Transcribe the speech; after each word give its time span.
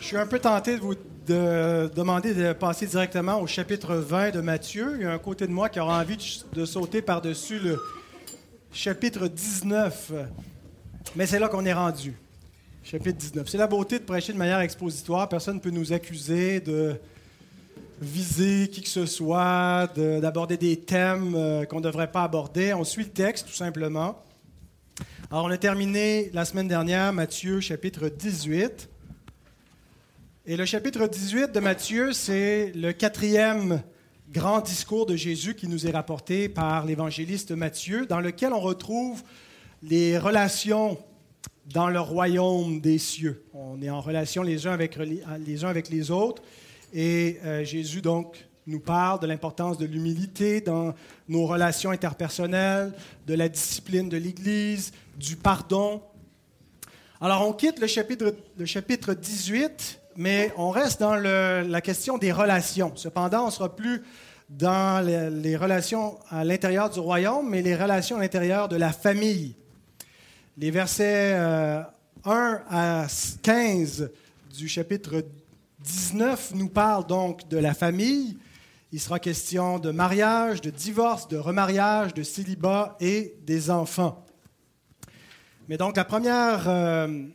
Je 0.00 0.06
suis 0.06 0.16
un 0.16 0.26
peu 0.26 0.38
tenté 0.38 0.76
de 0.76 0.80
vous 0.80 0.94
de 1.26 1.90
demander 1.94 2.34
de 2.34 2.52
passer 2.52 2.86
directement 2.86 3.40
au 3.40 3.46
chapitre 3.48 3.96
20 3.96 4.30
de 4.30 4.40
Matthieu. 4.40 4.92
Il 4.96 5.02
y 5.02 5.04
a 5.04 5.12
un 5.12 5.18
côté 5.18 5.46
de 5.46 5.52
moi 5.52 5.68
qui 5.68 5.80
aura 5.80 6.00
envie 6.00 6.16
de, 6.52 6.64
sauter 6.64 7.02
par-dessus 7.02 7.58
le 7.58 7.80
chapitre 8.72 9.26
19. 9.26 10.12
Mais 11.16 11.26
c'est 11.26 11.40
là 11.40 11.48
qu'on 11.48 11.64
est 11.64 11.72
rendu. 11.72 12.14
Chapitre 12.84 13.18
19. 13.18 13.48
C'est 13.48 13.58
la 13.58 13.66
beauté 13.66 13.98
de 13.98 14.04
prêcher 14.04 14.32
de 14.32 14.38
manière 14.38 14.60
expositoire. 14.60 15.28
Personne 15.28 15.56
ne 15.56 15.60
peut 15.60 15.70
nous 15.70 15.92
accuser 15.92 16.60
de 16.60 16.94
viser 18.00 18.68
qui 18.68 18.82
que 18.82 18.88
ce 18.88 19.06
soit, 19.06 19.90
de- 19.96 20.20
d'aborder 20.20 20.56
des 20.56 20.78
thèmes 20.78 21.34
euh, 21.34 21.64
qu'on 21.64 21.78
ne 21.78 21.84
devrait 21.84 22.12
pas 22.12 22.22
aborder. 22.22 22.72
On 22.74 22.84
suit 22.84 23.04
le 23.04 23.10
texte, 23.10 23.48
tout 23.48 23.54
simplement. 23.54 24.22
Alors, 25.30 25.46
on 25.46 25.50
a 25.50 25.56
terminé 25.56 26.30
la 26.34 26.44
semaine 26.44 26.68
dernière 26.68 27.12
Matthieu 27.12 27.60
chapitre 27.60 28.08
18. 28.08 28.90
Et 30.48 30.56
le 30.56 30.64
chapitre 30.64 31.08
18 31.08 31.50
de 31.50 31.58
Matthieu, 31.58 32.12
c'est 32.12 32.70
le 32.76 32.92
quatrième 32.92 33.82
grand 34.30 34.60
discours 34.60 35.04
de 35.04 35.16
Jésus 35.16 35.56
qui 35.56 35.66
nous 35.66 35.88
est 35.88 35.90
rapporté 35.90 36.48
par 36.48 36.86
l'évangéliste 36.86 37.50
Matthieu, 37.50 38.06
dans 38.06 38.20
lequel 38.20 38.52
on 38.52 38.60
retrouve 38.60 39.24
les 39.82 40.16
relations 40.18 40.98
dans 41.74 41.88
le 41.88 41.98
royaume 41.98 42.80
des 42.80 42.98
cieux. 42.98 43.44
On 43.54 43.82
est 43.82 43.90
en 43.90 44.00
relation 44.00 44.44
les 44.44 44.68
uns 44.68 44.70
avec 44.70 44.94
les, 44.94 45.64
uns 45.64 45.68
avec 45.68 45.88
les 45.88 46.12
autres. 46.12 46.44
Et 46.94 47.40
euh, 47.44 47.64
Jésus, 47.64 48.00
donc, 48.00 48.46
nous 48.68 48.78
parle 48.78 49.18
de 49.18 49.26
l'importance 49.26 49.78
de 49.78 49.84
l'humilité 49.84 50.60
dans 50.60 50.94
nos 51.28 51.46
relations 51.46 51.90
interpersonnelles, 51.90 52.92
de 53.26 53.34
la 53.34 53.48
discipline 53.48 54.08
de 54.08 54.16
l'Église, 54.16 54.92
du 55.18 55.34
pardon. 55.34 56.00
Alors, 57.20 57.48
on 57.48 57.52
quitte 57.52 57.80
le 57.80 57.88
chapitre, 57.88 58.32
le 58.56 58.64
chapitre 58.64 59.12
18, 59.12 60.02
mais 60.16 60.52
on 60.56 60.70
reste 60.70 61.00
dans 61.00 61.14
la 61.14 61.80
question 61.80 62.18
des 62.18 62.32
relations. 62.32 62.92
Cependant, 62.96 63.46
on 63.46 63.50
sera 63.50 63.74
plus 63.74 64.02
dans 64.48 65.04
les, 65.04 65.56
relations 65.56 66.18
à 66.30 66.44
l'intérieur 66.44 66.90
du 66.90 67.00
royaume, 67.00 67.48
mais 67.50 67.62
les 67.62 67.74
relations 67.74 68.16
à 68.16 68.20
l'intérieur 68.20 68.68
de 68.68 68.76
la 68.76 68.92
famille. 68.92 69.54
Les 70.56 70.70
versets 70.70 71.32
euh, 71.34 71.82
1 72.24 72.62
à 72.70 73.06
15 73.42 74.10
du 74.56 74.68
chapitre 74.68 75.24
19 75.80 76.52
nous 76.54 76.68
parlent 76.68 77.06
donc 77.06 77.48
de 77.48 77.58
la 77.58 77.74
famille. 77.74 78.38
Il 78.92 79.00
sera 79.00 79.18
question 79.18 79.78
de 79.78 79.90
mariage, 79.90 80.60
de 80.60 80.70
divorce, 80.70 81.28
de 81.28 81.36
remariage, 81.36 82.14
de 82.14 82.22
célibat 82.22 82.96
et 83.00 83.34
des 83.44 83.70
enfants. 83.70 84.24
Mais 85.68 85.76
donc 85.76 85.96
la 85.96 86.04
première 86.04 86.68
euh, 86.68 87.26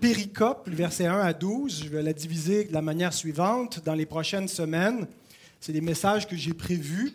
péricope, 0.00 0.68
le 0.68 0.74
verset 0.74 1.06
1 1.06 1.18
à 1.18 1.32
12, 1.32 1.84
je 1.84 1.88
vais 1.88 2.02
la 2.02 2.12
diviser 2.12 2.64
de 2.64 2.72
la 2.72 2.82
manière 2.82 3.12
suivante. 3.12 3.84
Dans 3.84 3.94
les 3.94 4.06
prochaines 4.06 4.48
semaines, 4.48 5.06
c'est 5.60 5.72
des 5.72 5.80
messages 5.80 6.28
que 6.28 6.36
j'ai 6.36 6.54
prévus 6.54 7.14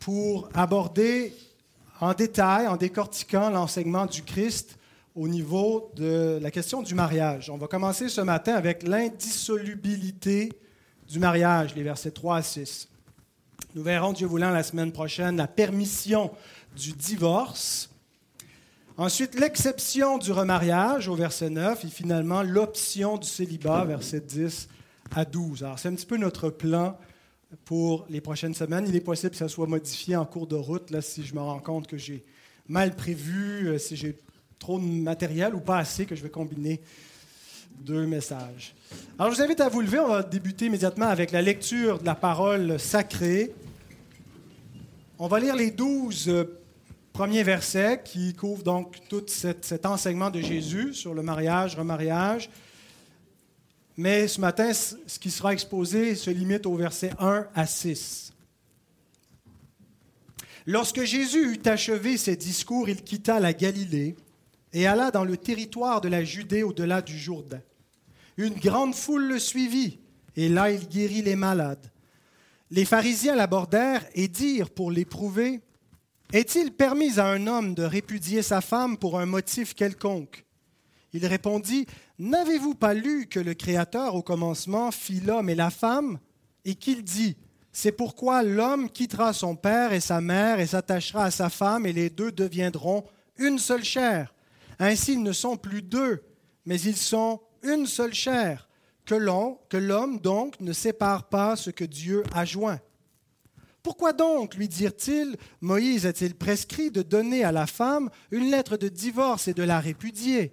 pour 0.00 0.48
aborder 0.54 1.34
en 2.00 2.14
détail, 2.14 2.66
en 2.66 2.76
décortiquant 2.76 3.50
l'enseignement 3.50 4.06
du 4.06 4.22
Christ 4.22 4.78
au 5.14 5.28
niveau 5.28 5.90
de 5.96 6.38
la 6.40 6.50
question 6.50 6.82
du 6.82 6.94
mariage. 6.94 7.50
On 7.50 7.56
va 7.58 7.66
commencer 7.66 8.08
ce 8.08 8.20
matin 8.20 8.54
avec 8.54 8.82
l'indissolubilité 8.84 10.52
du 11.08 11.18
mariage, 11.18 11.74
les 11.74 11.82
versets 11.82 12.10
3 12.10 12.36
à 12.36 12.42
6. 12.42 12.88
Nous 13.74 13.82
verrons, 13.82 14.12
Dieu 14.12 14.26
voulant, 14.26 14.50
la 14.50 14.62
semaine 14.62 14.92
prochaine, 14.92 15.36
la 15.36 15.48
permission 15.48 16.30
du 16.76 16.92
divorce. 16.92 17.90
Ensuite, 19.00 19.38
l'exception 19.38 20.18
du 20.18 20.32
remariage 20.32 21.06
au 21.06 21.14
verset 21.14 21.50
9 21.50 21.84
et 21.84 21.88
finalement 21.88 22.42
l'option 22.42 23.16
du 23.16 23.28
célibat, 23.28 23.84
verset 23.84 24.18
10 24.18 24.68
à 25.14 25.24
12. 25.24 25.62
Alors, 25.62 25.78
c'est 25.78 25.86
un 25.86 25.94
petit 25.94 26.04
peu 26.04 26.16
notre 26.16 26.50
plan 26.50 26.98
pour 27.64 28.06
les 28.10 28.20
prochaines 28.20 28.54
semaines. 28.54 28.86
Il 28.88 28.96
est 28.96 29.00
possible 29.00 29.30
que 29.30 29.36
ça 29.36 29.46
soit 29.46 29.68
modifié 29.68 30.16
en 30.16 30.26
cours 30.26 30.48
de 30.48 30.56
route, 30.56 30.90
là, 30.90 31.00
si 31.00 31.22
je 31.22 31.32
me 31.32 31.38
rends 31.38 31.60
compte 31.60 31.86
que 31.86 31.96
j'ai 31.96 32.24
mal 32.66 32.96
prévu, 32.96 33.68
euh, 33.68 33.78
si 33.78 33.94
j'ai 33.94 34.16
trop 34.58 34.80
de 34.80 34.84
matériel 34.84 35.54
ou 35.54 35.60
pas 35.60 35.78
assez, 35.78 36.04
que 36.04 36.16
je 36.16 36.22
vais 36.24 36.28
combiner 36.28 36.80
deux 37.78 38.04
messages. 38.04 38.74
Alors, 39.16 39.30
je 39.30 39.36
vous 39.36 39.42
invite 39.44 39.60
à 39.60 39.68
vous 39.68 39.80
lever. 39.80 40.00
On 40.00 40.08
va 40.08 40.24
débuter 40.24 40.66
immédiatement 40.66 41.06
avec 41.06 41.30
la 41.30 41.40
lecture 41.40 42.00
de 42.00 42.04
la 42.04 42.16
parole 42.16 42.80
sacrée. 42.80 43.54
On 45.20 45.28
va 45.28 45.38
lire 45.38 45.54
les 45.54 45.70
douze 45.70 46.28
premiers 47.18 47.42
versets 47.42 48.00
qui 48.04 48.32
couvrent 48.32 48.62
donc 48.62 48.96
tout 49.08 49.24
cet 49.26 49.84
enseignement 49.86 50.30
de 50.30 50.40
Jésus 50.40 50.94
sur 50.94 51.14
le 51.14 51.22
mariage, 51.22 51.74
remariage. 51.74 52.48
Mais 53.96 54.28
ce 54.28 54.40
matin, 54.40 54.72
ce 54.72 55.18
qui 55.18 55.32
sera 55.32 55.52
exposé 55.52 56.14
se 56.14 56.30
limite 56.30 56.64
aux 56.64 56.76
versets 56.76 57.10
1 57.18 57.48
à 57.56 57.66
6. 57.66 58.32
Lorsque 60.64 61.02
Jésus 61.02 61.54
eut 61.54 61.68
achevé 61.68 62.18
ses 62.18 62.36
discours, 62.36 62.88
il 62.88 63.02
quitta 63.02 63.40
la 63.40 63.52
Galilée 63.52 64.14
et 64.72 64.86
alla 64.86 65.10
dans 65.10 65.24
le 65.24 65.36
territoire 65.36 66.00
de 66.00 66.08
la 66.08 66.22
Judée 66.22 66.62
au-delà 66.62 67.02
du 67.02 67.18
Jourdain. 67.18 67.62
Une 68.36 68.54
grande 68.54 68.94
foule 68.94 69.26
le 69.26 69.40
suivit, 69.40 69.98
et 70.36 70.48
là 70.48 70.70
il 70.70 70.86
guérit 70.86 71.22
les 71.22 71.34
malades. 71.34 71.90
Les 72.70 72.84
pharisiens 72.84 73.34
l'abordèrent 73.34 74.06
et 74.14 74.28
dirent 74.28 74.70
pour 74.70 74.92
l'éprouver, 74.92 75.62
Est-il 76.32 76.72
permis 76.72 77.18
à 77.18 77.26
un 77.26 77.46
homme 77.46 77.74
de 77.74 77.82
répudier 77.82 78.42
sa 78.42 78.60
femme 78.60 78.98
pour 78.98 79.18
un 79.18 79.24
motif 79.24 79.74
quelconque? 79.74 80.44
Il 81.14 81.24
répondit, 81.24 81.86
N'avez-vous 82.18 82.74
pas 82.74 82.92
lu 82.92 83.28
que 83.28 83.40
le 83.40 83.54
Créateur 83.54 84.14
au 84.14 84.22
commencement 84.22 84.90
fit 84.90 85.20
l'homme 85.20 85.48
et 85.48 85.54
la 85.54 85.70
femme? 85.70 86.18
Et 86.66 86.74
qu'il 86.74 87.02
dit, 87.02 87.38
C'est 87.72 87.92
pourquoi 87.92 88.42
l'homme 88.42 88.90
quittera 88.90 89.32
son 89.32 89.56
père 89.56 89.94
et 89.94 90.00
sa 90.00 90.20
mère 90.20 90.60
et 90.60 90.66
s'attachera 90.66 91.24
à 91.24 91.30
sa 91.30 91.48
femme 91.48 91.86
et 91.86 91.94
les 91.94 92.10
deux 92.10 92.30
deviendront 92.30 93.04
une 93.38 93.58
seule 93.58 93.84
chair. 93.84 94.34
Ainsi 94.78 95.14
ils 95.14 95.22
ne 95.22 95.32
sont 95.32 95.56
plus 95.56 95.80
deux, 95.80 96.22
mais 96.66 96.78
ils 96.78 96.96
sont 96.96 97.40
une 97.62 97.86
seule 97.86 98.14
chair. 98.14 98.68
Que 99.06 99.14
l'homme 99.14 100.18
donc 100.18 100.60
ne 100.60 100.74
sépare 100.74 101.30
pas 101.30 101.56
ce 101.56 101.70
que 101.70 101.84
Dieu 101.84 102.22
a 102.34 102.44
joint. 102.44 102.80
Pourquoi 103.88 104.12
donc, 104.12 104.54
lui 104.54 104.68
dirent-ils, 104.68 105.38
Moïse 105.62 106.04
a-t-il 106.04 106.34
prescrit 106.34 106.90
de 106.90 107.00
donner 107.00 107.42
à 107.42 107.52
la 107.52 107.66
femme 107.66 108.10
une 108.30 108.50
lettre 108.50 108.76
de 108.76 108.90
divorce 108.90 109.48
et 109.48 109.54
de 109.54 109.62
la 109.62 109.80
répudier? 109.80 110.52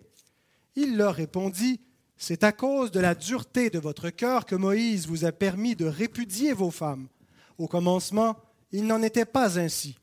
Il 0.77 0.95
leur 0.95 1.15
répondit, 1.15 1.81
C'est 2.15 2.45
à 2.45 2.53
cause 2.53 2.91
de 2.91 3.01
la 3.01 3.13
dureté 3.13 3.69
de 3.69 3.77
votre 3.77 4.09
cœur 4.09 4.45
que 4.45 4.55
Moïse 4.55 5.05
vous 5.07 5.25
a 5.25 5.33
permis 5.33 5.75
de 5.75 5.83
répudier 5.83 6.53
vos 6.53 6.71
femmes. 6.71 7.09
Au 7.57 7.67
commencement, 7.67 8.37
il 8.71 8.87
n'en 8.87 9.03
était 9.03 9.25
pas 9.25 9.59
ainsi. 9.59 9.97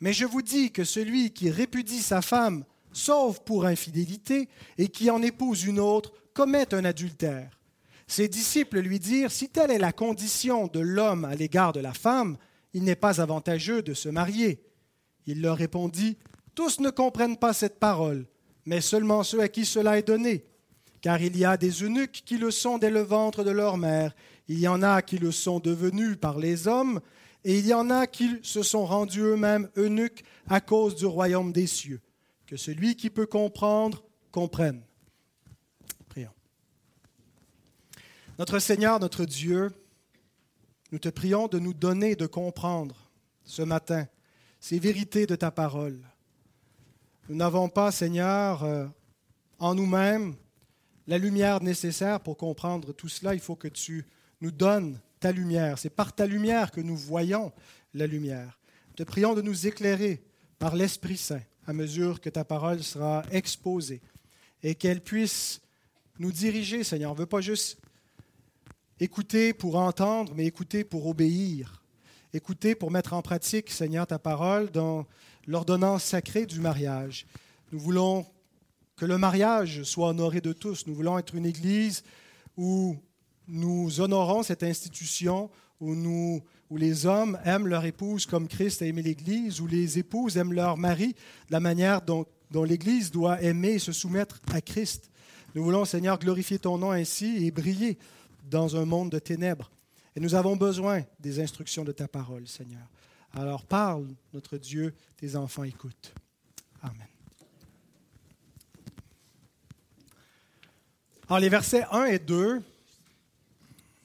Mais 0.00 0.12
je 0.12 0.26
vous 0.26 0.42
dis 0.42 0.70
que 0.70 0.84
celui 0.84 1.30
qui 1.30 1.50
répudie 1.50 2.02
sa 2.02 2.20
femme, 2.20 2.64
sauf 2.92 3.40
pour 3.40 3.64
infidélité, 3.64 4.50
et 4.76 4.88
qui 4.88 5.08
en 5.08 5.22
épouse 5.22 5.64
une 5.64 5.80
autre, 5.80 6.12
commet 6.34 6.74
un 6.74 6.84
adultère. 6.84 7.58
Ses 8.06 8.28
disciples 8.28 8.80
lui 8.80 8.98
dirent, 8.98 9.30
Si 9.30 9.48
telle 9.48 9.70
est 9.70 9.78
la 9.78 9.92
condition 9.92 10.66
de 10.66 10.80
l'homme 10.80 11.24
à 11.24 11.34
l'égard 11.34 11.72
de 11.72 11.80
la 11.80 11.94
femme, 11.94 12.36
il 12.74 12.84
n'est 12.84 12.96
pas 12.96 13.20
avantageux 13.20 13.82
de 13.82 13.94
se 13.94 14.08
marier. 14.08 14.62
Il 15.26 15.42
leur 15.42 15.56
répondit, 15.56 16.16
Tous 16.54 16.80
ne 16.80 16.90
comprennent 16.90 17.36
pas 17.36 17.52
cette 17.52 17.78
parole, 17.78 18.26
mais 18.66 18.80
seulement 18.80 19.22
ceux 19.22 19.40
à 19.40 19.48
qui 19.48 19.64
cela 19.64 19.98
est 19.98 20.06
donné. 20.06 20.44
Car 21.00 21.20
il 21.22 21.36
y 21.36 21.44
a 21.44 21.56
des 21.56 21.82
eunuques 21.84 22.22
qui 22.24 22.38
le 22.38 22.50
sont 22.50 22.78
dès 22.78 22.90
le 22.90 23.00
ventre 23.00 23.44
de 23.44 23.50
leur 23.50 23.76
mère, 23.76 24.14
il 24.48 24.58
y 24.58 24.68
en 24.68 24.82
a 24.82 25.02
qui 25.02 25.18
le 25.18 25.30
sont 25.30 25.60
devenus 25.60 26.16
par 26.20 26.38
les 26.38 26.66
hommes, 26.66 27.00
et 27.44 27.58
il 27.58 27.66
y 27.66 27.74
en 27.74 27.90
a 27.90 28.06
qui 28.06 28.30
se 28.42 28.62
sont 28.62 28.84
rendus 28.84 29.20
eux-mêmes 29.20 29.68
eunuques 29.76 30.24
à 30.48 30.60
cause 30.60 30.96
du 30.96 31.06
royaume 31.06 31.52
des 31.52 31.66
cieux. 31.66 32.00
Que 32.46 32.56
celui 32.56 32.96
qui 32.96 33.10
peut 33.10 33.26
comprendre, 33.26 34.02
comprenne. 34.32 34.82
Prions. 36.08 36.32
Notre 38.38 38.58
Seigneur, 38.58 38.98
notre 38.98 39.24
Dieu, 39.24 39.70
nous 40.92 40.98
te 40.98 41.08
prions 41.08 41.48
de 41.48 41.58
nous 41.58 41.74
donner 41.74 42.16
de 42.16 42.26
comprendre 42.26 43.10
ce 43.44 43.62
matin 43.62 44.06
ces 44.60 44.78
vérités 44.78 45.26
de 45.26 45.36
ta 45.36 45.50
parole. 45.50 46.00
Nous 47.28 47.36
n'avons 47.36 47.68
pas, 47.68 47.92
Seigneur, 47.92 48.64
euh, 48.64 48.86
en 49.58 49.74
nous-mêmes 49.74 50.34
la 51.06 51.18
lumière 51.18 51.62
nécessaire 51.62 52.20
pour 52.20 52.36
comprendre 52.36 52.92
tout 52.92 53.08
cela. 53.08 53.34
Il 53.34 53.40
faut 53.40 53.56
que 53.56 53.68
tu 53.68 54.06
nous 54.40 54.50
donnes 54.50 55.00
ta 55.20 55.32
lumière. 55.32 55.78
C'est 55.78 55.90
par 55.90 56.14
ta 56.14 56.26
lumière 56.26 56.70
que 56.70 56.80
nous 56.80 56.96
voyons 56.96 57.52
la 57.94 58.06
lumière. 58.06 58.58
Te 58.96 59.02
prions 59.02 59.34
de 59.34 59.42
nous 59.42 59.66
éclairer 59.66 60.22
par 60.58 60.74
l'Esprit 60.74 61.16
Saint 61.16 61.42
à 61.66 61.72
mesure 61.72 62.20
que 62.20 62.30
ta 62.30 62.44
parole 62.44 62.82
sera 62.82 63.22
exposée 63.30 64.00
et 64.62 64.74
qu'elle 64.74 65.02
puisse 65.02 65.60
nous 66.18 66.32
diriger, 66.32 66.82
Seigneur. 66.82 67.10
On 67.12 67.14
ne 67.14 67.20
veut 67.20 67.26
pas 67.26 67.40
juste 67.40 67.78
écouter 69.00 69.52
pour 69.52 69.76
entendre, 69.76 70.32
mais 70.34 70.46
écouter 70.46 70.84
pour 70.84 71.06
obéir. 71.06 71.82
Écouter 72.32 72.74
pour 72.74 72.90
mettre 72.90 73.14
en 73.14 73.22
pratique, 73.22 73.70
Seigneur, 73.70 74.06
ta 74.06 74.18
parole 74.18 74.70
dans 74.70 75.06
l'ordonnance 75.46 76.04
sacrée 76.04 76.46
du 76.46 76.60
mariage. 76.60 77.26
Nous 77.72 77.78
voulons 77.78 78.26
que 78.96 79.06
le 79.06 79.16
mariage 79.16 79.82
soit 79.84 80.08
honoré 80.08 80.40
de 80.40 80.52
tous. 80.52 80.86
Nous 80.86 80.94
voulons 80.94 81.18
être 81.18 81.34
une 81.34 81.46
Église 81.46 82.02
où 82.56 82.96
nous 83.46 84.00
honorons 84.00 84.42
cette 84.42 84.62
institution, 84.62 85.48
où, 85.80 86.42
les 86.76 87.06
hommes 87.06 87.38
aiment 87.44 87.66
leur 87.66 87.86
épouse 87.86 88.26
comme 88.26 88.46
Christ 88.46 88.82
a 88.82 88.86
aimé 88.86 89.00
l'Église, 89.00 89.60
où 89.60 89.66
les 89.66 89.98
épouses 89.98 90.36
aiment 90.36 90.52
leur 90.52 90.76
mari 90.76 91.14
de 91.48 91.52
la 91.52 91.60
manière 91.60 92.02
dont 92.02 92.26
l'Église 92.64 93.10
doit 93.10 93.40
aimer 93.40 93.74
et 93.74 93.78
se 93.78 93.92
soumettre 93.92 94.40
à 94.52 94.60
Christ. 94.60 95.10
Nous 95.54 95.64
voulons, 95.64 95.86
Seigneur, 95.86 96.18
glorifier 96.18 96.58
ton 96.58 96.76
nom 96.76 96.90
ainsi 96.90 97.46
et 97.46 97.50
briller 97.50 97.96
dans 98.48 98.76
un 98.76 98.84
monde 98.84 99.10
de 99.10 99.18
ténèbres. 99.18 99.70
Et 100.16 100.20
nous 100.20 100.34
avons 100.34 100.56
besoin 100.56 101.02
des 101.20 101.40
instructions 101.40 101.84
de 101.84 101.92
ta 101.92 102.08
parole, 102.08 102.46
Seigneur. 102.48 102.86
Alors 103.32 103.64
parle, 103.64 104.08
notre 104.32 104.58
Dieu, 104.58 104.94
tes 105.16 105.36
enfants 105.36 105.64
écoutent. 105.64 106.14
Amen. 106.82 107.06
Alors 111.28 111.40
les 111.40 111.48
versets 111.48 111.84
1 111.92 112.06
et 112.06 112.18
2 112.18 112.62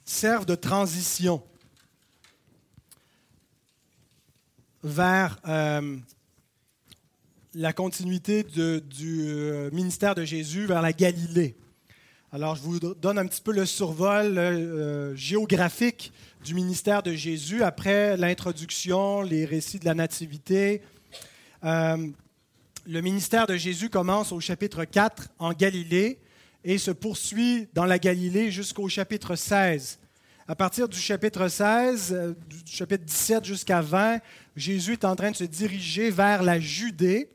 servent 0.03 0.45
de 0.45 0.55
transition 0.55 1.41
vers 4.83 5.39
euh, 5.47 5.97
la 7.53 7.71
continuité 7.71 8.43
du 8.43 9.21
euh, 9.25 9.71
ministère 9.71 10.15
de 10.15 10.25
Jésus 10.25 10.65
vers 10.65 10.81
la 10.81 10.91
Galilée. 10.91 11.55
Alors, 12.35 12.55
je 12.55 12.63
vous 12.63 12.79
donne 12.79 13.19
un 13.19 13.27
petit 13.27 13.41
peu 13.41 13.53
le 13.53 13.63
survol 13.63 14.39
euh, 14.39 15.15
géographique 15.15 16.11
du 16.43 16.55
ministère 16.55 17.03
de 17.03 17.13
Jésus 17.13 17.61
après 17.61 18.17
l'introduction, 18.17 19.21
les 19.21 19.45
récits 19.45 19.77
de 19.77 19.85
la 19.85 19.93
Nativité. 19.93 20.81
le 21.61 22.11
ministère 22.87 23.45
de 23.45 23.55
Jésus 23.55 23.91
commence 23.91 24.31
au 24.31 24.39
chapitre 24.39 24.83
4 24.83 25.29
en 25.37 25.53
Galilée 25.53 26.17
et 26.63 26.79
se 26.79 26.89
poursuit 26.89 27.67
dans 27.75 27.85
la 27.85 27.99
Galilée 27.99 28.49
jusqu'au 28.49 28.89
chapitre 28.89 29.35
16. 29.35 29.99
À 30.47 30.55
partir 30.55 30.89
du 30.89 30.97
chapitre 30.97 31.47
16, 31.47 32.13
euh, 32.13 32.33
du 32.49 32.57
chapitre 32.65 33.05
17 33.05 33.45
jusqu'à 33.45 33.81
20, 33.81 34.17
Jésus 34.55 34.93
est 34.93 35.05
en 35.05 35.15
train 35.15 35.29
de 35.29 35.35
se 35.35 35.43
diriger 35.43 36.09
vers 36.09 36.41
la 36.41 36.59
Judée. 36.59 37.29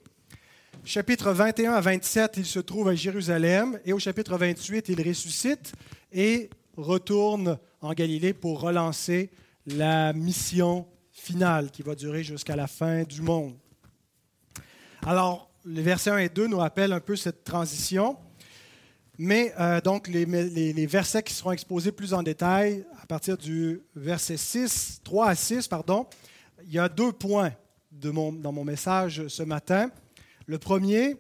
Chapitre 0.91 1.33
21 1.33 1.75
à 1.75 1.83
27, 1.83 2.39
il 2.39 2.47
se 2.47 2.61
trouve 2.61 2.89
à 2.89 2.95
Jérusalem. 2.95 3.79
Et 3.85 3.93
au 3.93 3.99
chapitre 3.99 4.39
28, 4.39 4.89
il 4.89 5.07
ressuscite 5.07 5.75
et 6.11 6.49
retourne 6.79 7.59
en 7.83 7.93
Galilée 7.93 8.33
pour 8.33 8.63
relancer 8.63 9.31
la 9.67 10.15
mission 10.15 10.87
finale 11.13 11.71
qui 11.71 11.83
va 11.83 11.95
durer 11.95 12.25
jusqu'à 12.25 12.57
la 12.57 12.67
fin 12.67 13.03
du 13.03 13.21
monde. 13.21 13.55
Alors, 15.05 15.51
les 15.67 15.83
versets 15.83 16.09
1 16.09 16.17
et 16.17 16.31
2 16.31 16.47
nous 16.47 16.57
rappellent 16.57 16.95
un 16.95 17.01
peu 17.01 17.17
cette 17.17 17.45
transition. 17.45 18.17
Mais 19.19 19.53
euh, 19.61 19.83
donc, 19.83 20.09
les, 20.09 20.87
versets 20.87 21.23
qui 21.23 21.35
seront 21.35 21.53
exposés 21.53 21.93
plus 21.93 22.15
en 22.15 22.23
détail, 22.23 22.87
à 23.03 23.05
partir 23.05 23.37
du 23.37 23.83
verset 23.95 24.39
6, 24.39 25.03
3 25.05 25.29
à 25.29 25.35
6, 25.35 25.69
pardon, 25.69 26.07
il 26.65 26.73
y 26.73 26.79
a 26.79 26.89
deux 26.89 27.13
points 27.13 27.53
dans 27.93 28.53
mon 28.53 28.65
message 28.65 29.29
ce 29.29 29.43
matin. 29.43 29.91
Le 30.49 30.59
premier, 30.59 31.19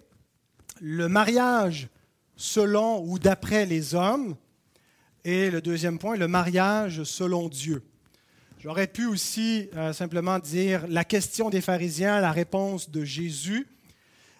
le 0.80 1.06
mariage 1.06 1.88
selon 2.34 3.04
ou 3.04 3.18
d'après 3.18 3.66
les 3.66 3.94
hommes. 3.94 4.36
Et 5.22 5.50
le 5.50 5.60
deuxième 5.60 5.98
point, 5.98 6.16
le 6.16 6.28
mariage 6.28 7.04
selon 7.04 7.50
Dieu. 7.50 7.82
J'aurais 8.58 8.86
pu 8.86 9.04
aussi 9.04 9.68
euh, 9.76 9.92
simplement 9.92 10.38
dire 10.38 10.86
la 10.88 11.04
question 11.04 11.50
des 11.50 11.60
pharisiens, 11.60 12.22
la 12.22 12.32
réponse 12.32 12.88
de 12.88 13.04
Jésus. 13.04 13.68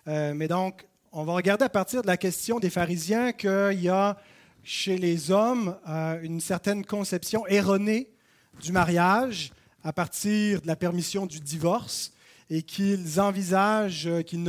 Euh, 0.06 0.32
mais 0.32 0.48
donc, 0.48 0.86
on 1.12 1.22
va 1.22 1.34
regarder 1.34 1.66
à 1.66 1.68
partir 1.68 2.00
de 2.00 2.06
la 2.06 2.16
question 2.16 2.58
des 2.58 2.70
pharisiens 2.70 3.32
qu'il 3.32 3.82
y 3.82 3.90
a 3.90 4.16
chez 4.64 4.96
les 4.96 5.30
hommes 5.30 5.76
euh, 5.86 6.18
une 6.22 6.40
certaine 6.40 6.82
conception 6.82 7.46
erronée 7.46 8.10
du 8.62 8.72
mariage 8.72 9.52
à 9.84 9.92
partir 9.92 10.62
de 10.62 10.66
la 10.66 10.76
permission 10.76 11.26
du 11.26 11.40
divorce 11.40 12.14
et 12.50 12.62
qu'ils 12.62 13.20
envisagent, 13.20 14.06
euh, 14.06 14.22
qu'ils 14.22 14.42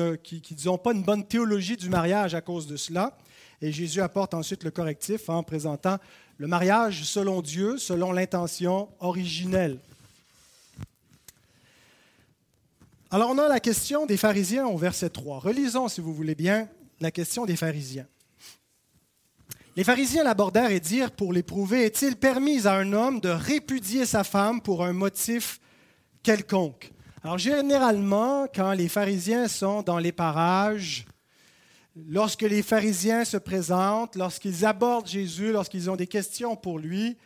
n'ont 0.65 0.77
pas 0.77 0.93
une 0.93 1.03
bonne 1.03 1.25
théologie 1.25 1.77
du 1.77 1.89
mariage 1.89 2.33
à 2.33 2.41
cause 2.41 2.67
de 2.67 2.77
cela. 2.77 3.17
Et 3.61 3.71
Jésus 3.71 4.01
apporte 4.01 4.33
ensuite 4.33 4.63
le 4.63 4.71
correctif 4.71 5.29
en 5.29 5.43
présentant 5.43 5.97
le 6.37 6.47
mariage 6.47 7.03
selon 7.03 7.41
Dieu, 7.41 7.77
selon 7.77 8.13
l'intention 8.13 8.87
originelle. 8.99 9.77
Alors, 13.11 13.31
on 13.31 13.37
a 13.37 13.47
la 13.47 13.59
question 13.59 14.05
des 14.05 14.17
pharisiens 14.17 14.67
au 14.67 14.77
verset 14.77 15.09
3. 15.09 15.39
Relisons, 15.39 15.87
si 15.87 15.99
vous 15.99 16.13
voulez 16.13 16.35
bien, 16.35 16.69
la 17.01 17.11
question 17.11 17.45
des 17.45 17.55
pharisiens. 17.55 18.05
Les 19.75 19.83
pharisiens 19.83 20.23
l'abordèrent 20.23 20.71
et 20.71 20.79
dirent, 20.79 21.11
pour 21.11 21.33
l'éprouver, 21.33 21.85
est-il 21.85 22.15
permis 22.15 22.67
à 22.67 22.73
un 22.75 22.93
homme 22.93 23.19
de 23.19 23.29
répudier 23.29 24.05
sa 24.05 24.23
femme 24.23 24.61
pour 24.61 24.85
un 24.85 24.93
motif 24.93 25.59
quelconque? 26.21 26.91
Alors, 27.21 27.37
généralement, 27.37 28.47
quand 28.47 28.71
les 28.71 28.87
pharisiens 28.87 29.49
sont 29.49 29.81
dans 29.81 29.97
les 29.97 30.13
parages, 30.13 31.05
lorsque 32.07 32.43
les 32.43 32.63
pharisiens 32.63 33.25
se 33.25 33.35
présentent, 33.35 34.15
lorsqu'ils 34.15 34.65
abordent 34.65 35.07
Jésus, 35.07 35.51
lorsqu'ils 35.51 35.89
ont 35.89 35.97
des 35.97 36.07
questions 36.07 36.55
pour 36.55 36.79
lui, 36.79 37.17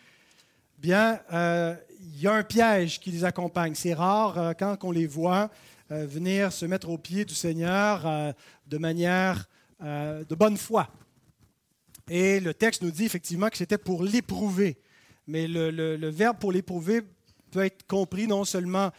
bien, 0.79 1.19
euh, 1.31 1.75
il 1.99 2.21
y 2.21 2.27
a 2.27 2.33
un 2.33 2.43
piège 2.43 2.99
qui 2.99 3.11
les 3.11 3.23
accompagne. 3.23 3.75
C'est 3.75 3.93
rare 3.93 4.37
euh, 4.39 4.53
quand 4.57 4.83
on 4.83 4.89
les 4.91 5.05
voit 5.05 5.51
euh, 5.91 6.07
venir 6.07 6.51
se 6.51 6.65
mettre 6.65 6.89
au 6.89 6.97
pied 6.97 7.23
du 7.23 7.35
Seigneur 7.35 8.33
de 8.67 8.77
manière 8.79 9.47
de 9.79 10.35
bonne 10.35 10.57
foi. 10.57 10.87
Et 12.09 12.39
le 12.39 12.53
texte 12.53 12.81
nous 12.81 12.91
dit 12.91 13.05
effectivement 13.05 13.49
que 13.49 13.57
c'était 13.57 13.77
pour 13.77 14.03
l'éprouver. 14.03 14.77
Mais 15.27 15.47
le, 15.47 16.09
verbe 16.09 16.37
pour 16.37 16.51
l'éprouver 16.51 17.01
peut 17.51 17.65
être 17.65 17.85
compris 17.85 18.27
non 18.27 18.43
seulement 18.43 18.91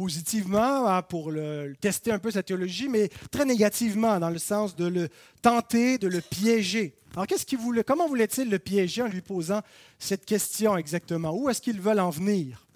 positivement 0.00 0.88
hein, 0.88 1.02
pour 1.02 1.30
le, 1.30 1.74
tester 1.78 2.10
un 2.10 2.18
peu 2.18 2.30
sa 2.30 2.42
théologie, 2.42 2.88
mais 2.88 3.10
très 3.30 3.44
négativement 3.44 4.18
dans 4.18 4.30
le 4.30 4.38
sens 4.38 4.74
de 4.74 4.86
le 4.86 5.10
tenter, 5.42 5.98
de 5.98 6.08
le 6.08 6.22
piéger. 6.22 6.94
Alors 7.12 7.26
qu'est-ce 7.26 7.44
qu'il 7.44 7.58
voulait, 7.58 7.84
comment 7.84 8.08
voulait-il 8.08 8.48
le 8.48 8.58
piéger 8.58 9.02
en 9.02 9.08
lui 9.08 9.20
posant 9.20 9.60
cette 9.98 10.24
question 10.24 10.74
exactement? 10.78 11.34
Où 11.34 11.50
est-ce 11.50 11.60
qu'ils 11.60 11.82
veulent 11.82 12.00
en 12.00 12.08
venir? 12.08 12.66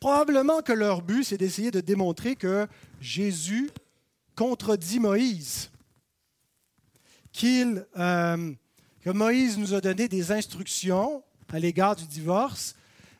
Probablement 0.00 0.62
que 0.62 0.72
leur 0.72 1.00
but, 1.00 1.22
c'est 1.22 1.36
d'essayer 1.36 1.70
de 1.70 1.80
démontrer 1.80 2.34
que 2.34 2.66
Jésus 3.00 3.70
contredit 4.34 4.98
Moïse, 4.98 5.70
qu'il, 7.30 7.86
euh, 7.96 8.52
que 9.02 9.10
Moïse 9.10 9.58
nous 9.58 9.74
a 9.74 9.80
donné 9.80 10.08
des 10.08 10.32
instructions 10.32 11.22
à 11.52 11.60
l'égard 11.60 11.94
du 11.94 12.06
divorce, 12.08 12.74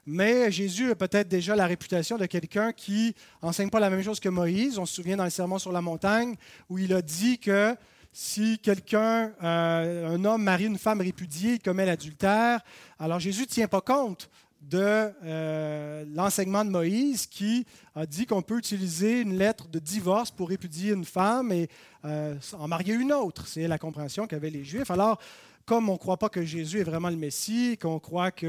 mais 0.06 0.50
Jésus 0.50 0.90
a 0.90 0.94
peut-être 0.94 1.28
déjà 1.28 1.54
la 1.54 1.66
réputation 1.66 2.16
de 2.16 2.26
quelqu'un 2.26 2.72
qui 2.72 3.14
enseigne 3.42 3.70
pas 3.70 3.80
la 3.80 3.90
même 3.90 4.02
chose 4.02 4.20
que 4.20 4.28
Moïse. 4.28 4.78
On 4.78 4.86
se 4.86 4.94
souvient 4.94 5.16
dans 5.16 5.24
le 5.24 5.30
Sermon 5.30 5.58
sur 5.58 5.72
la 5.72 5.80
montagne 5.80 6.36
où 6.68 6.78
il 6.78 6.92
a 6.94 7.02
dit 7.02 7.38
que 7.38 7.76
si 8.12 8.58
quelqu'un, 8.58 9.32
euh, 9.42 10.14
un 10.14 10.24
homme 10.24 10.42
marie 10.42 10.66
une 10.66 10.78
femme 10.78 11.00
répudiée, 11.00 11.54
il 11.54 11.60
commet 11.60 11.86
l'adultère. 11.86 12.60
Alors 12.98 13.20
Jésus 13.20 13.42
ne 13.42 13.46
tient 13.46 13.68
pas 13.68 13.80
compte 13.80 14.28
de 14.60 15.12
euh, 15.24 16.04
l'enseignement 16.14 16.64
de 16.64 16.70
Moïse 16.70 17.26
qui 17.26 17.66
a 17.94 18.04
dit 18.04 18.26
qu'on 18.26 18.42
peut 18.42 18.58
utiliser 18.58 19.20
une 19.20 19.36
lettre 19.38 19.68
de 19.68 19.78
divorce 19.78 20.30
pour 20.30 20.48
répudier 20.48 20.92
une 20.92 21.04
femme 21.04 21.50
et 21.50 21.68
euh, 22.04 22.34
en 22.58 22.68
marier 22.68 22.94
une 22.94 23.12
autre. 23.12 23.46
C'est 23.46 23.66
la 23.68 23.78
compréhension 23.78 24.26
qu'avaient 24.26 24.50
les 24.50 24.64
Juifs. 24.64 24.90
Alors, 24.90 25.18
comme 25.66 25.88
on 25.88 25.94
ne 25.94 25.98
croit 25.98 26.16
pas 26.16 26.28
que 26.28 26.44
Jésus 26.44 26.80
est 26.80 26.84
vraiment 26.84 27.10
le 27.10 27.16
Messie, 27.16 27.78
qu'on 27.80 27.98
croit 27.98 28.30
qu'il 28.30 28.48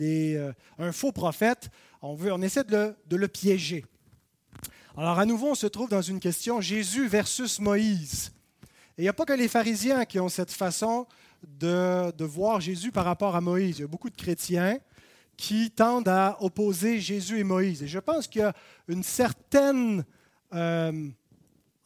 est 0.00 0.36
euh, 0.36 0.52
un 0.78 0.92
faux 0.92 1.12
prophète, 1.12 1.70
on, 2.00 2.14
veut, 2.14 2.32
on 2.32 2.42
essaie 2.42 2.64
de 2.64 2.94
le, 3.10 3.28
piéger. 3.28 3.84
Alors, 4.96 5.18
à 5.18 5.24
nouveau, 5.24 5.50
on 5.50 5.54
se 5.54 5.66
trouve 5.66 5.88
dans 5.88 6.02
une 6.02 6.20
question 6.20 6.60
Jésus 6.60 7.06
versus 7.06 7.60
Moïse. 7.60 8.32
Et 8.98 9.02
il 9.02 9.02
n'y 9.02 9.08
a 9.08 9.12
pas 9.12 9.24
que 9.24 9.32
les 9.32 9.48
pharisiens 9.48 10.04
qui 10.04 10.20
ont 10.20 10.28
cette 10.28 10.50
façon 10.50 11.06
de, 11.42 12.10
de 12.10 12.24
voir 12.24 12.60
Jésus 12.60 12.92
par 12.92 13.04
rapport 13.04 13.36
à 13.36 13.40
Moïse. 13.40 13.78
Il 13.78 13.82
y 13.82 13.84
a 13.84 13.88
beaucoup 13.88 14.10
de 14.10 14.16
chrétiens 14.16 14.78
qui 15.36 15.70
tendent 15.70 16.08
à 16.08 16.36
opposer 16.40 17.00
Jésus 17.00 17.38
et 17.38 17.44
Moïse. 17.44 17.82
Et 17.82 17.88
je 17.88 17.98
pense 17.98 18.26
qu'il 18.26 18.42
y 18.42 18.44
a 18.44 18.54
une 18.88 19.02
certaine 19.02 20.04
euh, 20.54 21.08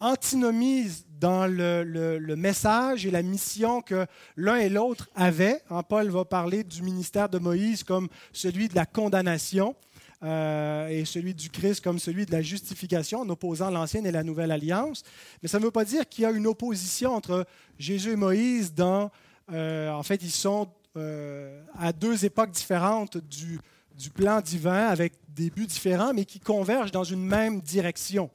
antinomie 0.00 0.88
dans 1.18 1.46
le, 1.46 2.34
message 2.36 3.06
et 3.06 3.10
la 3.10 3.22
mission 3.22 3.80
que 3.80 4.06
l'un 4.36 4.56
et 4.56 4.68
l'autre 4.68 5.08
avaient. 5.14 5.62
Hein, 5.70 5.82
Paul 5.82 6.08
va 6.10 6.24
parler 6.24 6.64
du 6.64 6.82
ministère 6.82 7.28
de 7.28 7.38
Moïse 7.38 7.84
comme 7.84 8.08
celui 8.32 8.68
de 8.68 8.74
la 8.74 8.86
condamnation 8.86 9.74
euh, 10.22 10.88
et 10.88 11.04
celui 11.04 11.34
du 11.34 11.50
Christ 11.50 11.82
comme 11.82 11.98
celui 11.98 12.26
de 12.26 12.32
la 12.32 12.42
justification, 12.42 13.20
en 13.20 13.28
opposant 13.28 13.70
l'ancienne 13.70 14.06
et 14.06 14.12
la 14.12 14.22
nouvelle 14.22 14.50
alliance. 14.50 15.02
Mais 15.42 15.48
ça 15.48 15.58
ne 15.58 15.64
veut 15.64 15.70
pas 15.70 15.84
dire 15.84 16.08
qu'il 16.08 16.22
y 16.22 16.26
a 16.26 16.30
une 16.30 16.46
opposition 16.46 17.14
entre 17.14 17.46
Jésus 17.78 18.12
et 18.12 18.16
Moïse 18.16 18.74
dans... 18.74 19.10
Euh, 19.52 19.90
en 19.92 20.02
fait, 20.02 20.22
ils 20.22 20.30
sont 20.30 20.68
euh, 20.96 21.62
à 21.78 21.92
deux 21.92 22.24
époques 22.24 22.50
différentes 22.50 23.18
du, 23.18 23.60
du 23.96 24.10
plan 24.10 24.40
divin, 24.40 24.88
avec 24.88 25.14
des 25.28 25.50
buts 25.50 25.66
différents, 25.66 26.12
mais 26.12 26.24
qui 26.24 26.40
convergent 26.40 26.90
dans 26.90 27.04
une 27.04 27.24
même 27.24 27.60
direction. 27.60 28.30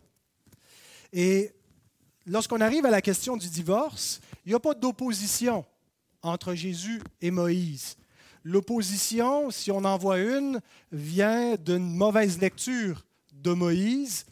Et 1.14 1.52
lorsqu'on 2.26 2.62
arrive 2.62 2.86
à 2.86 2.90
la 2.90 3.02
question 3.02 3.38
du 3.38 3.50
divorce, 3.50 4.22
il 4.46 4.50
n'y 4.50 4.56
a 4.56 4.60
pas 4.60 4.74
d'opposition 4.74 5.66
entre 6.22 6.54
Jésus 6.54 7.02
et 7.22 7.32
Moïse. 7.32 7.98
L'opposition, 8.44 9.52
si 9.52 9.72
on 9.72 9.84
en 9.84 9.98
voit 9.98 10.20
une, 10.20 10.62
vient 10.92 11.56
d'une 11.56 11.96
mauvaise 11.96 12.40
lecture 12.40 13.06
de 13.34 13.52
Moïse, 13.52 14.26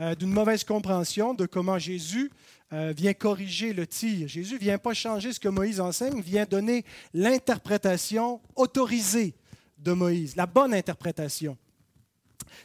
euh, 0.00 0.14
d'une 0.14 0.32
mauvaise 0.32 0.64
compréhension 0.64 1.34
de 1.34 1.46
comment 1.46 1.78
Jésus 1.78 2.30
euh, 2.72 2.92
vient 2.96 3.14
corriger 3.14 3.72
le 3.72 3.86
tir. 3.86 4.26
Jésus 4.26 4.54
ne 4.54 4.58
vient 4.58 4.78
pas 4.78 4.94
changer 4.94 5.32
ce 5.32 5.38
que 5.38 5.48
Moïse 5.48 5.80
enseigne, 5.80 6.20
vient 6.20 6.44
donner 6.44 6.84
l'interprétation 7.12 8.40
autorisée 8.56 9.34
de 9.78 9.92
Moïse, 9.92 10.34
la 10.36 10.46
bonne 10.46 10.74
interprétation. 10.74 11.56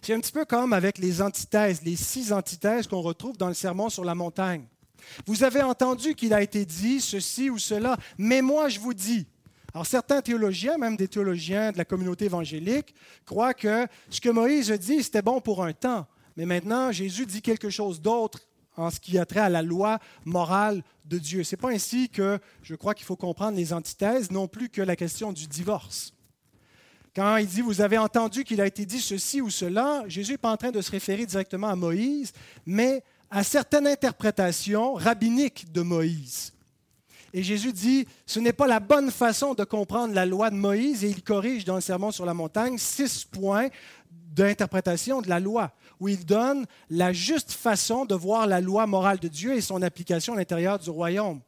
C'est 0.01 0.13
un 0.13 0.19
petit 0.19 0.31
peu 0.31 0.45
comme 0.45 0.73
avec 0.73 0.97
les 0.97 1.21
antithèses, 1.21 1.81
les 1.83 1.95
six 1.95 2.31
antithèses 2.31 2.87
qu'on 2.87 3.01
retrouve 3.01 3.37
dans 3.37 3.47
le 3.47 3.53
Sermon 3.53 3.89
sur 3.89 4.03
la 4.03 4.15
montagne. 4.15 4.65
Vous 5.25 5.43
avez 5.43 5.61
entendu 5.61 6.15
qu'il 6.15 6.33
a 6.33 6.41
été 6.41 6.65
dit 6.65 7.01
ceci 7.01 7.49
ou 7.49 7.57
cela, 7.57 7.97
mais 8.17 8.41
moi 8.41 8.69
je 8.69 8.79
vous 8.79 8.93
dis. 8.93 9.27
Alors 9.73 9.85
certains 9.85 10.21
théologiens, 10.21 10.77
même 10.77 10.97
des 10.97 11.07
théologiens 11.07 11.71
de 11.71 11.77
la 11.77 11.85
communauté 11.85 12.25
évangélique, 12.25 12.95
croient 13.25 13.53
que 13.53 13.87
ce 14.09 14.19
que 14.19 14.29
Moïse 14.29 14.71
dit, 14.71 15.03
c'était 15.03 15.21
bon 15.21 15.39
pour 15.39 15.63
un 15.63 15.73
temps, 15.73 16.07
mais 16.35 16.45
maintenant 16.45 16.91
Jésus 16.91 17.25
dit 17.25 17.41
quelque 17.41 17.69
chose 17.69 18.01
d'autre 18.01 18.39
en 18.75 18.91
ce 18.91 18.99
qui 18.99 19.17
a 19.17 19.25
trait 19.25 19.39
à 19.39 19.49
la 19.49 19.61
loi 19.61 19.99
morale 20.23 20.83
de 21.05 21.17
Dieu. 21.17 21.43
Ce 21.43 21.55
n'est 21.55 21.59
pas 21.59 21.71
ainsi 21.71 22.09
que 22.09 22.39
je 22.61 22.75
crois 22.75 22.93
qu'il 22.93 23.05
faut 23.05 23.15
comprendre 23.15 23.57
les 23.57 23.73
antithèses, 23.73 24.31
non 24.31 24.47
plus 24.47 24.69
que 24.69 24.81
la 24.81 24.95
question 24.95 25.33
du 25.33 25.47
divorce. 25.47 26.13
Quand 27.17 27.37
il 27.37 27.47
dit, 27.47 27.61
vous 27.61 27.81
avez 27.81 27.97
entendu 27.97 28.43
qu'il 28.43 28.61
a 28.61 28.67
été 28.67 28.85
dit 28.85 28.99
ceci 28.99 29.41
ou 29.41 29.49
cela, 29.49 30.03
Jésus 30.07 30.33
n'est 30.33 30.37
pas 30.37 30.51
en 30.51 30.55
train 30.55 30.69
de 30.69 30.79
se 30.81 30.91
référer 30.91 31.25
directement 31.25 31.65
à 31.65 31.75
Moïse, 31.75 32.31
mais 32.63 33.03
à 33.31 33.43
certaines 33.43 33.87
interprétations 33.87 34.93
rabbiniques 34.93 35.71
de 35.71 35.81
Moïse. 35.81 36.53
Et 37.33 37.41
Jésus 37.41 37.73
dit, 37.73 38.07
ce 38.27 38.39
n'est 38.39 38.53
pas 38.53 38.67
la 38.67 38.79
bonne 38.79 39.09
façon 39.09 39.55
de 39.55 39.63
comprendre 39.63 40.13
la 40.13 40.27
loi 40.27 40.51
de 40.51 40.57
Moïse, 40.57 41.03
et 41.03 41.09
il 41.09 41.23
corrige 41.23 41.65
dans 41.65 41.73
le 41.73 41.81
Sermon 41.81 42.11
sur 42.11 42.23
la 42.23 42.35
montagne 42.35 42.77
six 42.77 43.25
points 43.25 43.69
d'interprétation 44.11 45.23
de 45.23 45.27
la 45.27 45.39
loi, 45.39 45.71
où 45.99 46.09
il 46.09 46.23
donne 46.23 46.67
la 46.91 47.13
juste 47.13 47.51
façon 47.51 48.05
de 48.05 48.13
voir 48.13 48.45
la 48.45 48.61
loi 48.61 48.85
morale 48.85 49.17
de 49.17 49.27
Dieu 49.27 49.55
et 49.55 49.61
son 49.61 49.81
application 49.81 50.35
à 50.35 50.37
l'intérieur 50.37 50.77
du 50.77 50.91
royaume. 50.91 51.41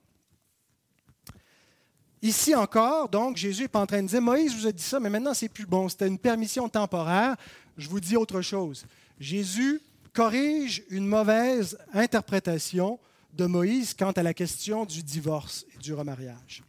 Ici 2.22 2.54
encore, 2.54 3.08
donc, 3.08 3.38
Jésus 3.38 3.64
n'est 3.64 3.68
pas 3.70 3.80
en 3.80 3.86
train 3.86 4.04
de 4.04 4.08
dire, 4.08 4.22
Moïse 4.22 4.54
vous 4.54 4.68
a 4.68 4.72
dit 4.72 4.84
ça, 4.84 5.00
mais 5.00 5.10
maintenant 5.10 5.34
c'est 5.34 5.48
plus 5.48 5.66
bon, 5.66 5.88
c'était 5.88 6.08
une 6.08 6.20
permission 6.20 6.68
temporaire, 6.68 7.38
je 7.78 7.88
vous 7.88 8.02
dis 8.02 8.18
autre 8.18 8.42
chose. 8.42 8.86
Jésus 9.20 9.82
corrige 10.14 10.84
une 10.90 11.08
mauvaise 11.08 11.78
interprétation 11.94 13.00
de 13.34 13.46
Moïse 13.46 13.94
quant 13.94 14.12
à 14.12 14.24
la 14.24 14.34
question 14.34 14.86
du 14.86 15.02
divorce 15.02 15.66
et 15.74 15.78
du 15.78 15.94
remariage. 15.94 16.64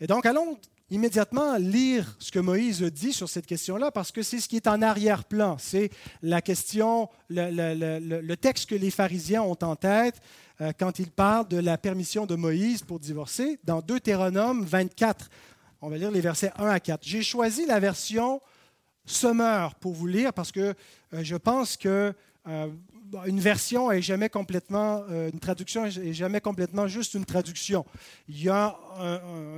Et 0.00 0.06
donc, 0.06 0.26
allons 0.26 0.58
immédiatement 0.90 1.56
lire 1.56 2.14
ce 2.18 2.30
que 2.30 2.38
Moïse 2.38 2.82
dit 2.82 3.12
sur 3.12 3.28
cette 3.28 3.46
question-là, 3.46 3.90
parce 3.90 4.12
que 4.12 4.22
c'est 4.22 4.40
ce 4.40 4.48
qui 4.48 4.56
est 4.56 4.66
en 4.66 4.82
arrière-plan. 4.82 5.56
C'est 5.58 5.90
la 6.22 6.42
question, 6.42 7.08
le, 7.30 8.34
texte 8.34 8.68
que 8.68 8.74
les 8.74 8.90
pharisiens 8.90 9.42
ont 9.42 9.58
en 9.62 9.76
tête 9.76 10.20
quand 10.78 10.98
ils 10.98 11.10
parlent 11.10 11.48
de 11.48 11.58
la 11.58 11.76
permission 11.78 12.26
de 12.26 12.36
Moïse 12.36 12.82
pour 12.82 13.00
divorcer. 13.00 13.58
Dans 13.64 13.80
Deutéronome 13.80 14.64
24, 14.64 15.28
on 15.82 15.88
va 15.88 15.98
lire 15.98 16.10
les 16.10 16.20
versets 16.20 16.52
1 16.56 16.66
à 16.66 16.80
4. 16.80 17.00
J'ai 17.02 17.22
choisi 17.22 17.66
la 17.66 17.80
version 17.80 18.40
Sommeur 19.06 19.74
pour 19.74 19.92
vous 19.92 20.06
lire, 20.06 20.32
parce 20.32 20.50
que 20.50 20.60
euh, 21.12 21.22
je 21.22 21.36
pense 21.36 21.76
que 21.76 22.14
euh, 22.48 22.68
une 23.26 23.40
version 23.40 23.92
est 23.92 24.02
jamais 24.02 24.28
complètement, 24.28 25.04
euh, 25.10 25.30
une 25.30 25.38
traduction 25.38 25.84
est 25.86 26.12
jamais 26.12 26.40
complètement 26.40 26.86
juste 26.86 27.14
une 27.14 27.24
traduction. 27.24 27.84
Il 28.28 28.42
y 28.42 28.48
a 28.48 28.76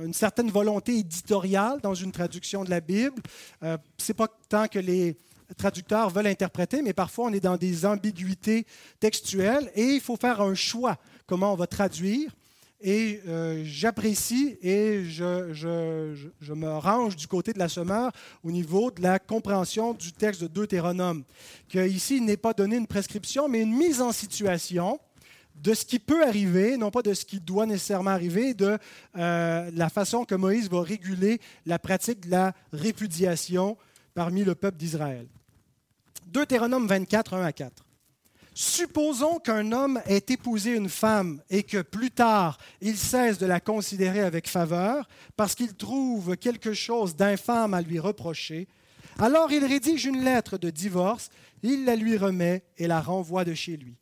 une 0.03 0.13
certaine 0.13 0.51
volonté 0.51 0.97
éditoriale 0.97 1.79
dans 1.81 1.93
une 1.93 2.11
traduction 2.11 2.63
de 2.63 2.69
la 2.69 2.81
Bible. 2.81 3.21
Euh, 3.63 3.77
Ce 3.97 4.11
n'est 4.11 4.15
pas 4.15 4.27
tant 4.49 4.67
que 4.67 4.79
les 4.79 5.17
traducteurs 5.55 6.09
veulent 6.09 6.27
interpréter, 6.27 6.81
mais 6.81 6.93
parfois 6.93 7.25
on 7.25 7.33
est 7.33 7.39
dans 7.39 7.57
des 7.57 7.85
ambiguïtés 7.85 8.65
textuelles 8.99 9.71
et 9.75 9.83
il 9.83 10.01
faut 10.01 10.17
faire 10.17 10.41
un 10.41 10.55
choix 10.55 10.97
comment 11.25 11.53
on 11.53 11.55
va 11.55 11.67
traduire. 11.67 12.31
Et 12.79 13.21
euh, 13.27 13.63
j'apprécie 13.65 14.57
et 14.61 15.03
je, 15.05 16.53
me 16.53 16.69
range 16.77 17.15
du 17.15 17.27
côté 17.27 17.51
de 17.51 17.57
la 17.57 17.69
semeur 17.69 18.11
au 18.43 18.51
niveau 18.51 18.91
de 18.91 19.01
la 19.01 19.17
compréhension 19.17 19.93
du 19.93 20.11
texte 20.11 20.43
de 20.43 20.47
Deutéronome. 20.47 21.23
Qu'ici, 21.69 22.17
il 22.17 22.25
n'est 22.25 22.37
pas 22.37 22.53
donné 22.53 22.77
une 22.77 22.85
prescription, 22.85 23.47
mais 23.47 23.61
une 23.61 23.75
mise 23.75 23.99
en 23.99 24.11
situation 24.11 24.99
de 25.55 25.73
ce 25.73 25.85
qui 25.85 25.97
peut 25.97 26.23
arriver, 26.23 26.77
non 26.77 26.91
pas 26.91 27.01
de 27.01 27.15
ce 27.15 27.25
qui 27.25 27.39
doit 27.39 27.65
nécessairement 27.65 28.11
arriver, 28.11 28.53
de 28.53 28.77
euh, 29.17 29.71
la 29.73 29.89
façon 29.89 30.23
que 30.23 30.35
Moïse 30.35 30.69
va 30.69 30.81
réguler 30.83 31.41
la 31.65 31.79
pratique 31.79 32.27
de 32.27 32.31
la 32.31 32.53
répudiation 32.71 33.75
parmi 34.13 34.43
le 34.43 34.53
peuple 34.53 34.77
d'Israël. 34.77 35.27
Deutéronome 36.31 36.87
24, 36.87 37.35
1 37.35 37.45
à 37.45 37.51
4. 37.53 37.85
Supposons 38.53 39.39
qu'un 39.39 39.71
homme 39.71 40.01
ait 40.07 40.25
épousé 40.27 40.71
une 40.71 40.89
femme 40.89 41.41
et 41.49 41.63
que 41.63 41.81
plus 41.81 42.11
tard 42.11 42.57
il 42.81 42.97
cesse 42.97 43.37
de 43.37 43.45
la 43.45 43.61
considérer 43.61 44.19
avec 44.21 44.49
faveur 44.49 45.07
parce 45.37 45.55
qu'il 45.55 45.73
trouve 45.75 46.35
quelque 46.35 46.73
chose 46.73 47.15
d'infâme 47.15 47.73
à 47.73 47.81
lui 47.81 47.97
reprocher. 47.99 48.67
Alors 49.19 49.53
il 49.53 49.63
rédige 49.63 50.05
une 50.05 50.23
lettre 50.23 50.57
de 50.57 50.69
divorce, 50.69 51.29
il 51.63 51.85
la 51.85 51.95
lui 51.95 52.17
remet 52.17 52.63
et 52.77 52.87
la 52.87 52.99
renvoie 52.99 53.45
de 53.45 53.53
chez 53.53 53.77
lui. 53.77 53.95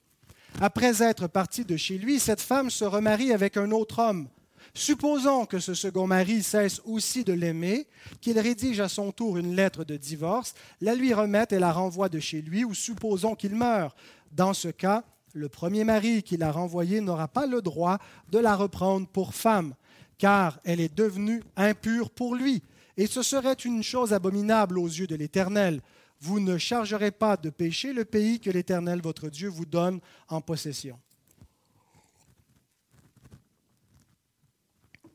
Après 0.59 1.03
être 1.03 1.27
parti 1.27 1.63
de 1.63 1.77
chez 1.77 1.99
lui, 1.99 2.19
cette 2.19 2.41
femme 2.41 2.71
se 2.71 2.85
remarie 2.85 3.33
avec 3.33 3.55
un 3.55 3.69
autre 3.69 3.99
homme. 3.99 4.29
Supposons 4.77 5.45
que 5.45 5.59
ce 5.59 5.73
second 5.73 6.05
mari 6.05 6.43
cesse 6.43 6.81
aussi 6.83 7.23
de 7.23 7.31
l'aimer, 7.31 7.87
qu'il 8.19 8.37
rédige 8.37 8.81
à 8.81 8.89
son 8.89 9.13
tour 9.13 9.37
une 9.37 9.55
lettre 9.55 9.85
de 9.85 9.95
divorce, 9.95 10.53
la 10.81 10.95
lui 10.95 11.13
remette 11.13 11.53
et 11.53 11.59
la 11.59 11.71
renvoie 11.71 12.09
de 12.09 12.19
chez 12.19 12.41
lui, 12.41 12.65
ou 12.65 12.73
supposons 12.73 13.35
qu'il 13.35 13.55
meurt. 13.55 13.95
Dans 14.33 14.53
ce 14.53 14.67
cas, 14.67 15.05
le 15.31 15.47
premier 15.47 15.85
mari 15.85 16.23
qui 16.23 16.35
l'a 16.35 16.51
renvoyée 16.51 16.99
n'aura 16.99 17.29
pas 17.29 17.47
le 17.47 17.61
droit 17.61 17.99
de 18.31 18.37
la 18.37 18.53
reprendre 18.57 19.07
pour 19.07 19.33
femme, 19.33 19.75
car 20.17 20.59
elle 20.65 20.81
est 20.81 20.93
devenue 20.93 21.41
impure 21.55 22.09
pour 22.09 22.35
lui. 22.35 22.61
Et 22.97 23.07
ce 23.07 23.23
serait 23.23 23.53
une 23.53 23.81
chose 23.81 24.11
abominable 24.11 24.77
aux 24.77 24.87
yeux 24.87 25.07
de 25.07 25.15
l'Éternel. 25.15 25.81
Vous 26.19 26.41
ne 26.41 26.57
chargerez 26.57 27.11
pas 27.11 27.37
de 27.37 27.49
péché 27.49 27.93
le 27.93 28.03
pays 28.03 28.41
que 28.41 28.49
l'Éternel, 28.49 29.01
votre 29.01 29.29
Dieu, 29.29 29.47
vous 29.47 29.65
donne 29.65 30.01
en 30.27 30.41
possession. 30.41 30.99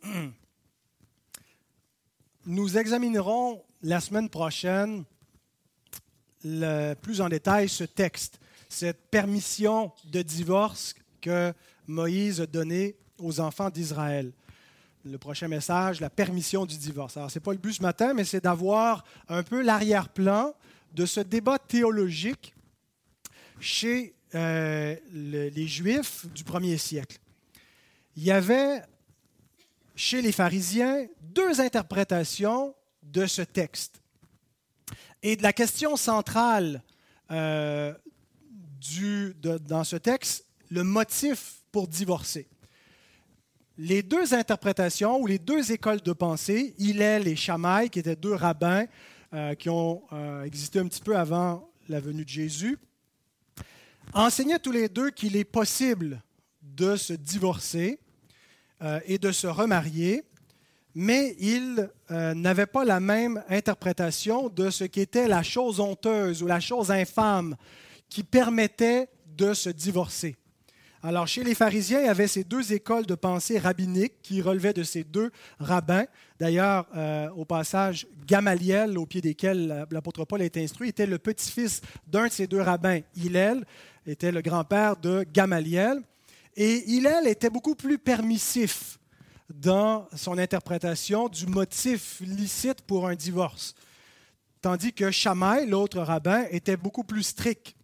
Nous 2.47 2.79
examinerons 2.79 3.63
la 3.83 4.01
semaine 4.01 4.29
prochaine 4.29 5.05
plus 7.03 7.21
en 7.21 7.29
détail 7.29 7.69
ce 7.69 7.85
texte 7.85 8.41
cette 8.69 9.11
permission 9.11 9.93
de 10.07 10.23
divorce 10.23 10.95
que 11.21 11.53
Moïse 11.87 12.41
a 12.41 12.47
donnée 12.47 12.97
aux 13.19 13.41
enfants 13.41 13.69
d'Israël. 13.69 14.33
Le 15.05 15.19
prochain 15.19 15.49
message, 15.49 16.01
la 16.01 16.09
permission 16.09 16.67
du 16.67 16.77
divorce. 16.77 17.17
Alors, 17.17 17.31
ce 17.31 17.39
n'est 17.39 17.43
pas 17.43 17.53
le 17.53 17.59
but 17.59 17.73
ce 17.73 17.83
matin, 17.83 18.15
mais 18.15 18.25
c'est 18.25 18.45
d'avoir 18.45 19.05
un 19.29 19.43
peu 19.43 19.61
l'arrière-plan 19.63 20.55
de 20.95 21.05
ce 21.07 21.21
débat 21.21 21.59
théologique 21.59 22.55
chez 23.59 24.15
euh, 24.35 24.97
les 25.13 25.67
Juifs 25.67 26.27
du 26.33 26.45
premier 26.45 26.79
siècle. 26.79 27.19
Il 28.17 28.23
y 28.23 28.31
avait 28.31 28.83
chez 30.01 30.23
les 30.23 30.33
pharisiens 30.33 31.07
deux 31.21 31.61
interprétations 31.61 32.75
de 33.03 33.27
ce 33.27 33.43
texte. 33.43 34.01
Et 35.23 35.37
de 35.37 35.43
la 35.43 35.53
question 35.53 35.95
centrale 35.95 36.83
euh, 37.31 37.93
dans 39.69 39.85
ce 39.85 39.97
texte 39.97 40.47
le 40.71 40.85
motif 40.85 41.57
pour 41.71 41.87
divorcer. 41.87 42.49
Les 43.77 44.03
deux 44.03 44.33
interprétations 44.33 45.21
ou 45.21 45.27
les 45.27 45.39
deux 45.39 45.71
écoles 45.71 46.01
de 46.01 46.15
pensée, 46.15 46.75
Hillel 46.79 47.29
et 47.29 47.37
Shammai, 47.37 47.91
qui 47.91 47.99
étaient 47.99 48.17
deux 48.17 48.35
rabbins 48.35 48.87
euh, 49.35 49.55
qui 49.55 49.69
ont 49.69 50.03
euh, 50.13 50.45
existé 50.45 50.79
un 50.79 50.89
petit 50.89 51.03
peu 51.03 51.15
avant 51.15 51.71
la 51.91 52.01
venue 52.01 52.25
de 52.25 52.31
Jésus, 52.31 52.79
enseignaient 54.15 54.59
tous 54.59 54.73
les 54.73 54.89
deux 54.89 55.11
qu'il 55.11 55.37
est 55.37 55.45
possible 55.45 56.23
de 56.63 56.97
se 56.97 57.13
divorcer 57.13 58.01
euh, 58.83 59.01
et 59.07 59.19
de 59.19 59.33
se 59.33 59.47
remarier, 59.47 60.23
mais 60.95 61.37
ils 61.39 61.89
n'avaient 62.11 62.67
pas 62.67 62.85
la 62.85 62.99
même 62.99 63.45
interprétation 63.49 64.49
de 64.49 64.71
ce 64.71 64.83
qu'était 64.83 65.29
la 65.29 65.45
chose 65.45 65.79
honteuse 65.79 66.43
ou 66.43 66.49
la 66.49 66.59
chose 66.59 66.91
infâme 66.91 67.55
qui 68.09 68.25
permettait 68.25 69.09
de 69.37 69.55
se 69.55 69.71
divorcer. 69.71 70.37
Alors, 71.03 71.27
chez 71.27 71.43
les 71.43 71.55
pharisiens, 71.55 72.01
il 72.01 72.07
y 72.07 72.09
avait 72.11 72.27
ces 72.27 72.45
deux 72.45 72.75
écoles 72.75 73.07
de 73.07 73.15
pensée 73.15 73.59
rabbiniques 73.59 74.21
qui 74.23 74.43
relevaient 74.43 74.75
de 74.75 74.83
ces 74.83 75.03
deux 75.03 75.31
rabbins. 75.59 76.05
D'ailleurs, 76.39 76.87
euh, 76.95 77.31
au 77.31 77.47
passage, 77.47 78.07
Gamaliel, 78.27 78.99
au 78.99 79.07
pied 79.07 79.23
desquels 79.23 79.87
l'apôtre 79.91 80.27
Paul 80.27 80.43
est 80.43 80.59
instruit, 80.59 80.91
était 80.91 81.07
le 81.07 81.19
petit-fils 81.19 81.81
d'un 82.07 82.27
de 82.27 82.33
ces 82.33 82.47
deux 82.47 82.61
rabbins. 82.61 83.01
Hillel 83.17 83.65
était 84.07 84.31
le 84.31 84.43
grand-père 84.43 84.97
de 84.97 85.25
Gamaliel. 85.33 86.03
Et 86.57 86.91
Hillel 86.91 87.27
était 87.27 87.51
beaucoup 87.51 87.75
plus 87.75 87.99
permissif 87.99 88.99
dans 89.49 90.07
son 90.15 90.39
interprétation 90.39 91.29
du 91.29 91.47
motif 91.47 92.21
licite 92.21 92.83
pour 92.83 93.09
un 93.09 93.15
divorce. 93.15 93.75
Tandis 94.61 94.93
que 94.93 95.11
Shammai, 95.11 95.67
l'autre 95.67 96.01
rabbin, 96.01 96.45
était 96.51 96.77
beaucoup 96.77 97.05
plus 97.05 97.23
strict 97.23 97.75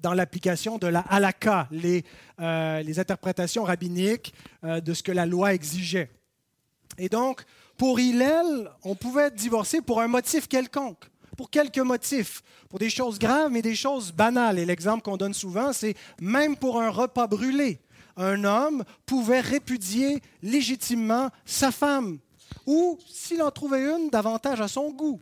dans 0.00 0.14
l'application 0.14 0.78
de 0.78 0.86
la 0.86 1.00
halakha, 1.00 1.68
les, 1.70 2.04
euh, 2.40 2.82
les 2.82 2.98
interprétations 2.98 3.64
rabbiniques 3.64 4.34
euh, 4.64 4.80
de 4.80 4.94
ce 4.94 5.02
que 5.02 5.12
la 5.12 5.26
loi 5.26 5.54
exigeait. 5.54 6.10
Et 6.98 7.08
donc, 7.08 7.42
pour 7.76 7.98
Hillel, 7.98 8.70
on 8.84 8.94
pouvait 8.94 9.30
divorcer 9.30 9.80
pour 9.80 10.00
un 10.00 10.08
motif 10.08 10.48
quelconque, 10.48 11.04
pour 11.36 11.50
quelques 11.50 11.78
motifs, 11.78 12.42
pour 12.68 12.78
des 12.78 12.90
choses 12.90 13.18
graves, 13.18 13.50
mais 13.50 13.62
des 13.62 13.74
choses 13.74 14.12
banales. 14.12 14.58
Et 14.58 14.64
l'exemple 14.64 15.02
qu'on 15.02 15.16
donne 15.16 15.34
souvent, 15.34 15.72
c'est 15.72 15.94
même 16.20 16.56
pour 16.56 16.80
un 16.80 16.90
repas 16.90 17.26
brûlé, 17.26 17.80
un 18.16 18.44
homme 18.44 18.84
pouvait 19.06 19.40
répudier 19.40 20.22
légitimement 20.42 21.30
sa 21.44 21.70
femme, 21.70 22.18
ou, 22.66 22.98
s'il 23.06 23.42
en 23.42 23.50
trouvait 23.50 23.82
une, 23.82 24.10
davantage 24.10 24.60
à 24.60 24.68
son 24.68 24.90
goût. 24.90 25.20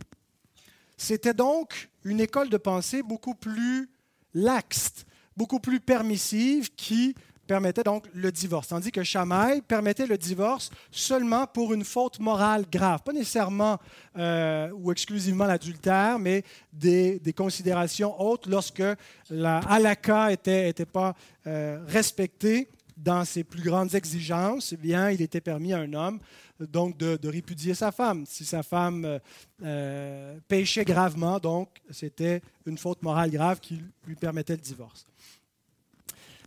C'était 0.97 1.35
donc 1.35 1.89
une 2.05 2.21
école 2.21 2.49
de 2.49 2.57
pensée 2.57 3.03
beaucoup 3.03 3.35
plus 3.35 3.91
laxe, 4.35 5.05
beaucoup 5.37 5.61
plus 5.61 5.81
permissive, 5.81 6.71
qui 6.75 7.15
permettait 7.47 7.83
donc 7.83 8.07
le 8.15 8.31
divorce, 8.31 8.69
tandis 8.69 8.93
que 8.93 9.03
Shammai 9.03 9.63
permettait 9.67 10.07
le 10.07 10.17
divorce 10.17 10.71
seulement 10.91 11.47
pour 11.47 11.75
une 11.75 11.85
faute 11.85 12.19
morale 12.21 12.65
grave, 12.71 13.03
pas 13.03 13.13
nécessairement 13.13 13.79
euh, 14.17 14.71
ou 14.73 14.93
exclusivement 14.93 15.45
l'adultère, 15.45 16.19
mais 16.19 16.45
des, 16.73 17.21
considérations 17.37 18.19
hautes 18.21 18.47
lorsque 18.47 18.83
la 19.29 19.59
halakha 19.59 20.29
n'était 20.29 20.69
était 20.69 20.87
pas 20.87 21.15
euh, 21.47 21.85
respectée 21.87 22.69
dans 22.97 23.25
ses 23.25 23.45
plus 23.45 23.63
grandes 23.63 23.95
exigences, 23.95 24.73
eh 24.73 24.77
bien, 24.77 25.11
il 25.11 25.23
était 25.23 25.41
permis 25.41 25.73
à 25.73 25.79
un 25.79 25.93
homme 25.93 26.21
donc 26.61 26.97
de, 26.97 27.29
répudier 27.29 27.75
sa 27.75 27.93
femme. 27.93 28.25
Si 28.27 28.45
sa 28.45 28.63
femme 28.63 29.05
euh, 29.05 29.19
euh, 29.63 30.39
péchait 30.49 30.85
gravement, 30.85 31.39
donc 31.39 31.69
c'était 31.91 32.41
une 32.67 32.79
faute 32.79 33.03
morale 33.03 33.31
grave 33.31 33.61
qui 33.61 33.83
lui 34.07 34.15
permettait 34.15 34.55
le 34.55 34.63
divorce. 34.63 35.05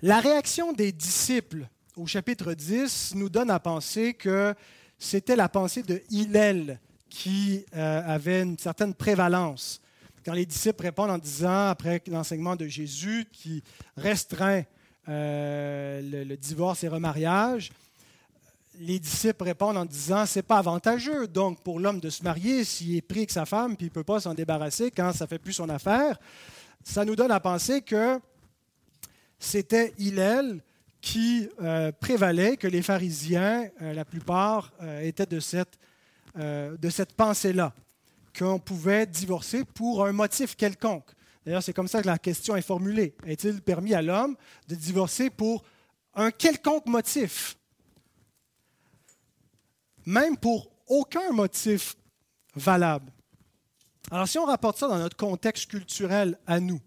La 0.02 0.20
réaction 0.20 0.74
des 0.74 0.92
disciples 0.92 1.68
au 1.96 2.06
chapitre 2.06 2.54
10 2.54 3.14
nous 3.16 3.30
donne 3.30 3.50
à 3.50 3.60
penser 3.60 4.14
que 4.14 4.54
c'était 4.98 5.36
la 5.36 5.50
pensée 5.50 5.84
de 5.84 6.02
Hillel 6.10 6.80
qui 7.10 7.66
euh, 7.76 8.02
avait 8.06 8.42
une 8.42 8.58
certaine 8.58 8.94
prévalence. 8.94 9.82
Quand 10.26 10.34
les 10.34 10.46
disciples 10.46 10.84
répondent 10.84 11.12
en 11.12 11.18
disant, 11.18 11.68
après 11.70 12.02
l'enseignement 12.08 12.56
de 12.56 12.68
Jésus, 12.68 13.26
qui 13.32 13.64
restreint 13.96 14.64
le, 15.08 16.24
le, 16.24 16.38
divorce 16.38 16.84
et 16.84 16.88
remariage, 16.88 17.72
les 18.80 19.00
disciples 19.00 19.44
répondent 19.44 19.78
en 19.78 19.86
disant 19.86 20.26
c'est 20.26 20.42
pas 20.42 20.58
avantageux 20.58 21.28
donc 21.28 21.62
pour 21.62 21.80
l'homme 21.80 22.00
de 22.00 22.10
se 22.10 22.24
marier 22.24 22.64
s'il 22.64 22.98
est 22.98 23.02
pris 23.02 23.20
avec 23.20 23.32
sa 23.32 23.46
femme 23.46 23.78
puis 23.78 23.88
il 23.88 23.92
peut 23.92 24.04
pas 24.04 24.20
s'en 24.20 24.34
débarrasser 24.34 24.92
quand 24.92 25.14
ça 25.14 25.28
fait 25.28 25.40
plus 25.40 25.54
son 25.54 25.70
affaire. 25.70 26.20
Ça 26.84 27.06
nous 27.06 27.16
donne 27.16 27.32
à 27.32 27.40
penser 27.40 27.82
que 27.82 28.20
c'était 29.40 29.94
Hillel 29.98 30.62
qui 31.02 31.48
euh, 31.62 31.92
prévalait, 31.92 32.58
que 32.58 32.68
les 32.68 32.82
pharisiens, 32.82 33.70
euh, 33.82 33.94
la 33.94 34.06
plupart, 34.06 34.72
euh, 34.82 35.02
étaient 35.02 35.28
de 35.28 35.40
cette, 35.40 35.78
de 36.36 36.90
cette 36.90 37.14
pensée-là, 37.14 37.74
qu'on 38.38 38.60
pouvait 38.60 39.06
divorcer 39.06 39.64
pour 39.64 40.06
un 40.06 40.12
motif 40.12 40.58
quelconque. 40.58 41.15
D'ailleurs, 41.46 41.64
c'est 41.64 41.74
comme 41.74 41.88
ça 41.88 42.02
que 42.02 42.08
la 42.08 42.18
question 42.18 42.56
est 42.56 42.62
formulée. 42.62 43.16
Est-il 43.26 43.62
permis 43.62 43.94
à 43.94 44.02
l'homme 44.02 44.36
de 44.68 44.76
divorcer 44.76 45.30
pour 45.30 45.64
un 46.16 46.32
quelconque 46.32 46.88
motif? 46.88 47.58
Même 50.06 50.38
pour 50.38 50.72
aucun 50.88 51.32
motif 51.32 51.96
valable. 52.56 53.12
Alors 54.12 54.28
si 54.28 54.38
on 54.38 54.46
rapporte 54.46 54.78
ça 54.78 54.88
dans 54.88 55.00
notre 55.00 55.18
contexte 55.18 55.70
culturel 55.70 56.38
à 56.46 56.60
nous, 56.60 56.80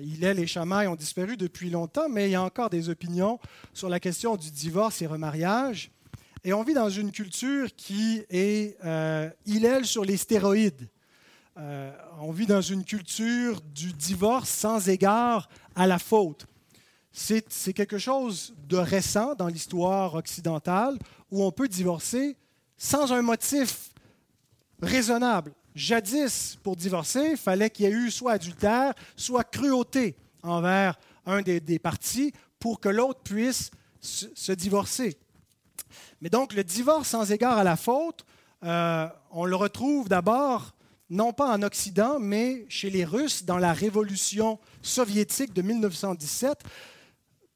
Hillel 0.00 0.40
et 0.40 0.46
Shammai 0.46 0.86
ont 0.88 0.96
disparu 0.96 1.36
depuis 1.36 1.70
longtemps, 1.70 2.08
mais 2.08 2.28
il 2.28 2.32
y 2.32 2.34
a 2.34 2.42
encore 2.42 2.70
des 2.70 2.88
opinions 2.88 3.38
sur 3.72 3.88
la 3.88 4.00
question 4.00 4.36
du 4.36 4.50
divorce 4.50 5.00
et 5.00 5.06
remariage. 5.06 5.90
Et 6.44 6.52
on 6.52 6.62
vit 6.62 6.74
dans 6.74 6.90
une 6.90 7.12
culture 7.12 7.68
qui 7.76 8.24
est 8.30 8.76
euh, 8.84 9.30
Hillel 9.46 9.84
sur 9.84 10.04
les 10.04 10.16
stéroïdes. 10.16 10.88
Euh, 11.58 11.90
on 12.20 12.32
vit 12.32 12.46
dans 12.46 12.60
une 12.60 12.84
culture 12.84 13.62
du 13.62 13.92
divorce 13.94 14.50
sans 14.50 14.90
égard 14.90 15.48
à 15.74 15.86
la 15.86 15.98
faute. 15.98 16.46
C'est 17.12 17.72
quelque 17.72 17.96
chose 17.96 18.54
de 18.68 18.76
récent 18.76 19.34
dans 19.34 19.48
l'histoire 19.48 20.14
occidentale 20.14 20.98
où 21.30 21.42
on 21.42 21.50
peut 21.50 21.66
divorcer 21.66 22.36
sans 22.76 23.10
un 23.10 23.22
motif 23.22 23.90
raisonnable. 24.82 25.54
Jadis, 25.74 26.58
pour 26.62 26.76
divorcer, 26.76 27.30
il 27.32 27.36
fallait 27.38 27.70
qu'il 27.70 27.86
y 27.86 27.88
ait 27.88 27.92
eu 27.92 28.10
soit 28.10 28.32
adultère, 28.32 28.92
soit 29.16 29.44
cruauté 29.44 30.14
envers 30.42 30.98
un 31.24 31.40
des, 31.40 31.78
partis 31.78 32.32
pour 32.60 32.80
que 32.80 32.90
l'autre 32.90 33.20
puisse 33.22 33.70
se, 34.00 34.52
divorcer. 34.52 35.16
Mais 36.20 36.28
donc, 36.28 36.52
le 36.52 36.64
divorce 36.64 37.08
sans 37.08 37.32
égard 37.32 37.56
à 37.56 37.64
la 37.64 37.76
faute, 37.76 38.26
euh, 38.62 39.08
on 39.30 39.46
le 39.46 39.56
retrouve 39.56 40.10
d'abord 40.10 40.75
non 41.10 41.32
pas 41.32 41.54
en 41.54 41.62
Occident, 41.62 42.18
mais 42.18 42.66
chez 42.68 42.90
les 42.90 43.04
Russes 43.04 43.44
dans 43.44 43.58
la 43.58 43.72
révolution 43.72 44.58
soviétique 44.82 45.52
de 45.52 45.62
1917, 45.62 46.58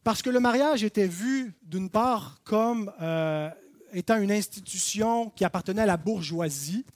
parce 0.05 0.23
que 0.23 0.31
le 0.31 0.41
mariage 0.41 0.85
était 0.85 1.07
vu 1.07 1.55
d'une 1.63 1.91
part 1.91 2.41
comme 2.45 2.93
euh, 3.03 3.51
étant 3.93 4.17
une 4.17 4.33
institution 4.33 5.31
qui 5.31 5.45
appartenait 5.45 5.83
à 5.83 5.87
la 5.87 5.97
bourgeoisie. 5.97 6.87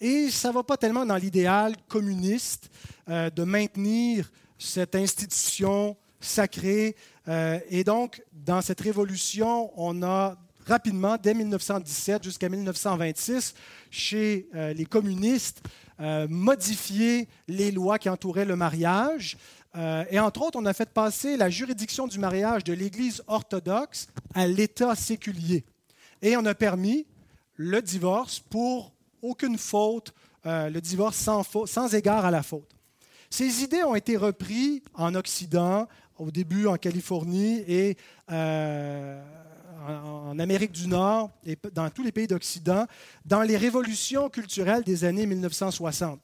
Et 0.00 0.30
ça 0.30 0.48
ne 0.48 0.54
va 0.54 0.62
pas 0.62 0.76
tellement 0.76 1.06
dans 1.06 1.16
l'idéal 1.16 1.74
communiste 1.88 2.70
euh, 3.08 3.30
de 3.30 3.44
maintenir 3.44 4.30
cette 4.58 4.94
institution 4.94 5.96
sacrée. 6.20 6.96
Euh, 7.28 7.58
et 7.70 7.82
donc, 7.82 8.22
dans 8.32 8.60
cette 8.60 8.80
révolution, 8.80 9.70
on 9.76 10.02
a 10.02 10.36
rapidement, 10.66 11.16
dès 11.22 11.34
1917 11.34 12.24
jusqu'à 12.24 12.48
1926, 12.48 13.54
chez 13.90 14.48
les 14.54 14.86
communistes, 14.86 15.60
modifié 15.98 17.28
les 17.46 17.70
lois 17.70 17.98
qui 17.98 18.08
entouraient 18.08 18.44
le 18.44 18.56
mariage. 18.56 19.36
et 20.10 20.18
entre 20.18 20.42
autres, 20.42 20.58
on 20.58 20.66
a 20.66 20.72
fait 20.72 20.90
passer 20.90 21.36
la 21.36 21.50
juridiction 21.50 22.06
du 22.06 22.18
mariage 22.18 22.64
de 22.64 22.72
l'Église 22.72 23.22
orthodoxe 23.26 24.08
à 24.34 24.46
l'État 24.46 24.94
séculier. 24.96 25.64
Et 26.20 26.36
on 26.36 26.44
a 26.46 26.54
permis 26.54 27.06
le 27.56 27.80
divorce 27.82 28.40
pour 28.40 28.92
aucune 29.22 29.58
faute, 29.58 30.12
euh, 30.46 30.68
le 30.68 30.80
divorce 30.80 31.16
sans, 31.16 31.42
sans 31.66 31.94
égard 31.94 32.24
à 32.24 32.30
la 32.30 32.42
faute. 32.42 32.74
Ces 33.30 33.62
idées 33.62 33.82
ont 33.82 33.94
été 33.94 34.16
reprises 34.16 34.82
en 34.94 35.14
Occident, 35.14 35.88
au 36.18 36.30
début 36.30 36.66
en 36.66 36.76
Californie 36.76 37.64
et 37.66 37.96
euh, 38.30 39.20
en, 39.86 40.38
Amérique 40.38 40.72
du 40.72 40.88
Nord 40.88 41.30
et 41.44 41.56
dans 41.72 41.90
tous 41.90 42.02
les 42.02 42.12
pays 42.12 42.26
d'Occident, 42.26 42.86
dans 43.24 43.42
les 43.42 43.56
révolutions 43.56 44.28
culturelles 44.28 44.82
des 44.82 45.04
années 45.04 45.26
1960, 45.26 46.20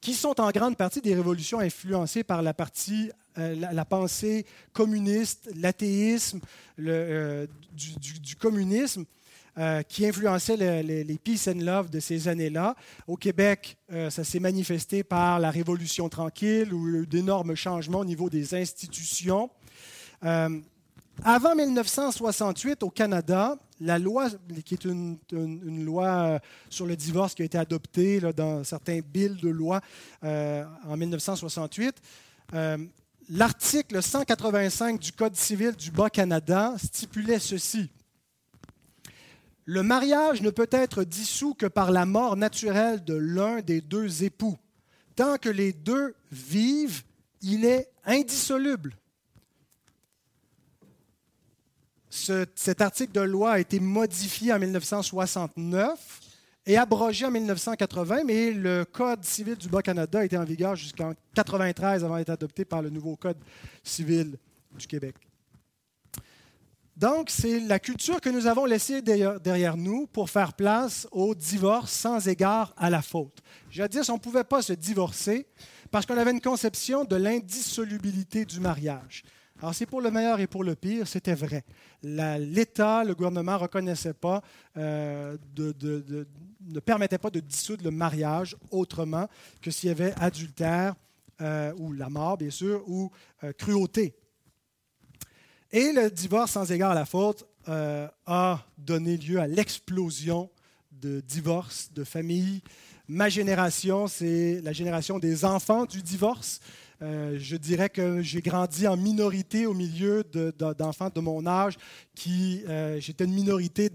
qui 0.00 0.14
sont 0.14 0.40
en 0.40 0.50
grande 0.50 0.76
partie 0.76 1.00
des 1.00 1.14
révolutions 1.14 1.58
influencées 1.58 2.24
par 2.24 2.42
la 2.42 2.54
partie 2.54 3.10
euh, 3.38 3.54
la, 3.54 3.84
pensée 3.84 4.46
communiste, 4.72 5.50
l'athéisme 5.54 6.40
euh, 6.80 7.46
du, 7.72 8.34
communisme 8.34 9.04
euh, 9.58 9.82
qui 9.82 10.06
influençait 10.06 10.56
les, 10.56 11.18
peace 11.18 11.48
and 11.48 11.60
love 11.60 11.88
de 11.88 12.00
ces 12.00 12.26
années-là. 12.26 12.74
Au 13.06 13.16
Québec, 13.16 13.76
ça 13.90 14.24
s'est 14.24 14.40
manifesté 14.40 15.04
par 15.04 15.38
la 15.38 15.50
Révolution 15.50 16.08
tranquille 16.08 16.74
ou 16.74 16.88
eu 16.88 17.06
d'énormes 17.06 17.54
changements 17.54 18.00
au 18.00 18.04
niveau 18.04 18.28
des 18.28 18.54
institutions. 18.54 19.50
Avant 21.24 21.54
1968, 21.54 22.82
au 22.82 22.90
Canada, 22.90 23.56
la 23.80 23.98
loi, 23.98 24.28
qui 24.64 24.74
est 24.74 24.84
une, 24.84 25.18
loi 25.84 26.40
sur 26.70 26.86
le 26.86 26.96
divorce 26.96 27.34
qui 27.34 27.42
a 27.42 27.44
été 27.44 27.58
adoptée 27.58 28.20
dans 28.36 28.62
certains 28.64 29.00
bills 29.00 29.40
de 29.40 29.48
loi 29.48 29.80
en 30.22 30.96
1968, 30.96 31.96
l'article 33.30 34.02
185 34.02 35.00
du 35.00 35.12
Code 35.12 35.36
civil 35.36 35.72
du 35.72 35.90
Bas-Canada 35.90 36.74
stipulait 36.82 37.38
ceci. 37.38 37.90
Le 39.64 39.82
mariage 39.82 40.40
ne 40.40 40.48
peut 40.48 40.70
être 40.70 41.04
dissous 41.04 41.52
que 41.54 41.66
par 41.66 41.90
la 41.90 42.06
mort 42.06 42.36
naturelle 42.36 43.04
de 43.04 43.14
l'un 43.14 43.60
des 43.60 43.82
deux 43.82 44.24
époux. 44.24 44.56
Tant 45.14 45.36
que 45.36 45.50
les 45.50 45.74
deux 45.74 46.14
vivent, 46.32 47.02
il 47.42 47.66
est 47.66 47.90
indissoluble. 48.06 48.96
Cet 52.10 52.80
article 52.80 53.12
de 53.12 53.20
loi 53.20 53.52
a 53.52 53.58
été 53.58 53.80
modifié 53.80 54.52
en 54.52 54.58
1969 54.58 56.20
et 56.66 56.76
abrogé 56.76 57.24
en 57.24 57.30
1980, 57.30 58.24
mais 58.24 58.52
le 58.52 58.84
Code 58.84 59.24
civil 59.24 59.56
du 59.56 59.68
Bas-Canada 59.68 60.24
été 60.24 60.36
en 60.36 60.44
vigueur 60.44 60.76
jusqu'en 60.76 61.08
1993 61.08 62.04
avant 62.04 62.16
d'être 62.16 62.30
adopté 62.30 62.64
par 62.64 62.82
le 62.82 62.90
nouveau 62.90 63.16
Code 63.16 63.38
civil 63.82 64.38
du 64.78 64.86
Québec. 64.86 65.16
Donc, 66.98 67.30
c'est 67.30 67.60
la 67.60 67.78
culture 67.78 68.20
que 68.20 68.28
nous 68.28 68.48
avons 68.48 68.64
laissée 68.64 69.02
derrière 69.02 69.76
nous 69.76 70.08
pour 70.08 70.28
faire 70.28 70.52
place 70.52 71.06
au 71.12 71.32
divorce 71.34 71.92
sans 71.92 72.26
égard 72.26 72.74
à 72.76 72.90
la 72.90 73.02
faute. 73.02 73.38
Jadis, 73.70 74.10
on 74.10 74.14
ne 74.14 74.18
pouvait 74.18 74.42
pas 74.42 74.62
se 74.62 74.72
divorcer 74.72 75.46
parce 75.92 76.04
qu'on 76.06 76.18
avait 76.18 76.32
une 76.32 76.40
conception 76.40 77.04
de 77.04 77.14
l'indissolubilité 77.14 78.44
du 78.44 78.58
mariage. 78.58 79.22
Alors, 79.60 79.74
c'est 79.74 79.86
pour 79.86 80.00
le 80.00 80.12
meilleur 80.12 80.38
et 80.38 80.46
pour 80.46 80.62
le 80.62 80.76
pire, 80.76 81.08
c'était 81.08 81.34
vrai. 81.34 81.64
L'État, 82.02 83.02
le 83.02 83.14
gouvernement 83.14 83.54
ne 83.54 83.58
reconnaissait 83.58 84.14
pas, 84.14 84.40
euh, 84.76 85.36
ne 85.56 86.80
permettait 86.80 87.18
pas 87.18 87.30
de 87.30 87.40
dissoudre 87.40 87.82
le 87.82 87.90
mariage 87.90 88.56
autrement 88.70 89.28
que 89.60 89.72
s'il 89.72 89.88
y 89.88 89.92
avait 89.92 90.14
adultère 90.20 90.94
euh, 91.40 91.72
ou 91.76 91.92
la 91.92 92.08
mort, 92.08 92.36
bien 92.36 92.50
sûr, 92.50 92.84
ou 92.86 93.10
euh, 93.42 93.52
cruauté. 93.52 94.14
Et 95.72 95.92
le 95.92 96.08
divorce 96.08 96.52
sans 96.52 96.70
égard 96.70 96.92
à 96.92 96.94
la 96.94 97.04
faute 97.04 97.44
a 97.66 98.64
donné 98.78 99.18
lieu 99.18 99.38
à 99.38 99.46
l'explosion 99.46 100.48
de 100.90 101.20
divorces, 101.20 101.92
de 101.92 102.02
familles. 102.02 102.62
Ma 103.08 103.28
génération, 103.28 104.06
c'est 104.06 104.62
la 104.62 104.72
génération 104.72 105.18
des 105.18 105.44
enfants 105.44 105.84
du 105.84 106.00
divorce. 106.00 106.60
Euh, 107.00 107.36
je 107.38 107.56
dirais 107.56 107.88
que 107.88 108.22
j'ai 108.22 108.40
grandi 108.40 108.88
en 108.88 108.96
minorité 108.96 109.66
au 109.66 109.74
milieu 109.74 110.24
d'enfants 110.24 111.10
de, 111.14 111.20
mon 111.20 111.46
âge, 111.46 111.76
qui 112.14 112.64
euh, 112.68 112.98
j'étais 113.00 113.24
une 113.24 113.34
minorité 113.34 113.88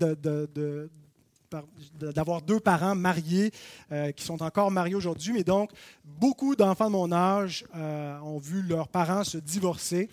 d'avoir 2.00 2.42
deux 2.42 2.62
parents 2.62 2.96
mariés 2.96 3.52
euh, 3.92 4.12
qui 4.12 4.24
sont 4.24 4.42
encore 4.42 4.72
mariés 4.72 4.96
aujourd'hui, 4.96 5.34
mais 5.34 5.44
donc 5.44 5.72
beaucoup 6.06 6.56
d'enfants 6.56 6.88
de 6.88 6.92
mon 6.92 7.12
âge 7.12 7.66
ont 7.74 8.38
vu 8.38 8.62
leurs 8.62 8.88
parents 8.88 9.24
se 9.24 9.38
divorcer. 9.38 10.10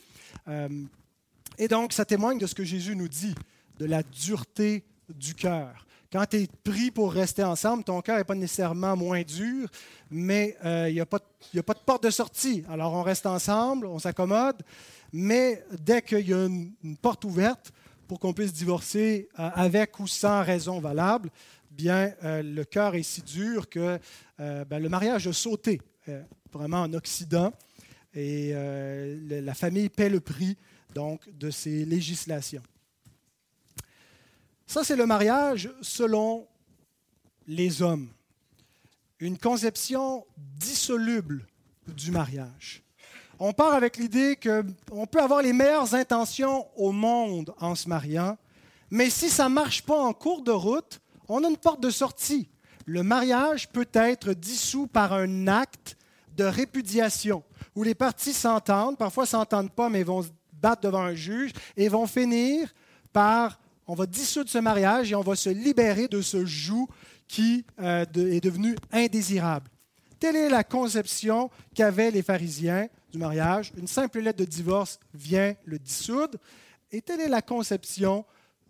et 1.59 1.69
donc, 1.69 1.93
ça 1.93 2.05
témoigne 2.05 2.39
de 2.39 2.47
ce 2.47 2.55
que 2.55 2.65
Jésus 2.65 2.97
nous 2.97 3.09
dit, 3.09 3.35
de 3.79 3.87
la 3.87 4.03
dureté 4.03 4.85
du 5.09 5.35
cœur. 5.35 5.87
Quand 6.13 6.27
tu 6.27 6.39
es 6.39 6.49
pris 6.65 6.91
pour 6.91 7.13
rester 7.13 7.45
ensemble, 7.45 7.85
ton 7.85 8.01
cœur 8.01 8.19
n'est 8.19 8.25
pas 8.25 8.35
nécessairement 8.35 8.97
moins 8.97 9.23
dur, 9.23 9.69
mais 10.11 10.57
euh, 10.65 10.89
il 10.89 10.95
n'y 10.95 11.01
a, 11.01 11.07
pas 11.07 11.21
de 11.55 11.61
porte 11.61 12.03
de 12.03 12.11
sortie. 12.11 12.65
Alors 12.69 12.93
on 12.95 13.03
reste 13.03 13.27
ensemble, 13.27 13.87
on 13.87 14.01
s'accommode, 14.01 14.61
mais 15.13 15.65
dès 15.79 16.03
qu'il 16.03 16.29
y 16.29 16.35
a 16.35 16.47
une, 16.47 16.73
porte 17.01 17.25
ouverte 17.25 17.71
pour 18.09 18.19
qu'on 18.19 18.33
puisse 18.33 18.53
divorcer 18.53 19.29
euh, 19.39 19.51
avec 19.55 20.01
ou 20.01 20.09
sans 20.09 20.43
raison 20.43 20.81
valable, 20.81 21.31
bien 21.71 22.13
euh, 22.25 22.43
le 22.43 22.65
cœur 22.65 22.97
est 22.97 23.05
si 23.05 23.23
dur 23.23 23.69
que 23.69 24.01
ben, 24.39 24.83
le 24.83 24.89
mariage 24.89 25.29
a 25.29 25.33
sauté 25.33 25.81
vraiment 26.51 26.81
en 26.81 26.93
Occident 26.95 27.53
et 28.15 28.53
la 28.53 29.55
famille 29.55 29.91
paie 29.91 30.09
le 30.09 30.19
prix 30.19 30.57
donc 30.95 31.29
de 31.39 31.51
ces 31.51 31.85
législations. 31.85 32.63
Ça, 34.71 34.85
c'est 34.85 34.95
le 34.95 35.05
mariage 35.05 35.69
selon 35.83 36.47
les 37.49 37.83
hommes. 37.83 38.09
Une 39.19 39.37
conception 39.37 40.25
dissoluble 40.37 41.45
du 41.89 42.13
mariage. 42.13 42.85
On 43.41 43.53
part 43.53 43.75
avec 43.75 43.97
l'idée 43.97 44.37
qu'on 44.37 45.07
peut 45.09 45.21
avoir 45.21 45.43
les 45.43 45.53
meilleures 45.53 45.93
intentions 45.97 46.69
au 46.77 46.93
monde 46.93 47.53
en 47.59 47.75
se 47.75 47.89
mariant, 47.89 48.39
mais 48.93 49.11
si 49.11 49.29
ça 49.29 49.49
ne 49.49 49.55
marche 49.55 49.83
pas 49.83 49.99
en 49.99 50.13
cours 50.13 50.43
de 50.43 50.53
route, 50.53 51.01
on 51.27 51.43
a 51.43 51.49
une 51.49 51.57
porte 51.57 51.83
de 51.83 51.91
sortie. 51.91 52.49
Le 52.87 53.03
mariage 53.03 53.69
peut 53.71 53.89
être 53.93 54.35
dissous 54.35 54.87
par 54.87 55.13
un 55.13 55.49
acte 55.49 55.97
de 56.37 56.45
répudiation, 56.45 57.43
où 57.75 57.83
les 57.83 57.97
parties 57.97 58.33
s'entendent, 58.33 58.97
parfois 58.97 59.27
s'entendent 59.27 59.73
pas, 59.73 59.89
mais 59.89 60.05
vont 60.05 60.23
se 60.23 60.31
battre 60.53 60.83
devant 60.83 61.03
un 61.03 61.15
juge, 61.17 61.51
et 61.77 61.89
vont 61.89 62.07
finir 62.07 62.73
par 63.13 63.59
on 63.91 63.95
va 63.95 64.07
dissoudre 64.07 64.49
ce 64.49 64.59
mariage 64.59 65.11
et 65.11 65.17
on 65.17 65.21
va 65.21 65.35
se 65.35 65.51
libérer 65.51 66.07
de 66.07 66.23
ce 66.23 66.45
joug 66.45 66.89
qui 67.27 67.65
euh, 67.81 68.05
est 68.15 68.41
devenu 68.41 68.77
indésirable. 68.93 69.69
Telle 70.21 70.37
est 70.37 70.49
la 70.49 70.63
conception 70.63 71.51
qu'avaient 71.75 72.13
les 72.13 72.23
pharisiens 72.23 72.89
du 73.11 73.19
mariage. 73.19 73.73
Une 73.77 73.89
simple 73.89 74.21
lettre 74.21 74.39
de 74.39 74.45
divorce 74.45 75.01
vient 75.13 75.57
le 75.65 75.81
dissoudre. 75.81 76.39
Et 76.93 77.03
telle 77.03 77.21
est 77.21 77.29
la 77.29 77.43
conception 77.43 78.25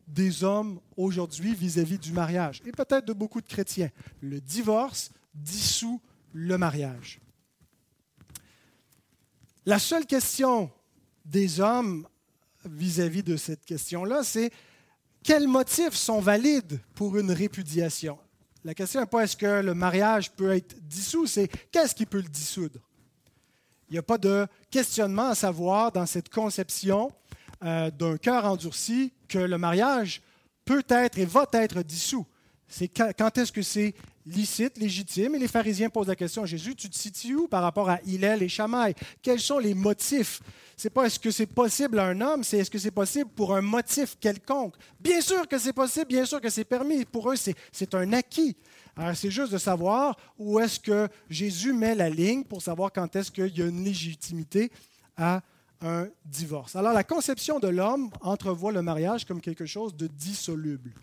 des 0.09 0.42
hommes 0.42 0.80
aujourd'hui 0.96 1.54
vis-à-vis 1.54 1.98
du 1.98 2.12
mariage, 2.12 2.62
et 2.64 2.72
peut-être 2.72 3.04
de 3.04 3.12
beaucoup 3.12 3.42
de 3.42 3.46
chrétiens. 3.46 3.90
Le 4.22 4.40
divorce 4.40 5.11
dissout 5.35 6.00
le 6.33 6.56
mariage. 6.56 7.20
La 9.66 9.78
seule 9.78 10.06
question 10.06 10.70
des 11.26 11.61
hommes 11.61 12.09
vis-à-vis 12.64 13.20
-vis 13.20 13.24
de 13.24 13.37
cette 13.37 13.66
question-là, 13.66 14.24
c'est 14.24 14.50
quels 15.22 15.46
motifs 15.46 15.94
sont 15.94 16.20
valides 16.20 16.80
pour 16.94 17.16
une 17.16 17.30
répudiation? 17.30 18.18
La 18.64 18.74
question 18.74 19.00
n'est 19.00 19.06
pas 19.06 19.24
est-ce 19.24 19.37
que 19.37 19.62
le 19.62 19.74
mariage 19.74 20.30
peut 20.33 20.54
être 20.54 20.76
dissous, 20.83 21.26
c'est 21.26 21.48
qu'est-ce 21.70 21.94
qui 21.94 22.06
peut 22.06 22.20
le 22.20 22.28
dissoudre? 22.28 22.78
Il 23.88 23.94
n'y 23.94 23.98
a 23.98 24.02
pas 24.02 24.18
de 24.18 24.46
questionnement 24.70 25.30
à 25.30 25.35
savoir 25.35 25.90
dans 25.90 26.06
cette 26.06 26.28
conception 26.28 27.11
euh, 27.64 27.90
d'un 27.90 28.16
cœur 28.16 28.44
endurci 28.44 29.12
que 29.28 29.38
le 29.38 29.59
mariage 29.59 30.22
peut 30.64 30.85
être 30.88 31.18
et 31.18 31.24
va 31.24 31.46
être 31.52 31.83
dissous. 31.83 32.26
C'est 32.68 32.88
quand 32.88 33.37
est-ce 33.37 33.50
que 33.50 33.62
c'est 33.62 33.94
licite, 34.24 34.78
légitime? 34.78 35.35
Et 35.35 35.38
les 35.38 35.48
pharisiens 35.48 35.90
posent 35.90 36.06
la 36.06 36.14
question 36.14 36.44
à 36.44 36.46
Jésus, 36.46 36.76
tu 36.76 36.88
te 36.88 36.96
situes 36.96 37.35
où 37.35 37.48
par 37.48 37.62
rapport 37.62 37.90
à 37.90 37.98
Hillel 38.04 38.42
et 38.42 38.48
Shammai? 38.48 38.94
Quels 39.22 39.40
sont 39.40 39.59
les 39.59 39.74
motifs? 39.74 40.40
Ce 40.80 40.88
n'est 40.88 40.92
pas 40.92 41.04
est-ce 41.04 41.18
que 41.18 41.30
c'est 41.30 41.44
possible 41.44 41.98
à 41.98 42.06
un 42.06 42.18
homme, 42.22 42.42
c'est 42.42 42.56
est-ce 42.56 42.70
que 42.70 42.78
c'est 42.78 42.90
possible 42.90 43.28
pour 43.36 43.54
un 43.54 43.60
motif 43.60 44.16
quelconque. 44.18 44.76
Bien 44.98 45.20
sûr 45.20 45.46
que 45.46 45.58
c'est 45.58 45.74
possible, 45.74 46.06
bien 46.06 46.24
sûr 46.24 46.40
que 46.40 46.48
c'est 46.48 46.64
permis. 46.64 47.04
Pour 47.04 47.30
eux, 47.30 47.36
c'est 47.36 47.94
un 47.94 48.14
acquis. 48.14 48.56
Alors, 48.96 49.14
c'est 49.14 49.30
juste 49.30 49.52
de 49.52 49.58
savoir 49.58 50.16
où 50.38 50.58
est-ce 50.58 50.80
que 50.80 51.06
Jésus 51.28 51.74
met 51.74 51.94
la 51.94 52.08
ligne 52.08 52.44
pour 52.44 52.62
savoir 52.62 52.90
quand 52.94 53.14
est-ce 53.14 53.30
qu'il 53.30 53.54
y 53.58 53.60
a 53.60 53.66
une 53.66 53.84
légitimité 53.84 54.72
à 55.18 55.42
un 55.82 56.08
divorce. 56.24 56.74
Alors, 56.74 56.94
la 56.94 57.04
conception 57.04 57.58
de 57.58 57.68
l'homme 57.68 58.08
entrevoit 58.22 58.72
le 58.72 58.80
mariage 58.80 59.26
comme 59.26 59.42
quelque 59.42 59.66
chose 59.66 59.94
de 59.94 60.06
dissoluble. 60.06 60.94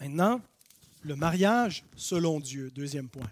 Maintenant, 0.00 0.40
le 1.06 1.14
mariage 1.14 1.84
selon 1.94 2.40
Dieu, 2.40 2.70
deuxième 2.74 3.08
point. 3.08 3.30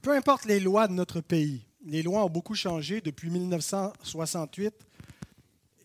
Peu 0.00 0.12
importe 0.12 0.46
les 0.46 0.58
lois 0.58 0.88
de 0.88 0.94
notre 0.94 1.20
pays, 1.20 1.66
les 1.84 2.02
lois 2.02 2.24
ont 2.24 2.30
beaucoup 2.30 2.54
changé 2.54 3.00
depuis 3.02 3.28
1968 3.28 4.74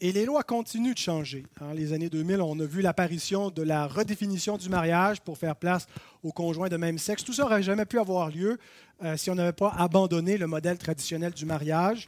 et 0.01 0.13
les 0.13 0.25
lois 0.25 0.43
continuent 0.43 0.93
de 0.93 0.97
changer. 0.97 1.45
En 1.59 1.73
les 1.73 1.91
années 1.91 2.09
2000, 2.09 2.41
on 2.41 2.57
a 2.61 2.65
vu 2.65 2.81
l'apparition 2.81 3.49
de 3.49 3.61
la 3.61 3.85
redéfinition 3.85 4.57
du 4.57 4.69
mariage 4.69 5.19
pour 5.19 5.37
faire 5.37 5.57
place 5.57 5.87
aux 6.23 6.31
conjoints 6.31 6.69
de 6.69 6.77
même 6.77 6.97
sexe. 6.97 7.25
Tout 7.25 7.33
ça 7.33 7.43
n'aurait 7.43 7.63
jamais 7.63 7.85
pu 7.85 7.99
avoir 7.99 8.29
lieu 8.29 8.57
euh, 9.03 9.17
si 9.17 9.29
on 9.29 9.35
n'avait 9.35 9.51
pas 9.51 9.73
abandonné 9.77 10.37
le 10.37 10.47
modèle 10.47 10.77
traditionnel 10.77 11.33
du 11.33 11.45
mariage. 11.45 12.07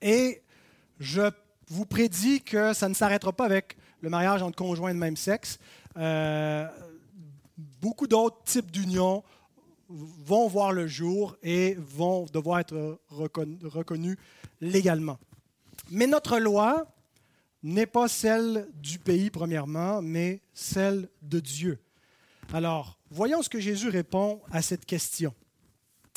Et 0.00 0.42
je 1.00 1.30
vous 1.68 1.84
prédis 1.84 2.40
que 2.40 2.72
ça 2.72 2.88
ne 2.88 2.94
s'arrêtera 2.94 3.32
pas 3.32 3.44
avec 3.44 3.76
le 4.00 4.10
mariage 4.10 4.42
entre 4.42 4.56
conjoints 4.56 4.94
de 4.94 4.98
même 4.98 5.16
sexe. 5.16 5.58
Euh, 5.96 6.68
beaucoup 7.80 8.06
d'autres 8.06 8.42
types 8.44 8.70
d'unions 8.70 9.22
vont 9.88 10.48
voir 10.48 10.72
le 10.72 10.86
jour 10.86 11.36
et 11.42 11.76
vont 11.78 12.24
devoir 12.32 12.60
être 12.60 12.98
reconnus 13.10 14.16
légalement. 14.60 15.18
Mais 15.90 16.06
notre 16.06 16.38
loi 16.38 16.86
n'est 17.62 17.86
pas 17.86 18.08
celle 18.08 18.68
du 18.74 18.98
pays, 18.98 19.30
premièrement, 19.30 20.02
mais 20.02 20.40
celle 20.54 21.08
de 21.22 21.40
Dieu. 21.40 21.78
Alors, 22.52 22.98
voyons 23.10 23.42
ce 23.42 23.48
que 23.48 23.60
Jésus 23.60 23.88
répond 23.88 24.40
à 24.50 24.62
cette 24.62 24.84
question. 24.84 25.34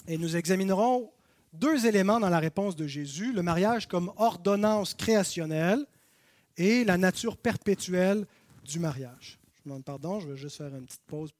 Et 0.07 0.17
nous 0.17 0.35
examinerons 0.35 1.11
deux 1.53 1.85
éléments 1.85 2.19
dans 2.19 2.29
la 2.29 2.39
réponse 2.39 2.75
de 2.75 2.87
Jésus, 2.87 3.31
le 3.31 3.41
mariage 3.41 3.87
comme 3.87 4.11
ordonnance 4.17 4.93
créationnelle 4.93 5.85
et 6.57 6.83
la 6.83 6.97
nature 6.97 7.37
perpétuelle 7.37 8.25
du 8.63 8.79
mariage. 8.79 9.39
Pardon, 9.83 10.19
je 10.19 10.29
vais 10.29 10.37
juste 10.37 10.57
faire 10.57 10.75
une 10.75 10.85
petite 10.85 11.01
pause. 11.07 11.33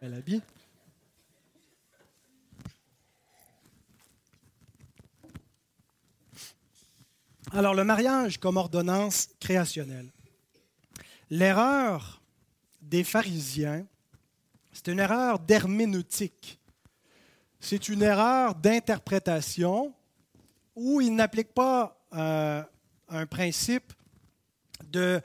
Elle 0.00 0.14
habille. 0.14 0.42
Alors, 7.52 7.74
le 7.74 7.82
mariage 7.82 8.38
comme 8.38 8.56
ordonnance 8.56 9.30
créationnelle. 9.40 10.12
L'erreur 11.30 12.20
des 12.82 13.02
pharisiens, 13.02 13.84
c'est 14.76 14.92
une 14.92 14.98
erreur 14.98 15.38
d'herméneutique. 15.38 16.60
C'est 17.60 17.88
une 17.88 18.02
erreur 18.02 18.54
d'interprétation 18.54 19.94
où 20.74 21.00
il 21.00 21.14
n'applique 21.14 21.54
pas 21.54 21.98
euh, 22.12 22.62
un 23.08 23.26
principe 23.26 23.94
de 24.84 25.18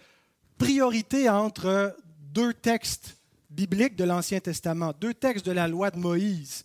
priorité 0.58 1.28
entre 1.28 1.98
deux 2.18 2.54
textes 2.54 3.18
bibliques 3.50 3.98
de 3.98 4.06
l'Ancien 4.06 4.40
Testament, 4.40 4.94
deux 5.02 5.14
textes 5.14 5.46
de 5.46 5.52
la 5.52 5.68
loi 5.68 5.92
de 5.92 5.98
Moïse. 6.00 6.64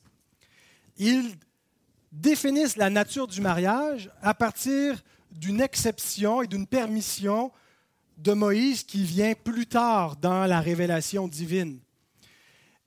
Ils 0.96 1.34
définissent 2.12 2.76
la 2.76 2.88
nature 2.88 3.26
du 3.26 3.40
mariage 3.40 4.08
à 4.22 4.32
partir 4.32 5.02
d'une 5.32 5.60
exception 5.60 6.40
et 6.40 6.46
d'une 6.46 6.68
permission 6.68 7.50
de 8.16 8.32
Moïse 8.32 8.84
qui 8.84 9.02
vient 9.02 9.34
plus 9.34 9.66
tard 9.66 10.16
dans 10.16 10.46
la 10.46 10.60
révélation 10.60 11.26
divine. 11.26 11.80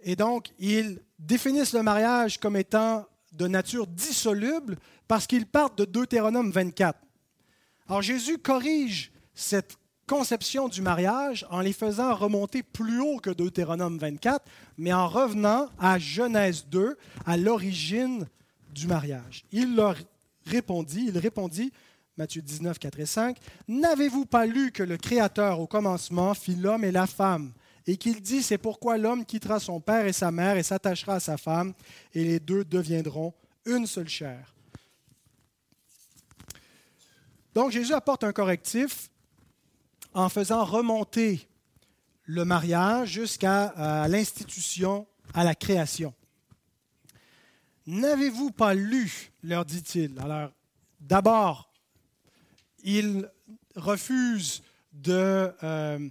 Et 0.02 0.16
donc, 0.16 0.52
ils 0.60 1.00
définissent 1.18 1.74
le 1.74 1.84
mariage 1.84 2.40
comme 2.40 2.56
étant 2.56 3.06
de 3.34 3.48
nature 3.48 3.88
dissoluble 3.88 4.78
parce 5.08 5.28
qu'ils 5.28 5.46
partent 5.46 5.78
de 5.78 5.86
Deutéronome 5.86 6.52
24. 6.52 6.98
Alors 7.88 8.02
Jésus 8.02 8.38
corrige 8.38 9.12
cette 9.34 9.78
conception 10.08 10.68
du 10.68 10.82
mariage 10.82 11.46
en 11.50 11.62
les 11.62 11.74
faisant 11.74 12.16
remonter 12.16 12.64
plus 12.64 13.00
haut 13.00 13.18
que 13.18 13.30
Deutéronome 13.30 13.98
24, 13.98 14.44
mais 14.78 14.92
en 14.92 15.08
revenant 15.08 15.70
à 15.80 16.00
Genèse 16.00 16.66
2, 16.68 16.98
à 17.26 17.38
l'origine 17.38 18.28
du 18.74 18.88
mariage. 18.88 19.46
Il 19.52 19.76
leur 19.76 19.96
répondit, 20.46 21.06
il 21.08 21.18
répondit, 21.18 21.72
Matthieu 22.18 22.42
19, 22.42 22.78
4 22.80 23.00
et 23.00 23.06
5, 23.06 23.38
N'avez-vous 23.68 24.26
pas 24.26 24.46
lu 24.46 24.72
que 24.72 24.84
le 24.84 24.98
Créateur 24.98 25.60
au 25.60 25.68
commencement 25.68 26.34
fit 26.34 26.56
l'homme 26.56 26.84
et 26.84 26.92
la 26.92 27.08
femme? 27.08 27.54
Et 27.88 27.98
qu'il 27.98 28.22
dit, 28.22 28.44
c'est 28.44 28.58
pourquoi 28.58 28.98
l'homme 28.98 29.26
quittera 29.26 29.60
son 29.60 29.80
père 29.80 30.06
et 30.06 30.14
sa 30.14 30.32
mère 30.32 30.58
et 30.58 30.64
s'attachera 30.64 31.16
à 31.16 31.20
sa 31.20 31.38
femme, 31.38 31.74
et 32.14 32.24
les 32.24 32.40
deux 32.40 32.64
deviendront 32.64 33.34
une 33.66 33.88
seule 33.88 34.10
chair. 34.10 34.54
Donc 37.54 37.72
Jésus 37.72 37.94
apporte 37.94 38.24
un 38.24 38.32
correctif 38.32 39.10
en 40.14 40.30
faisant 40.30 40.64
remonter 40.64 41.48
le 42.26 42.46
mariage 42.46 43.10
jusqu'à 43.10 44.08
l'institution, 44.08 45.08
à 45.34 45.44
la 45.44 45.56
création. 45.56 46.14
N'avez-vous 47.88 48.52
pas 48.52 48.76
lu, 48.76 49.32
leur 49.44 49.66
dit-il? 49.66 50.20
Alors, 50.20 50.52
d'abord, 51.00 51.72
il 52.84 53.28
refuse 53.76 54.62
de 54.94 55.52
euh, 55.64 56.10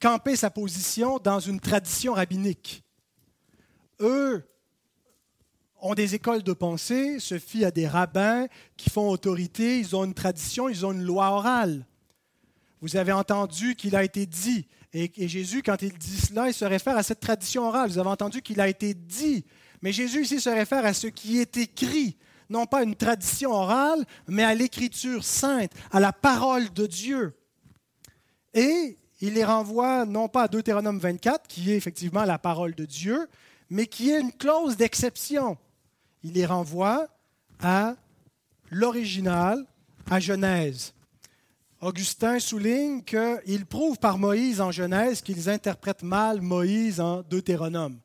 camper 0.00 0.36
sa 0.36 0.50
position 0.50 1.18
dans 1.18 1.40
une 1.40 1.60
tradition 1.60 2.14
rabbinique. 2.14 2.82
Eux 4.00 4.44
ont 5.82 5.94
des 5.94 6.14
écoles 6.14 6.42
de 6.42 6.52
pensée, 6.52 7.20
se 7.20 7.38
fient 7.38 7.64
à 7.64 7.70
des 7.70 7.86
rabbins 7.86 8.46
qui 8.76 8.90
font 8.90 9.10
autorité, 9.10 9.78
ils 9.78 9.94
ont 9.94 10.04
une 10.04 10.14
tradition, 10.14 10.68
ils 10.68 10.84
ont 10.84 10.92
une 10.92 11.04
loi 11.04 11.30
orale. 11.30 11.86
Vous 12.80 12.96
avez 12.96 13.12
entendu 13.12 13.76
qu'il 13.76 13.94
a 13.94 14.04
été 14.04 14.26
dit, 14.26 14.66
et, 14.92 15.28
Jésus, 15.28 15.62
quand 15.62 15.82
il 15.82 15.96
dit 15.96 16.18
cela, 16.18 16.48
il 16.48 16.54
se 16.54 16.64
réfère 16.64 16.96
à 16.96 17.02
cette 17.02 17.20
tradition 17.20 17.68
orale. 17.68 17.90
Vous 17.90 17.98
avez 17.98 18.08
entendu 18.08 18.42
qu'il 18.42 18.60
a 18.60 18.68
été 18.68 18.94
dit, 18.94 19.44
mais 19.82 19.92
Jésus 19.92 20.22
ici 20.22 20.40
se 20.40 20.50
réfère 20.50 20.84
à 20.84 20.94
ce 20.94 21.06
qui 21.06 21.38
est 21.38 21.56
écrit, 21.56 22.16
non 22.48 22.66
pas 22.66 22.78
à 22.78 22.82
une 22.82 22.96
tradition 22.96 23.52
orale, 23.52 24.04
mais 24.26 24.42
à 24.42 24.54
l'écriture 24.54 25.22
sainte, 25.22 25.72
à 25.92 26.00
la 26.00 26.12
parole 26.12 26.72
de 26.72 26.86
Dieu. 26.86 27.36
Et 28.52 28.96
il 29.20 29.34
les 29.34 29.44
renvoie 29.44 30.04
non 30.06 30.28
pas 30.28 30.44
à 30.44 30.48
Deutéronome 30.48 30.98
24, 30.98 31.46
qui 31.46 31.72
est 31.72 31.76
effectivement 31.76 32.24
la 32.24 32.38
parole 32.38 32.74
de 32.74 32.84
Dieu, 32.84 33.28
mais 33.68 33.86
qui 33.86 34.10
est 34.10 34.20
une 34.20 34.32
clause 34.32 34.76
d'exception. 34.76 35.58
Il 36.22 36.32
les 36.32 36.46
renvoie 36.46 37.08
à 37.60 37.96
l'original, 38.70 39.64
à 40.10 40.20
Genèse. 40.20 40.94
Augustin 41.80 42.38
souligne 42.38 43.02
qu'il 43.02 43.66
prouve 43.66 43.98
par 43.98 44.18
Moïse 44.18 44.60
en 44.60 44.70
Genèse 44.70 45.22
qu'ils 45.22 45.48
interprètent 45.48 46.02
mal 46.02 46.40
Moïse 46.40 47.00
en 47.00 47.22
Deutéronome 47.22 47.98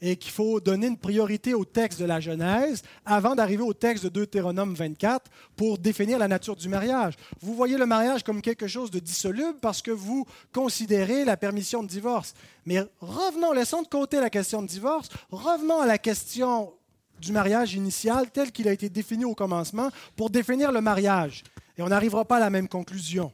et 0.00 0.16
qu'il 0.16 0.32
faut 0.32 0.60
donner 0.60 0.86
une 0.86 0.96
priorité 0.96 1.54
au 1.54 1.64
texte 1.64 2.00
de 2.00 2.04
la 2.04 2.20
Genèse 2.20 2.82
avant 3.04 3.34
d'arriver 3.34 3.62
au 3.62 3.72
texte 3.72 4.04
de 4.04 4.08
Deutéronome 4.08 4.74
24 4.74 5.30
pour 5.56 5.78
définir 5.78 6.18
la 6.18 6.28
nature 6.28 6.56
du 6.56 6.68
mariage. 6.68 7.14
Vous 7.40 7.54
voyez 7.54 7.76
le 7.76 7.86
mariage 7.86 8.22
comme 8.22 8.40
quelque 8.40 8.68
chose 8.68 8.90
de 8.90 8.98
dissoluble 8.98 9.58
parce 9.60 9.82
que 9.82 9.90
vous 9.90 10.26
considérez 10.52 11.24
la 11.24 11.36
permission 11.36 11.82
de 11.82 11.88
divorce. 11.88 12.34
Mais 12.66 12.82
revenons, 13.00 13.52
laissons 13.52 13.82
de 13.82 13.88
côté 13.88 14.20
la 14.20 14.30
question 14.30 14.62
de 14.62 14.68
divorce, 14.68 15.08
revenons 15.30 15.80
à 15.80 15.86
la 15.86 15.98
question 15.98 16.72
du 17.20 17.32
mariage 17.32 17.74
initial 17.74 18.30
tel 18.30 18.52
qu'il 18.52 18.68
a 18.68 18.72
été 18.72 18.88
défini 18.88 19.24
au 19.24 19.34
commencement 19.34 19.90
pour 20.16 20.30
définir 20.30 20.70
le 20.70 20.80
mariage. 20.80 21.42
Et 21.76 21.82
on 21.82 21.88
n'arrivera 21.88 22.24
pas 22.24 22.36
à 22.36 22.40
la 22.40 22.50
même 22.50 22.68
conclusion. 22.68 23.32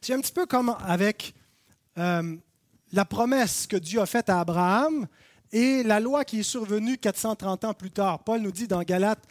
C'est 0.00 0.14
un 0.14 0.20
petit 0.20 0.32
peu 0.32 0.46
comme 0.46 0.76
avec 0.86 1.34
euh, 1.98 2.36
la 2.92 3.04
promesse 3.04 3.66
que 3.66 3.76
Dieu 3.76 4.00
a 4.00 4.06
faite 4.06 4.30
à 4.30 4.40
Abraham 4.40 5.06
et 5.52 5.82
la 5.82 6.00
loi 6.00 6.24
qui 6.24 6.40
est 6.40 6.44
survenue 6.44 6.98
430 6.98 7.64
ans 7.64 7.74
plus 7.74 7.90
tard. 7.90 8.24
Paul 8.24 8.40
nous 8.40 8.52
dit 8.52 8.66
dans 8.66 8.82
Galates 8.82 9.24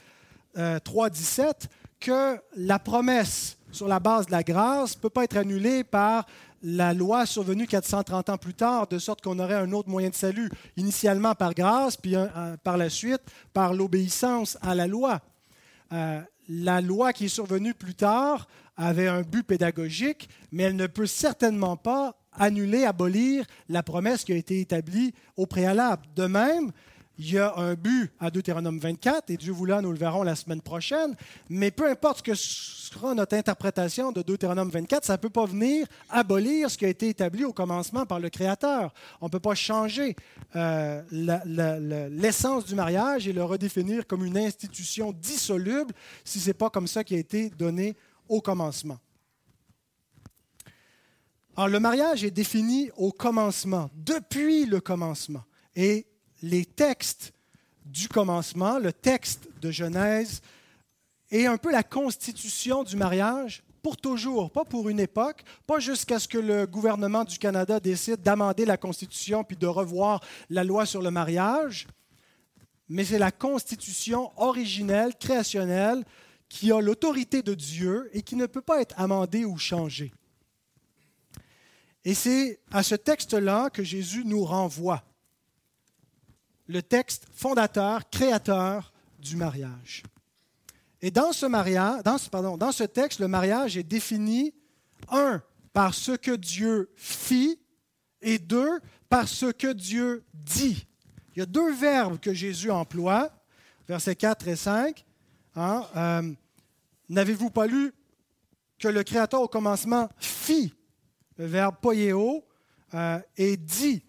3, 0.53 1.05
euh, 1.05 1.09
17 1.09 1.69
que 1.99 2.37
la 2.55 2.79
promesse 2.79 3.57
sur 3.71 3.87
la 3.87 3.99
base 3.99 4.27
de 4.27 4.31
la 4.31 4.43
grâce 4.43 4.95
ne 4.95 5.01
peut 5.01 5.09
pas 5.09 5.23
être 5.23 5.37
annulée 5.37 5.83
par 5.83 6.25
la 6.63 6.93
loi 6.93 7.25
survenue 7.25 7.67
430 7.67 8.29
ans 8.29 8.37
plus 8.37 8.55
tard, 8.55 8.87
de 8.87 8.97
sorte 8.97 9.21
qu'on 9.21 9.37
aurait 9.37 9.55
un 9.55 9.71
autre 9.71 9.89
moyen 9.89 10.09
de 10.09 10.15
salut, 10.15 10.49
initialement 10.77 11.35
par 11.35 11.53
grâce, 11.53 11.95
puis 11.95 12.15
par 12.63 12.77
la 12.77 12.89
suite 12.89 13.21
par 13.53 13.73
l'obéissance 13.73 14.57
à 14.61 14.73
la 14.73 14.87
loi. 14.87 15.21
Euh, 15.93 16.21
la 16.49 16.81
loi 16.81 17.13
qui 17.13 17.25
est 17.25 17.29
survenue 17.29 17.75
plus 17.75 17.93
tard 17.93 18.47
avait 18.77 19.07
un 19.07 19.21
but 19.21 19.43
pédagogique, 19.43 20.27
mais 20.51 20.63
elle 20.63 20.75
ne 20.75 20.87
peut 20.87 21.05
certainement 21.05 21.77
pas 21.77 22.15
annuler, 22.37 22.85
abolir 22.85 23.45
la 23.69 23.83
promesse 23.83 24.23
qui 24.23 24.33
a 24.33 24.35
été 24.35 24.59
établie 24.59 25.13
au 25.37 25.45
préalable. 25.45 26.03
De 26.15 26.25
même, 26.25 26.71
il 27.17 27.31
y 27.33 27.37
a 27.37 27.55
un 27.55 27.75
but 27.75 28.11
à 28.19 28.29
Deutéronome 28.29 28.79
24, 28.79 29.29
et 29.29 29.37
Dieu 29.37 29.53
voulant, 29.53 29.81
nous 29.81 29.91
le 29.91 29.97
verrons 29.97 30.23
la 30.23 30.35
semaine 30.35 30.61
prochaine, 30.61 31.15
mais 31.49 31.71
peu 31.71 31.89
importe 31.89 32.17
ce 32.17 32.23
que 32.23 32.35
sera 32.35 33.13
notre 33.13 33.35
interprétation 33.35 34.11
de 34.11 34.21
Deutéronome 34.21 34.69
24, 34.69 35.05
ça 35.05 35.13
ne 35.13 35.17
peut 35.17 35.29
pas 35.29 35.45
venir 35.45 35.87
abolir 36.09 36.69
ce 36.69 36.77
qui 36.77 36.85
a 36.85 36.89
été 36.89 37.09
établi 37.09 37.45
au 37.45 37.53
commencement 37.53 38.05
par 38.05 38.19
le 38.19 38.29
Créateur. 38.29 38.93
On 39.21 39.27
ne 39.27 39.31
peut 39.31 39.39
pas 39.39 39.55
changer 39.55 40.15
euh, 40.55 41.01
l'essence 42.11 42.65
du 42.65 42.75
mariage 42.75 43.27
et 43.27 43.33
le 43.33 43.43
redéfinir 43.43 44.05
comme 44.07 44.25
une 44.25 44.37
institution 44.37 45.13
dissoluble 45.13 45.93
si 46.23 46.39
ce 46.39 46.47
n'est 46.47 46.53
pas 46.53 46.69
comme 46.69 46.87
ça 46.87 47.03
qui 47.03 47.15
a 47.15 47.19
été 47.19 47.49
donné 47.49 47.95
au 48.27 48.41
commencement. 48.41 48.97
Alors, 51.57 51.69
le 51.69 51.79
mariage 51.79 52.25
est 52.25 52.31
défini 52.31 52.89
au 52.97 53.13
commencement, 53.13 53.89
depuis 53.95 54.65
le 54.65 54.81
commencement. 54.81 55.43
Et 55.73 56.05
les 56.41 56.65
textes 56.65 57.31
du 57.85 58.09
commencement, 58.09 58.77
le 58.77 58.91
texte 58.91 59.47
de 59.61 59.71
Genèse, 59.71 60.41
est 61.31 61.45
un 61.45 61.57
peu 61.57 61.71
la 61.71 61.83
constitution 61.83 62.83
du 62.83 62.97
mariage 62.97 63.63
pour 63.81 63.95
toujours, 63.95 64.51
pas 64.51 64.65
pour 64.65 64.89
une 64.89 64.99
époque, 64.99 65.43
pas 65.65 65.79
jusqu'à 65.79 66.19
ce 66.19 66.27
que 66.27 66.37
le 66.37 66.65
gouvernement 66.65 67.23
du 67.23 67.37
Canada 67.37 67.79
décide 67.79 68.21
d'amender 68.21 68.65
la 68.65 68.77
Constitution 68.77 69.43
puis 69.43 69.55
de 69.55 69.67
revoir 69.67 70.21
la 70.49 70.63
loi 70.63 70.85
sur 70.85 71.01
le 71.01 71.11
mariage, 71.11 71.87
mais 72.89 73.05
c'est 73.05 73.19
la 73.19 73.31
Constitution 73.31 74.31
originelle, 74.37 75.13
créationnelle, 75.19 76.03
qui 76.49 76.71
a 76.71 76.81
l'autorité 76.81 77.41
de 77.41 77.53
Dieu 77.53 78.09
et 78.11 78.23
qui 78.23 78.35
ne 78.35 78.45
peut 78.45 78.61
pas 78.61 78.81
être 78.81 78.99
amendée 78.99 79.45
ou 79.45 79.57
changée. 79.57 80.11
Et 82.05 82.13
c'est 82.13 82.59
à 82.71 82.83
ce 82.83 82.93
texte-là 82.93 83.71
que 83.71 83.83
Jésus 83.83 84.23
nous 84.25 84.45
renvoie. 84.45 85.03
Le 86.67 86.83
texte 86.83 87.25
fondateur, 87.33 88.07
créateur 88.11 88.93
du 89.19 89.35
mariage. 89.35 90.03
Et 91.01 91.09
dans 91.09 91.33
ce, 91.33 91.47
mariage, 91.47 92.03
dans, 92.03 92.17
ce, 92.71 92.83
texte, 92.83 93.19
le 93.19 93.27
mariage 93.27 93.75
est 93.75 93.83
défini, 93.83 94.53
un, 95.09 95.41
par 95.73 95.93
ce 95.93 96.11
que 96.11 96.35
Dieu 96.35 96.91
fit, 96.95 97.59
et 98.21 98.39
deux, 98.39 98.79
par 99.09 99.27
ce 99.27 99.47
que 99.47 99.73
Dieu 99.73 100.23
dit. 100.33 100.87
Il 101.35 101.39
y 101.39 101.41
a 101.41 101.45
deux 101.45 101.73
verbes 101.73 102.19
que 102.19 102.33
Jésus 102.33 102.71
emploie, 102.71 103.31
versets 103.87 104.15
4 104.15 104.47
et 104.47 104.55
5. 104.55 105.05
Hein, 105.55 105.85
euh, 105.95 106.33
n'avez-vous 107.09 107.49
pas 107.49 107.67
lu 107.67 107.93
que 108.79 108.87
le 108.87 109.03
Créateur 109.03 109.41
au 109.41 109.47
commencement 109.47 110.09
fit 110.17 110.73
le 111.37 111.45
verbe 111.45 111.75
poieo 111.81 112.43
euh, 112.93 113.19
est 113.37 113.57
dit. 113.57 114.01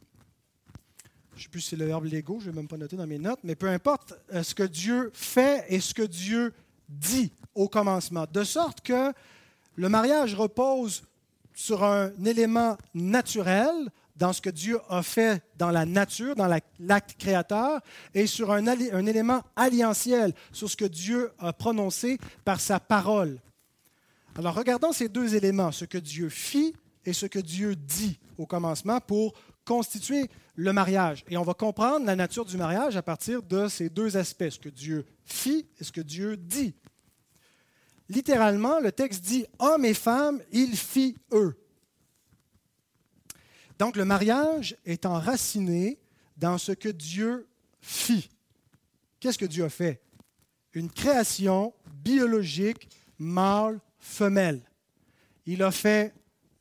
Je 1.35 1.41
ne 1.41 1.43
sais 1.43 1.49
plus 1.49 1.61
si 1.61 1.71
c'est 1.71 1.77
le 1.77 1.87
verbe 1.87 2.05
lego, 2.05 2.39
je 2.41 2.47
ne 2.47 2.53
vais 2.53 2.57
même 2.57 2.69
pas 2.69 2.77
noter 2.77 2.97
dans 2.97 3.07
mes 3.07 3.19
notes, 3.19 3.41
mais 3.45 3.55
peu 3.55 3.69
importe 3.69 4.15
euh, 4.33 4.43
ce 4.43 4.55
que 4.55 4.63
Dieu 4.63 5.11
fait 5.13 5.67
et 5.69 5.81
ce 5.81 5.93
que 5.93 6.03
Dieu 6.03 6.55
dit 6.89 7.33
au 7.55 7.69
commencement. 7.69 8.27
De 8.33 8.45
sorte 8.45 8.81
que 8.81 9.13
le 9.75 9.89
mariage 9.89 10.35
repose 10.35 11.03
sur 11.55 11.85
un 11.85 12.13
élément 12.25 12.77
naturel 12.95 13.91
dans 14.17 14.33
ce 14.33 14.41
que 14.41 14.51
Dieu 14.51 14.79
a 14.89 15.03
fait 15.03 15.43
dans 15.59 15.71
la 15.71 15.85
nature, 15.85 16.35
dans 16.37 16.49
l'acte 16.79 17.17
créateur, 17.19 17.81
et 18.15 18.27
sur 18.27 18.51
un, 18.53 18.67
un, 18.67 19.07
élément 19.07 19.43
alliantiel, 19.57 20.33
sur 20.53 20.71
ce 20.71 20.77
que 20.77 20.87
Dieu 20.87 21.33
a 21.39 21.53
prononcé 21.53 22.19
par 22.45 22.61
sa 22.61 22.81
parole. 22.81 23.39
Alors 24.39 24.55
regardons 24.55 24.93
ces 24.93 25.09
deux 25.09 25.35
éléments, 25.35 25.73
ce 25.73 25.85
que 25.85 25.99
Dieu 25.99 26.31
fit 26.31 26.75
et 27.07 27.13
ce 27.13 27.27
que 27.27 27.39
Dieu 27.39 27.75
dit 27.75 28.19
au 28.37 28.45
commencement 28.45 29.01
pour 29.01 29.33
constituer 29.65 30.29
le 30.57 30.73
mariage. 30.73 31.25
Et 31.29 31.37
on 31.37 31.43
va 31.43 31.55
comprendre 31.55 32.05
la 32.05 32.17
nature 32.17 32.45
du 32.45 32.57
mariage 32.57 32.97
à 32.97 33.03
partir 33.03 33.43
de 33.43 33.69
ces 33.69 33.89
deux 33.89 34.17
aspects, 34.17 34.51
ce 34.51 34.59
que 34.59 34.69
Dieu 34.69 35.07
fit 35.25 35.67
et 35.81 35.85
ce 35.85 35.93
que 35.93 36.01
Dieu 36.01 36.37
dit. 36.37 36.75
Littéralement, 38.09 38.81
le 38.81 38.93
texte 38.93 39.25
dit 39.25 39.47
Hommes 39.59 39.85
et 39.85 39.95
femmes, 39.95 40.41
il 40.53 40.77
fit 40.77 41.17
eux. 41.33 41.57
Donc 43.79 43.97
le 43.97 44.05
mariage 44.05 44.77
est 44.85 45.07
enraciné 45.07 45.99
dans 46.37 46.59
ce 46.59 46.73
que 46.73 46.89
Dieu 46.89 47.47
fit. 47.81 48.31
Qu'est-ce 49.21 49.39
que 49.39 49.45
Dieu 49.45 49.65
a 49.65 49.69
fait? 49.69 50.01
Une 50.73 50.91
création 50.91 51.75
biologique 52.05 52.89
mâle-femelle. 53.19 54.63
Il 55.47 55.63
a 55.63 55.71
fait 55.71 56.15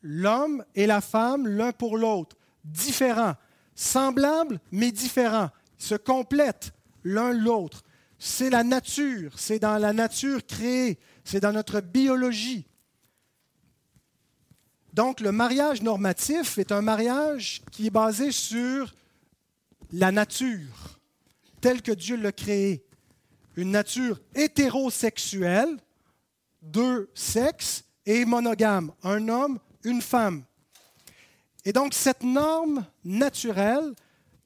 l'homme 0.05 0.63
et 0.75 0.85
la 0.85 1.01
femme 1.01 1.47
l'un 1.47 1.71
pour 1.71 1.97
l'autre, 1.97 2.37
différents, 2.63 3.33
semblables 3.73 4.59
mais 4.71 4.91
différents, 4.91 5.49
se 5.77 5.95
complètent 5.95 6.73
l'un 7.03 7.33
l'autre. 7.33 7.83
C'est 8.19 8.51
la 8.51 8.63
nature, 8.63 9.37
c'est 9.37 9.59
dans 9.59 9.77
la 9.77 9.93
nature 9.93 10.45
créée, 10.45 10.99
c'est 11.23 11.39
dans 11.39 11.51
notre 11.51 11.81
biologie. 11.81 12.67
Donc 14.93 15.19
le 15.19 15.31
mariage 15.31 15.81
normatif 15.81 16.59
est 16.59 16.71
un 16.71 16.81
mariage 16.81 17.63
qui 17.71 17.87
est 17.87 17.91
basé 17.91 18.31
sur 18.31 18.93
la 19.91 20.11
nature, 20.11 20.99
telle 21.61 21.81
que 21.81 21.91
Dieu 21.91 22.15
l'a 22.15 22.31
créée. 22.31 22.85
Une 23.55 23.71
nature 23.71 24.21
hétérosexuelle, 24.35 25.77
deux 26.61 27.09
sexes 27.15 27.85
et 28.05 28.23
monogame, 28.23 28.91
un 29.03 29.27
homme, 29.29 29.59
une 29.86 30.02
femme. 30.02 30.43
Et 31.63 31.74
donc 31.74 31.93
cette 31.93 32.24
norme 32.24 32.86
naturelle 33.04 33.93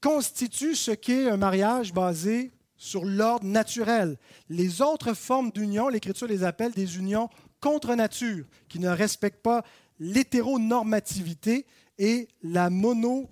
constitue 0.02 0.75
ce 0.75 0.91
qu'est 0.91 1.30
un 1.30 1.38
mariage 1.38 1.93
basé 1.93 2.52
sur 2.78 3.04
l'ordre 3.04 3.45
naturel. 3.45 4.17
Les 4.47 4.82
autres 4.82 5.13
formes 5.13 5.52
d'union, 5.52 5.89
l'Écriture 5.89 6.28
les 6.28 6.43
appelle 6.43 6.71
des 6.71 6.97
unions 6.97 7.30
contre 7.60 7.95
nature, 7.95 8.45
qui 8.69 8.80
ne 8.80 8.88
respectent 8.88 9.41
pas 9.41 9.65
l'hétéronormativité 9.99 11.65
et 11.97 12.30
la, 12.41 12.69
mono, 12.69 13.30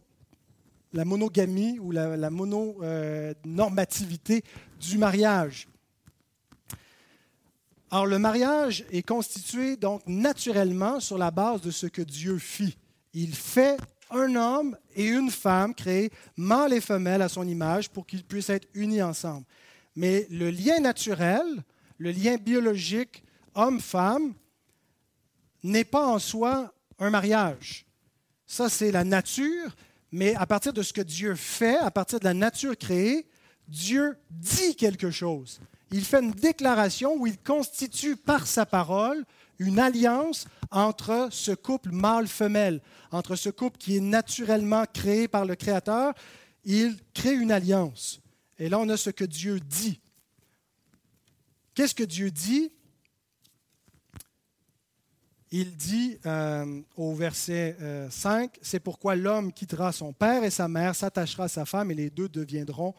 la 0.91 1.06
monogamie 1.06 1.80
ou 1.80 1.91
la, 1.91 2.30
mononormativité 2.30 4.43
du 4.82 4.98
mariage. 4.98 5.70
Alors 7.89 8.06
le 8.06 8.19
mariage 8.19 8.84
est 8.91 9.08
constitué 9.08 9.78
donc 9.78 10.02
naturellement 10.08 11.00
sur 11.00 11.17
la 11.17 11.32
base 11.32 11.62
de 11.62 11.71
ce 11.71 11.88
que 11.88 12.02
Dieu 12.02 12.38
fit. 12.38 12.78
Il 13.13 13.34
fait 13.34 13.78
un 14.10 14.36
homme 14.36 14.78
et 14.95 15.06
une 15.06 15.32
femme 15.32 15.73
créés 15.73 16.12
mâle 16.36 16.73
et 16.73 16.82
femelle 16.82 17.21
à 17.21 17.30
son 17.30 17.47
image 17.47 17.89
pour 17.89 18.06
qu'ils 18.06 18.26
puissent 18.26 18.50
être 18.50 18.67
unis 18.73 19.02
ensemble. 19.02 19.45
Mais 19.95 20.28
le 20.30 20.50
lien 20.50 20.80
naturel, 20.80 21.45
le 21.97 22.12
lien 22.12 22.36
biologique 22.36 23.23
homme-femme, 23.56 24.34
n'est 25.63 25.86
pas 25.86 26.06
en 26.06 26.19
soi 26.19 26.73
un 27.00 27.10
mariage. 27.10 27.86
Ça, 28.45 28.69
c'est 28.69 28.91
la 28.91 29.04
nature, 29.04 29.76
mais 30.12 30.36
à 30.36 30.45
partir 30.45 30.73
de 30.73 30.82
ce 30.82 30.93
que 30.93 31.02
Dieu 31.02 31.36
fait, 31.36 31.78
à 31.78 31.91
partir 31.91 32.19
de 32.19 32.26
la 32.26 32.34
nature 32.34 32.78
créée, 32.78 33.28
Dieu 33.67 34.15
dit 34.30 34.76
quelque 34.76 35.10
chose. 35.10 35.60
Il 35.91 36.04
fait 36.04 36.21
une 36.21 36.32
déclaration 36.32 37.15
où 37.15 37.28
il 37.28 37.38
constitue 37.38 38.15
par 38.15 38.47
sa 38.47 38.65
parole 38.65 39.23
une 39.60 39.80
alliance 39.80 40.45
entre 40.69 41.30
ce 41.32 41.52
couple 41.52 41.91
mâle-femelle, 41.91 42.82
entre 43.12 43.36
ce 43.36 43.50
couple 43.50 43.78
qui 43.78 43.97
est 43.97 44.02
naturellement 44.02 44.84
créé 44.91 45.28
par 45.28 45.45
le 45.45 45.56
Créateur. 45.56 46.13
Il 46.65 46.97
crée 47.13 47.34
une 47.34 47.52
alliance. 47.52 48.19
Et 48.60 48.69
là, 48.69 48.80
on 48.80 48.89
a 48.89 48.97
ce 48.97 49.10
que 49.10 49.23
Dieu 49.23 49.60
dit. 49.60 50.00
Qu'est-ce 51.73 51.95
que 51.95 52.04
Dieu 52.04 52.32
dit? 52.32 52.71
Il 55.50 55.78
dit 55.78 56.17
euh, 56.26 56.82
au 56.97 57.15
verset 57.15 57.78
5, 58.10 58.52
euh, 58.52 58.60
C'est 58.62 58.82
pourquoi 58.82 59.15
l'homme 59.15 59.54
quittera 59.54 59.93
son 59.93 60.12
père 60.12 60.43
et 60.43 60.50
sa 60.50 60.67
mère, 60.67 60.93
s'attachera 60.93 61.45
à 61.45 61.47
sa 61.47 61.65
femme, 61.65 61.89
et 61.91 61.95
les 61.95 62.10
deux 62.10 62.28
deviendront 62.28 62.93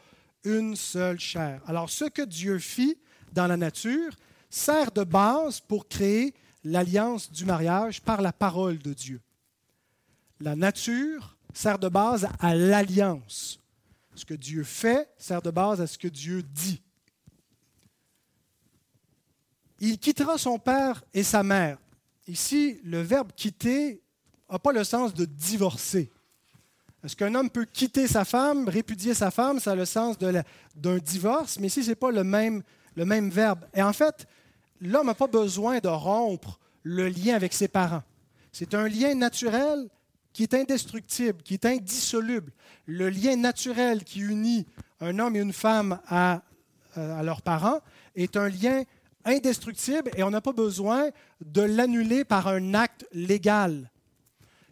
une 0.45 0.77
seule 0.77 1.19
chair. 1.19 1.63
Alors 1.67 1.91
ce 1.91 2.05
que 2.05 2.23
Dieu 2.23 2.59
fit 2.59 2.99
dans 3.33 3.47
la 3.47 3.57
nature 3.57 4.13
sert 4.51 4.91
de 4.93 5.05
base 5.05 5.61
pour 5.61 5.89
créer 5.89 6.35
l'alliance 6.65 7.31
du 7.31 7.45
mariage 7.45 8.01
par 8.01 8.23
la 8.23 8.33
parole 8.33 8.79
de 8.79 8.93
Dieu. 8.93 9.21
La 10.41 10.57
nature 10.57 11.37
sert 11.53 11.79
de 11.79 11.89
base 11.89 12.29
à 12.39 12.55
l'alliance. 12.55 13.61
Ce 14.15 14.25
que 14.25 14.35
Dieu 14.35 14.65
fait 14.65 15.09
sert 15.19 15.43
de 15.43 15.51
base 15.51 15.81
à 15.81 15.87
ce 15.87 15.99
que 15.99 16.09
Dieu 16.09 16.43
dit. 16.43 16.83
Il 19.81 19.99
quittera 19.99 20.39
son 20.39 20.59
père 20.59 21.05
et 21.15 21.23
sa 21.23 21.43
mère. 21.43 21.79
Ici, 22.27 22.81
le 22.85 23.01
verbe 23.01 23.33
quitter 23.35 24.03
n'a 24.51 24.59
pas 24.59 24.73
le 24.73 24.85
sens 24.85 25.15
de 25.15 25.25
divorcer. 25.25 26.11
Est-ce 27.05 27.15
qu'un 27.15 27.35
homme 27.35 27.49
peut 27.49 27.65
quitter 27.65 28.09
sa 28.09 28.25
femme, 28.25 28.69
répudier 28.69 29.15
sa 29.15 29.31
femme? 29.31 29.61
Ça 29.61 29.73
a 29.73 29.75
le 29.77 29.85
sens 29.85 30.17
d'un 30.19 30.99
divorce, 30.99 31.59
mais 31.61 31.69
ici, 31.69 31.85
ce 31.85 31.91
n'est 31.91 31.95
pas 31.95 32.11
le 32.11 32.25
même, 32.25 32.63
verbe. 33.31 33.65
Et 33.73 33.83
en 33.83 33.93
fait, 33.93 34.27
l'homme 34.81 35.07
n'a 35.07 35.15
pas 35.15 35.29
besoin 35.29 35.79
de 35.79 35.89
rompre 35.89 36.59
le 36.83 37.09
lien 37.09 37.37
avec 37.37 37.53
ses 37.53 37.69
parents. 37.69 38.03
C'est 38.51 38.75
un 38.75 38.89
lien 38.89 39.15
naturel 39.15 39.89
qui 40.33 40.43
est 40.43 40.55
indestructible, 40.55 41.43
qui 41.43 41.55
est 41.55 41.67
indissoluble. 41.67 42.53
Le 42.87 43.09
lien 43.11 43.37
naturel 43.37 44.03
qui 44.03 44.21
unit 44.21 44.67
un 45.01 45.19
homme 45.19 45.37
et 45.37 45.41
une 45.41 45.53
femme 45.53 46.01
à 46.09 46.43
leurs 46.97 47.43
parents 47.43 47.81
est 48.17 48.37
un 48.37 48.49
lien 48.49 48.83
indestructible 49.25 50.11
et 50.17 50.25
on 50.25 50.31
n'a 50.31 50.41
pas 50.41 50.53
besoin 50.53 51.11
de 51.45 51.63
l'annuler 51.63 52.25
par 52.25 52.49
un 52.49 52.75
acte 52.75 53.07
légal. 53.13 53.91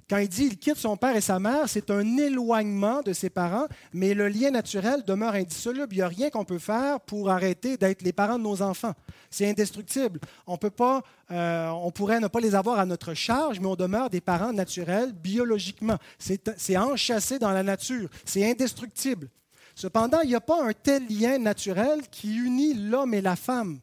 Quand 0.09 0.19
il 0.19 0.29
dit 0.29 0.45
il 0.45 0.57
quitte 0.57 0.77
son 0.77 0.97
père 0.97 1.17
et 1.17 1.21
sa 1.21 1.41
mère, 1.41 1.69
c'est 1.69 1.91
un 1.91 2.17
éloignement 2.17 3.03
de 3.03 3.13
ses 3.13 3.29
parents, 3.29 3.67
mais 3.93 4.15
le 4.15 4.29
lien 4.29 4.51
naturel 4.51 5.03
demeure 5.05 5.35
indissoluble. 5.35 5.89
Il 5.93 5.97
n'y 5.97 6.03
a 6.03 6.09
rien 6.09 6.31
qu'on 6.31 6.45
peut 6.45 6.61
faire 6.61 7.01
pour 7.01 7.29
arrêter 7.29 7.77
d'être 7.77 8.03
les 8.03 8.13
parents 8.13 8.39
de 8.39 8.45
nos 8.45 8.63
enfants. 8.63 8.95
C'est 9.31 9.51
indestructible. 9.51 10.21
On 10.47 10.57
peut 10.57 10.71
pas, 10.71 11.03
euh, 11.33 11.69
on 11.71 11.91
pourrait 11.91 12.21
ne 12.21 12.29
pas 12.29 12.39
les 12.39 12.55
avoir 12.55 12.79
à 12.79 12.87
notre 12.87 13.15
charge, 13.15 13.59
mais 13.59 13.67
on 13.67 13.75
demeure 13.75 14.09
des 14.09 14.21
parents 14.21 14.53
naturels 14.53 15.13
biologiquement. 15.13 15.99
C'est 16.19 16.77
enchâssé 16.77 17.41
dans 17.41 17.51
la 17.51 17.65
nature. 17.65 18.09
C'est 18.25 18.49
indestructible. 18.49 19.29
Cependant, 19.75 20.21
il 20.23 20.29
n'y 20.29 20.37
a 20.37 20.41
pas 20.41 20.65
un 20.65 20.73
tel 20.73 21.03
lien 21.09 21.39
naturel 21.39 22.01
qui 22.11 22.37
unit 22.37 22.75
l'homme 22.75 23.13
et 23.13 23.21
la 23.21 23.35
femme. 23.35 23.81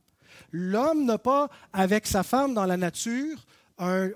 L'homme 0.51 1.05
n'a 1.05 1.17
pas, 1.17 1.49
avec 1.73 2.07
sa 2.07 2.23
femme 2.23 2.53
dans 2.53 2.65
la 2.65 2.77
nature, 2.77 3.45
un, 3.77 4.09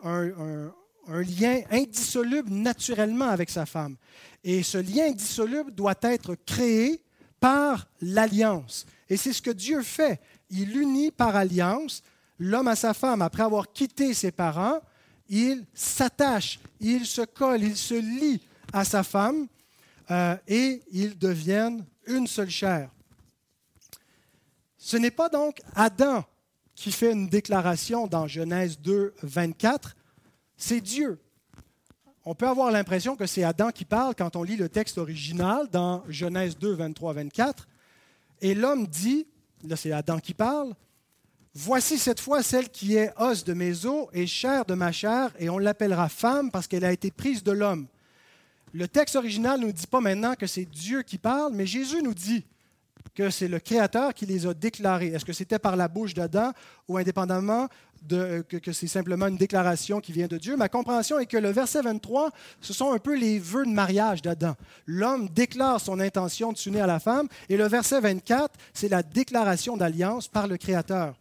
lien 1.15 1.61
indissoluble 1.71 2.51
naturellement 2.51 3.29
avec 3.29 3.49
sa 3.49 3.65
femme. 3.65 3.95
Et 4.43 4.63
ce 4.63 4.77
lien 4.77 5.07
indissoluble 5.09 5.71
doit 5.71 5.95
être 6.01 6.35
créé 6.45 7.01
par 7.39 7.87
l'alliance. 8.01 8.85
Et 9.09 9.17
c'est 9.17 9.33
ce 9.33 9.41
que 9.41 9.51
Dieu 9.51 9.81
fait. 9.81 10.19
Il 10.49 10.77
unit 10.77 11.11
par 11.11 11.35
alliance 11.35 12.03
l'homme 12.39 12.67
à 12.67 12.75
sa 12.75 12.93
femme. 12.93 13.21
Après 13.21 13.43
avoir 13.43 13.71
quitté 13.71 14.13
ses 14.13 14.31
parents, 14.31 14.79
il 15.29 15.65
s'attache, 15.73 16.59
il 16.79 17.05
se 17.05 17.21
colle, 17.21 17.63
il 17.63 17.75
se 17.75 17.95
lie 17.95 18.41
à 18.73 18.83
sa 18.83 19.03
femme 19.03 19.47
euh, 20.11 20.35
et 20.47 20.81
ils 20.91 21.17
deviennent 21.17 21.85
une 22.05 22.27
seule 22.27 22.49
chair. 22.49 22.89
Ce 24.77 24.95
n'est 24.95 25.11
pas 25.11 25.29
donc 25.29 25.59
Adam 25.75 26.23
qui 26.75 26.91
fait 26.91 27.11
une 27.11 27.27
déclaration 27.27 28.07
dans 28.07 28.27
Genèse 28.27 28.79
2, 28.79 29.15
24, 29.23 29.95
c'est 30.57 30.81
Dieu. 30.81 31.19
On 32.25 32.35
peut 32.35 32.47
avoir 32.47 32.71
l'impression 32.71 33.15
que 33.15 33.25
c'est 33.25 33.43
Adam 33.43 33.71
qui 33.71 33.85
parle 33.85 34.15
quand 34.15 34.35
on 34.35 34.43
lit 34.43 34.57
le 34.57 34.67
texte 34.67 34.97
original 34.97 35.69
dans 35.71 36.03
Genèse 36.09 36.57
2, 36.57 36.73
23, 36.73 37.13
24. 37.13 37.67
Et 38.41 38.53
l'homme 38.53 38.85
dit, 38.87 39.27
là 39.63 39.75
c'est 39.75 39.91
Adam 39.93 40.19
qui 40.19 40.33
parle, 40.33 40.73
Voici 41.59 41.97
cette 41.97 42.19
fois 42.19 42.43
celle 42.43 42.69
qui 42.69 42.97
est 42.97 43.11
os 43.17 43.43
de 43.43 43.53
mes 43.55 43.87
os 43.87 44.09
et 44.13 44.27
chair 44.27 44.63
de 44.63 44.75
ma 44.75 44.91
chair, 44.91 45.31
et 45.39 45.49
on 45.49 45.57
l'appellera 45.57 46.07
femme 46.07 46.51
parce 46.51 46.67
qu'elle 46.67 46.85
a 46.85 46.91
été 46.91 47.09
prise 47.09 47.41
de 47.41 47.51
l'homme. 47.51 47.87
Le 48.73 48.87
texte 48.87 49.15
original 49.15 49.59
ne 49.59 49.65
nous 49.65 49.71
dit 49.71 49.87
pas 49.87 49.99
maintenant 49.99 50.35
que 50.35 50.45
c'est 50.45 50.65
Dieu 50.65 51.01
qui 51.01 51.17
parle, 51.17 51.53
mais 51.55 51.65
Jésus 51.65 52.03
nous 52.03 52.13
dit 52.13 52.45
que 53.15 53.31
c'est 53.31 53.47
le 53.47 53.57
Créateur 53.57 54.13
qui 54.13 54.27
les 54.27 54.45
a 54.45 54.53
déclarés. 54.53 55.07
Est-ce 55.07 55.25
que 55.25 55.33
c'était 55.33 55.57
par 55.57 55.75
la 55.75 55.87
bouche 55.87 56.13
d'Adam 56.13 56.51
ou 56.87 56.97
indépendamment 56.97 57.69
que, 58.07 58.71
c'est 58.71 58.87
simplement 58.87 59.27
une 59.27 59.37
déclaration 59.37 59.99
qui 59.99 60.11
vient 60.11 60.27
de 60.27 60.37
Dieu. 60.37 60.55
Ma 60.55 60.69
compréhension 60.69 61.19
est 61.19 61.25
que 61.25 61.37
le 61.37 61.49
verset 61.49 61.81
23, 61.81 62.31
ce 62.61 62.73
sont 62.73 62.91
un 62.91 62.99
peu 62.99 63.17
les 63.17 63.39
vœux 63.39 63.65
de 63.65 63.71
mariage 63.71 64.21
d'Adam. 64.21 64.55
L'homme 64.85 65.29
déclare 65.29 65.81
son 65.81 65.99
intention 65.99 66.51
de 66.51 66.57
s'unir 66.57 66.83
à 66.83 66.87
la 66.87 66.99
femme, 66.99 67.27
et 67.49 67.57
le 67.57 67.67
verset 67.67 67.99
24, 67.99 68.53
c'est 68.73 68.89
la 68.89 69.03
déclaration 69.03 69.77
d'alliance 69.77 70.27
par 70.27 70.47
le 70.47 70.57
Créateur. 70.57 71.15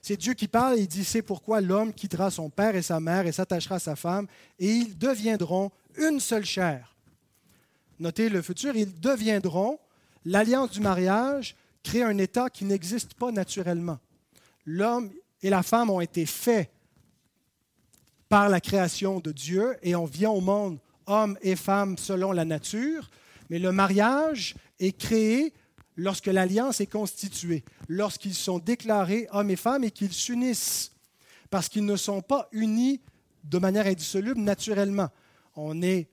C'est 0.00 0.16
Dieu 0.16 0.34
qui 0.34 0.48
parle 0.48 0.78
et 0.78 0.82
il 0.82 0.88
dit, 0.88 1.04
c'est 1.04 1.22
pourquoi 1.22 1.60
l'homme 1.60 1.92
quittera 1.92 2.30
son 2.30 2.50
père 2.50 2.76
et 2.76 2.82
sa 2.82 3.00
mère 3.00 3.26
et 3.26 3.32
s'attachera 3.32 3.76
à 3.76 3.80
sa 3.80 3.96
femme, 3.96 4.26
et 4.58 4.70
ils 4.70 4.96
deviendront 4.96 5.70
une 5.96 6.20
seule 6.20 6.44
chair. 6.44 6.94
Notez 7.98 8.28
le 8.28 8.42
futur, 8.42 8.76
ils 8.76 9.00
deviendront, 9.00 9.78
l'alliance 10.24 10.70
du 10.70 10.80
mariage 10.80 11.56
crée 11.82 12.02
un 12.02 12.16
état 12.18 12.48
qui 12.48 12.64
n'existe 12.64 13.14
pas 13.14 13.32
naturellement. 13.32 13.98
L'homme 14.64 15.10
et 15.42 15.50
la 15.50 15.62
femme 15.62 15.90
ont 15.90 16.00
été 16.00 16.26
faits 16.26 16.70
par 18.28 18.48
la 18.48 18.60
création 18.60 19.20
de 19.20 19.32
Dieu 19.32 19.76
et 19.82 19.94
on 19.94 20.04
vient 20.04 20.30
au 20.30 20.40
monde 20.40 20.78
homme 21.06 21.38
et 21.40 21.56
femme 21.56 21.96
selon 21.96 22.32
la 22.32 22.44
nature, 22.44 23.08
mais 23.48 23.58
le 23.58 23.72
mariage 23.72 24.54
est 24.78 24.96
créé 24.96 25.54
lorsque 25.96 26.26
l'alliance 26.26 26.80
est 26.80 26.86
constituée, 26.86 27.64
lorsqu'ils 27.88 28.34
sont 28.34 28.58
déclarés 28.58 29.26
hommes 29.32 29.50
et 29.50 29.56
femmes 29.56 29.84
et 29.84 29.90
qu'ils 29.90 30.12
s'unissent, 30.12 30.92
parce 31.50 31.68
qu'ils 31.68 31.86
ne 31.86 31.96
sont 31.96 32.20
pas 32.20 32.48
unis 32.52 33.00
de 33.44 33.58
manière 33.58 33.86
indissoluble 33.86 34.40
naturellement. 34.40 35.08
On 35.56 35.80
est 35.82 36.08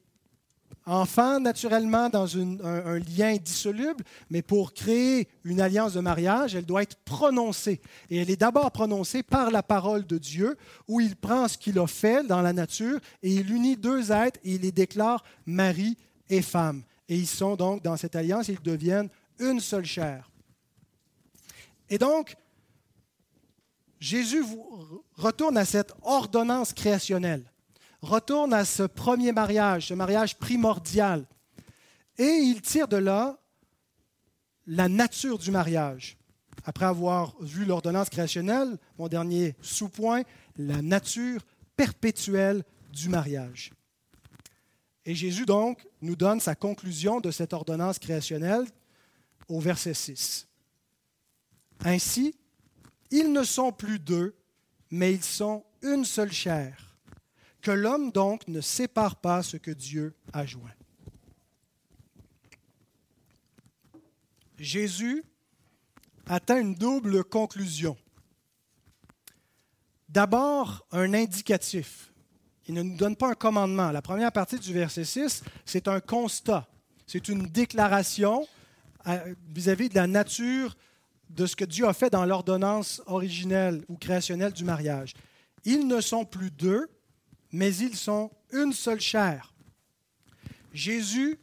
enfant 0.86 1.40
naturellement 1.40 2.10
dans 2.10 2.38
un, 2.38 3.00
lien 3.00 3.36
dissoluble, 3.38 4.04
mais 4.30 4.42
pour 4.42 4.74
créer 4.74 5.28
une 5.44 5.60
alliance 5.60 5.94
de 5.94 6.00
mariage, 6.00 6.56
elle 6.56 6.66
doit 6.66 6.84
être 6.84 6.98
prononcée. 7.04 7.82
Et 8.10 8.18
elle 8.18 8.30
est 8.30 8.40
d'abord 8.40 8.72
prononcée 8.72 9.24
par 9.24 9.50
la 9.50 9.64
parole 9.64 10.06
de 10.06 10.18
Dieu, 10.18 10.58
où 10.88 11.02
il 11.02 11.16
prend 11.16 11.48
ce 11.48 11.58
qu'il 11.58 11.80
a 11.80 11.88
fait 11.88 12.26
dans 12.26 12.42
la 12.42 12.54
nature 12.54 13.00
et 13.24 13.34
il 13.34 13.52
unit 13.52 13.76
deux 13.76 14.12
êtres 14.12 14.40
et 14.44 14.56
il 14.56 14.62
les 14.62 14.72
déclare 14.72 15.24
mari 15.46 15.98
et 16.30 16.42
femme. 16.42 16.84
Et 17.10 17.16
ils 17.16 17.28
sont 17.28 17.56
donc 17.56 17.84
dans 17.84 17.98
cette 17.98 18.16
alliance, 18.16 18.48
ils 18.48 18.62
deviennent 18.62 19.10
une 19.40 19.60
seule 19.60 19.86
chair. 19.86 20.30
Et 21.90 21.98
donc, 21.98 22.36
Jésus 24.00 24.44
retourne 25.16 25.58
à 25.58 25.66
cette 25.66 25.94
ordonnance 26.04 26.74
créationnelle 26.74 27.44
retourne 28.06 28.53
à 28.53 28.66
ce 28.66 28.84
premier 28.84 29.32
mariage, 29.32 29.88
ce 29.88 29.93
mariage 29.93 30.38
primordial. 30.38 31.26
Et 32.18 32.24
il 32.24 32.62
tire 32.62 32.88
de 32.88 32.97
là 32.97 33.38
la 34.68 34.88
nature 34.88 35.38
du 35.38 35.51
mariage. 35.51 36.18
Après 36.64 36.86
avoir 36.86 37.36
vu 37.41 37.66
l'ordonnance 37.66 38.10
créationnelle, 38.10 38.78
mon 38.97 39.08
dernier 39.08 39.56
sous-point, 39.62 40.24
la 40.58 40.82
nature 40.82 41.41
perpétuelle 41.76 42.64
du 42.91 43.10
mariage. 43.10 43.72
Et 45.06 45.14
Jésus 45.14 45.45
donc 45.45 45.86
nous 46.01 46.16
donne 46.16 46.39
sa 46.39 46.56
conclusion 46.56 47.20
de 47.20 47.30
cette 47.30 47.53
ordonnance 47.53 47.99
créationnelle 47.99 48.66
au 49.47 49.60
verset 49.60 49.93
6. 49.93 50.47
Ainsi, 51.84 52.34
ils 53.12 53.32
ne 53.32 53.43
sont 53.43 53.72
plus 53.72 53.99
deux, 53.99 54.36
mais 54.89 55.14
ils 55.14 55.24
sont 55.24 55.64
une 55.84 56.06
seule 56.06 56.32
chair. 56.32 56.85
Que 57.66 57.72
l'homme 57.72 58.11
donc 58.11 58.47
ne 58.47 58.61
sépare 58.61 59.16
pas 59.16 59.41
ce 59.41 59.57
que 59.57 59.72
Dieu 59.72 60.13
a 60.32 60.45
joint. 60.45 60.70
Jésus 64.59 65.24
atteint 66.28 66.61
une 66.61 66.76
double 66.76 67.24
conclusion. 67.24 67.97
D'abord, 70.07 70.86
un 70.91 71.16
indicatif. 71.16 72.13
Il 72.68 72.76
ne 72.76 72.84
nous 72.84 72.97
donne 72.97 73.16
pas 73.16 73.32
un 73.32 73.34
commandement. 73.34 73.89
La 73.89 74.03
première 74.03 74.32
partie 74.32 74.59
du 74.59 74.72
verset 74.72 75.03
6, 75.03 75.43
c'est 75.66 75.88
un 75.88 75.99
constat. 75.99 76.68
C'est 77.07 77.30
une 77.30 77.47
déclaration 77.47 78.47
euh, 79.07 79.34
vis-à-vis 79.49 79.89
de 79.89 79.95
la 79.95 80.05
nature 80.05 80.78
de 81.32 81.47
ce 81.47 81.55
que 81.55 81.66
Dieu 81.66 81.88
a 81.88 81.93
fait 81.93 82.11
dans 82.11 82.26
l'ordonnance 82.26 83.01
originelle 83.07 83.84
ou 83.89 83.97
créationnelle 83.97 84.53
du 84.53 84.66
mariage. 84.66 85.16
Ils 85.63 85.88
ne 85.88 85.99
sont 85.99 86.26
plus 86.26 86.51
deux, 86.51 86.88
mais 87.56 87.74
ils 87.78 87.95
sont 87.95 88.32
une 88.51 88.74
seule 88.74 88.99
chair. 88.99 89.53
Jésus, 90.74 91.39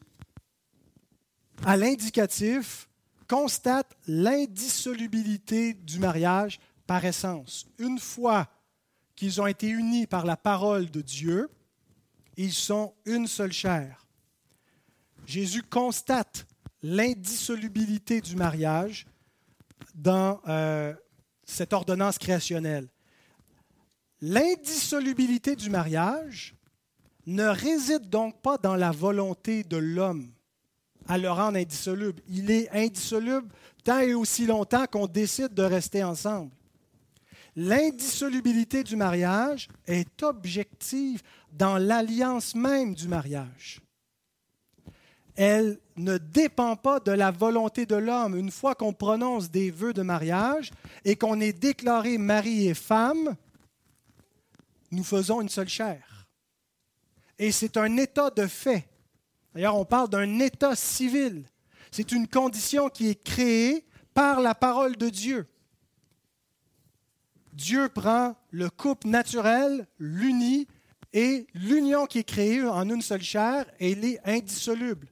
à 1.65 1.79
l'indicatif, 1.79 2.87
constate 3.27 3.97
l'indissolubilité 4.07 5.73
du 5.73 5.99
mariage 5.99 6.61
par 6.87 7.03
essence. 7.03 7.67
Une 7.79 7.99
fois 7.99 8.47
qu'ils 9.17 9.41
ont 9.41 9.47
été 9.47 9.69
unis 9.69 10.07
par 10.07 10.27
la 10.27 10.37
parole 10.37 10.91
de 10.91 11.01
Dieu, 11.01 11.49
ils 12.37 12.53
sont 12.53 12.93
une 13.07 13.27
seule 13.27 13.53
chair. 13.53 14.07
Jésus 15.25 15.63
constate 15.63 16.47
l'indissolubilité 16.83 18.21
du 18.21 18.37
mariage 18.37 19.07
dans 19.95 20.43
euh, 20.47 20.93
cette 21.45 21.73
ordonnance 21.73 22.19
créationnelle. 22.19 22.89
L'indissolubilité 24.23 25.57
du 25.57 25.69
mariage 25.69 26.55
ne 27.27 27.45
réside 27.45 28.09
donc 28.09 28.41
pas 28.41 28.57
dans 28.57 28.77
la 28.77 28.93
volonté 28.93 29.65
de 29.65 29.77
l'homme 29.77 30.31
à 31.09 31.19
le 31.19 31.29
rendre 31.29 31.59
indissoluble. 31.59 32.23
Il 32.29 32.49
est 32.53 32.71
indissoluble 32.71 33.49
tant 33.83 33.99
et 33.99 34.15
aussi 34.15 34.47
longtemps 34.47 34.87
qu'on 34.87 35.09
décide 35.09 35.55
de 35.55 35.65
rester 35.65 36.05
ensemble. 36.05 36.53
L'indissolubilité 37.57 38.85
du 38.85 38.95
mariage 38.95 39.69
est 39.87 40.23
objective 40.23 41.21
dans 41.53 41.77
l'alliance 41.77 42.55
même 42.55 42.95
du 42.95 43.09
mariage. 43.09 43.81
Elle 45.35 45.81
ne 45.97 46.17
dépend 46.19 46.77
pas 46.77 47.01
de 47.01 47.11
la 47.11 47.33
volonté 47.33 47.87
de 47.87 47.97
l'homme. 47.97 48.37
Une 48.37 48.53
fois 48.53 48.77
qu'on 48.77 48.93
prononce 48.93 49.51
des 49.51 49.73
vœux 49.73 49.93
de 49.93 50.03
mariage 50.03 50.71
et 51.05 51.17
qu'on 51.17 51.41
est 51.41 51.53
déclaré 51.53 52.19
mari 52.19 52.69
et 52.69 52.75
femme, 52.75 53.35
nous 54.93 55.05
faisons 55.05 55.41
une 55.41 55.49
seule 55.49 55.69
chair. 55.69 56.29
Et 57.39 57.51
c'est 57.51 57.77
un 57.77 57.97
état 57.97 58.31
de 58.31 58.47
fait. 58.47 58.89
D'ailleurs, 59.55 59.77
on 59.77 59.85
parle 59.85 60.09
d'un 60.09 60.39
état 60.39 60.77
civil. 60.77 61.45
C'est 61.91 62.13
une 62.13 62.29
condition 62.29 62.89
qui 62.89 63.09
est 63.09 63.23
créée 63.23 63.85
par 64.15 64.41
la 64.41 64.55
parole 64.55 64.97
de 64.97 65.09
Dieu. 65.09 65.49
Dieu 67.53 67.89
prend 67.89 68.37
le 68.51 68.71
couple 68.71 69.09
naturel, 69.09 69.87
l'unit, 69.99 70.69
et 71.13 71.47
l'union 71.55 72.07
qui 72.07 72.21
est 72.21 72.25
créée 72.25 72.63
en 72.63 72.89
une 72.89 73.03
seule 73.03 73.23
chair, 73.23 73.67
elle 73.79 74.05
est 74.05 74.21
indissoluble. 74.27 75.09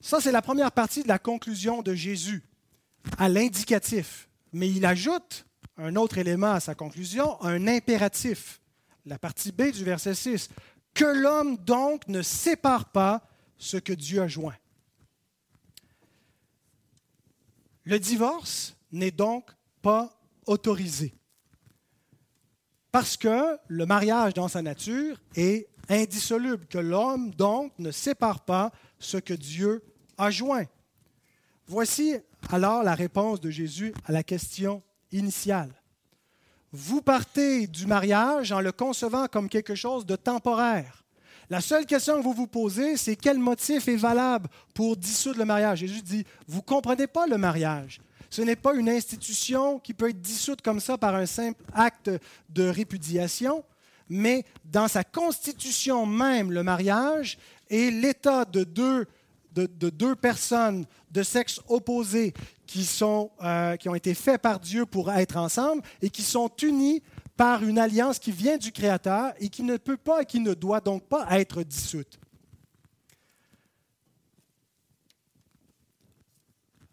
Ça, 0.00 0.20
c'est 0.20 0.32
la 0.32 0.42
première 0.42 0.72
partie 0.72 1.02
de 1.02 1.08
la 1.08 1.18
conclusion 1.18 1.82
de 1.82 1.94
Jésus, 1.94 2.42
à 3.18 3.28
l'indicatif. 3.28 4.28
Mais 4.52 4.68
il 4.68 4.84
ajoute 4.84 5.44
un 5.80 5.96
autre 5.96 6.18
élément 6.18 6.52
à 6.52 6.60
sa 6.60 6.74
conclusion, 6.74 7.40
un 7.42 7.66
impératif. 7.66 8.60
La 9.06 9.18
partie 9.18 9.50
B 9.50 9.70
du 9.72 9.82
verset 9.82 10.14
6. 10.14 10.50
Que 10.92 11.04
l'homme 11.04 11.56
donc 11.56 12.06
ne 12.08 12.22
sépare 12.22 12.90
pas 12.92 13.22
ce 13.56 13.78
que 13.78 13.92
Dieu 13.92 14.20
a 14.20 14.28
joint. 14.28 14.56
Le 17.84 17.98
divorce 17.98 18.76
n'est 18.92 19.10
donc 19.10 19.50
pas 19.80 20.20
autorisé. 20.46 21.14
Parce 22.92 23.16
que 23.16 23.56
le 23.68 23.86
mariage 23.86 24.34
dans 24.34 24.48
sa 24.48 24.62
nature 24.62 25.18
est 25.34 25.68
indissoluble, 25.88 26.66
que 26.66 26.78
l'homme 26.78 27.30
donc 27.30 27.72
ne 27.78 27.90
sépare 27.90 28.44
pas 28.44 28.70
ce 28.98 29.16
que 29.16 29.34
Dieu 29.34 29.82
a 30.18 30.30
joint. 30.30 30.66
Voici 31.66 32.16
alors 32.50 32.82
la 32.82 32.94
réponse 32.94 33.40
de 33.40 33.50
Jésus 33.50 33.94
à 34.04 34.12
la 34.12 34.22
question 34.22 34.82
initiale. 35.12 35.72
Vous 36.72 37.02
partez 37.02 37.66
du 37.66 37.86
mariage 37.86 38.52
en 38.52 38.60
le 38.60 38.72
concevant 38.72 39.26
comme 39.26 39.48
quelque 39.48 39.74
chose 39.74 40.06
de 40.06 40.16
temporaire. 40.16 41.02
La 41.48 41.60
seule 41.60 41.84
question 41.84 42.18
que 42.18 42.22
vous 42.22 42.32
vous 42.32 42.46
posez, 42.46 42.96
c'est 42.96 43.16
quel 43.16 43.38
motif 43.38 43.88
est 43.88 43.96
valable 43.96 44.48
pour 44.72 44.96
dissoudre 44.96 45.40
le 45.40 45.44
mariage? 45.44 45.80
Jésus 45.80 46.02
dit, 46.02 46.24
vous 46.46 46.58
ne 46.58 46.64
comprenez 46.64 47.08
pas 47.08 47.26
le 47.26 47.38
mariage. 47.38 48.00
Ce 48.30 48.40
n'est 48.42 48.54
pas 48.54 48.74
une 48.74 48.88
institution 48.88 49.80
qui 49.80 49.92
peut 49.92 50.10
être 50.10 50.20
dissoute 50.20 50.62
comme 50.62 50.78
ça 50.78 50.96
par 50.96 51.16
un 51.16 51.26
simple 51.26 51.60
acte 51.74 52.08
de 52.48 52.68
répudiation, 52.68 53.64
mais 54.08 54.44
dans 54.64 54.86
sa 54.86 55.02
constitution 55.02 56.06
même, 56.06 56.52
le 56.52 56.62
mariage 56.62 57.36
est 57.68 57.90
l'état 57.90 58.44
de 58.44 58.62
deux, 58.62 59.06
de, 59.52 59.66
de 59.66 59.90
deux 59.90 60.14
personnes 60.14 60.86
de 61.10 61.24
sexe 61.24 61.60
opposé 61.68 62.32
qui, 62.70 62.84
sont, 62.84 63.32
euh, 63.42 63.76
qui 63.76 63.88
ont 63.88 63.96
été 63.96 64.14
faits 64.14 64.40
par 64.40 64.60
Dieu 64.60 64.86
pour 64.86 65.10
être 65.10 65.36
ensemble 65.36 65.82
et 66.02 66.08
qui 66.08 66.22
sont 66.22 66.48
unis 66.62 67.02
par 67.36 67.64
une 67.64 67.80
alliance 67.80 68.20
qui 68.20 68.30
vient 68.30 68.58
du 68.58 68.70
Créateur 68.70 69.32
et 69.40 69.48
qui 69.48 69.64
ne 69.64 69.76
peut 69.76 69.96
pas 69.96 70.22
et 70.22 70.24
qui 70.24 70.38
ne 70.38 70.54
doit 70.54 70.78
donc 70.80 71.02
pas 71.08 71.26
être 71.32 71.64
dissoute. 71.64 72.20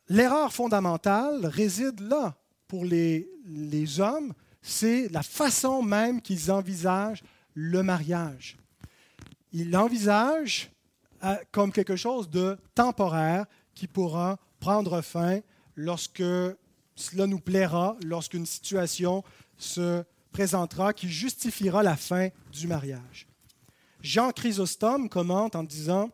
L'erreur 0.09 0.51
fondamentale 0.51 1.45
réside 1.45 1.99
là 1.99 2.35
pour 2.67 2.83
les, 2.83 3.29
les 3.45 3.99
hommes, 3.99 4.33
c'est 4.63 5.09
la 5.09 5.21
façon 5.21 5.83
même 5.83 6.23
qu'ils 6.23 6.51
envisagent 6.51 7.21
le 7.53 7.83
mariage. 7.83 8.57
Ils 9.53 9.69
l'envisagent 9.69 10.71
euh, 11.23 11.35
comme 11.51 11.71
quelque 11.71 11.95
chose 11.95 12.31
de 12.31 12.57
temporaire 12.73 13.45
qui 13.75 13.85
pourra 13.85 14.39
prendre 14.59 15.01
fin 15.01 15.41
lorsque 15.77 16.23
cela 16.95 17.27
nous 17.27 17.39
plaira, 17.39 17.95
lorsqu'une 18.03 18.45
situation 18.45 19.23
se 19.57 20.03
présentera 20.33 20.91
qui 20.91 21.07
justifiera 21.07 21.83
la 21.83 21.95
fin 21.95 22.29
du 22.51 22.67
mariage. 22.67 23.27
Jean 24.01 24.31
Chrysostome 24.31 25.07
commente 25.07 25.55
en 25.55 25.63
disant 25.63 26.09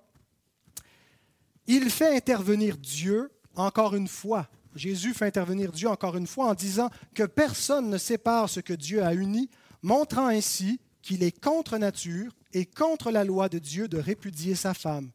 Il 1.66 1.90
fait 1.90 2.16
intervenir 2.16 2.78
Dieu 2.78 3.32
encore 3.56 3.96
une 3.96 4.08
fois. 4.08 4.48
Jésus 4.76 5.14
fait 5.14 5.26
intervenir 5.26 5.72
Dieu 5.72 5.88
encore 5.88 6.18
une 6.18 6.28
fois 6.28 6.48
en 6.48 6.54
disant 6.54 6.90
que 7.14 7.24
personne 7.24 7.90
ne 7.90 7.98
sépare 7.98 8.50
ce 8.50 8.60
que 8.60 8.74
Dieu 8.74 9.04
a 9.04 9.14
uni, 9.14 9.50
montrant 9.82 10.28
ainsi 10.28 10.80
qu'il 11.02 11.24
est 11.24 11.38
contre 11.38 11.78
nature 11.78 12.32
et 12.54 12.66
contre 12.66 13.12
la 13.12 13.24
loi 13.24 13.50
de 13.50 13.60
Dieu 13.60 13.88
de 13.88 13.98
répudier 13.98 14.56
sa 14.56 14.74
femme. 14.74 15.12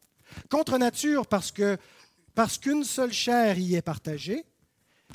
Contre 0.49 0.77
nature 0.77 1.27
parce 1.27 1.51
que 1.51 1.77
parce 2.39 2.57
qu'une 2.57 2.85
seule 2.85 3.11
chair 3.11 3.59
y 3.59 3.75
est 3.75 3.81
partagée, 3.81 4.45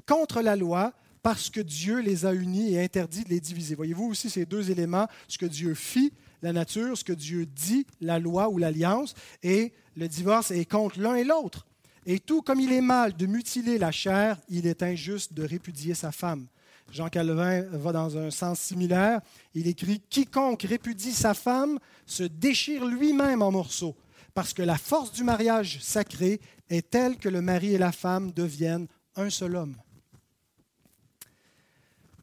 contre 0.06 0.42
la 0.42 0.56
loi 0.56 0.92
parce 1.22 1.48
que 1.48 1.62
Dieu 1.62 2.00
les 2.00 2.26
a 2.26 2.34
unis 2.34 2.74
et 2.74 2.84
interdit 2.84 3.24
de 3.24 3.30
les 3.30 3.40
diviser. 3.40 3.74
Voyez-vous 3.74 4.10
aussi 4.10 4.28
ces 4.28 4.44
deux 4.44 4.70
éléments, 4.70 5.08
ce 5.26 5.38
que 5.38 5.46
Dieu 5.46 5.72
fit, 5.72 6.12
la 6.42 6.52
nature, 6.52 6.98
ce 6.98 7.02
que 7.02 7.14
Dieu 7.14 7.46
dit, 7.46 7.86
la 8.02 8.18
loi 8.18 8.50
ou 8.50 8.58
l'alliance, 8.58 9.14
et 9.42 9.72
le 9.96 10.06
divorce 10.06 10.50
est 10.50 10.66
contre 10.66 11.00
l'un 11.00 11.14
et 11.14 11.24
l'autre. 11.24 11.66
Et 12.04 12.20
tout 12.20 12.42
comme 12.42 12.60
il 12.60 12.74
est 12.74 12.82
mal 12.82 13.16
de 13.16 13.24
mutiler 13.24 13.78
la 13.78 13.90
chair, 13.90 14.38
il 14.50 14.66
est 14.66 14.82
injuste 14.82 15.32
de 15.32 15.44
répudier 15.44 15.94
sa 15.94 16.12
femme. 16.12 16.46
Jean 16.92 17.08
Calvin 17.08 17.62
va 17.72 17.92
dans 17.92 18.18
un 18.18 18.30
sens 18.30 18.60
similaire. 18.60 19.22
Il 19.54 19.66
écrit 19.66 20.02
Quiconque 20.10 20.64
répudie 20.64 21.12
sa 21.12 21.32
femme 21.32 21.78
se 22.04 22.24
déchire 22.24 22.84
lui-même 22.84 23.40
en 23.40 23.50
morceaux, 23.50 23.96
parce 24.34 24.52
que 24.52 24.62
la 24.62 24.76
force 24.76 25.12
du 25.12 25.22
mariage 25.22 25.78
sacré 25.80 26.40
est 26.68 26.90
telle 26.90 27.16
que 27.16 27.28
le 27.28 27.40
mari 27.40 27.74
et 27.74 27.78
la 27.78 27.92
femme 27.92 28.32
deviennent 28.32 28.88
un 29.16 29.30
seul 29.30 29.56
homme. 29.56 29.76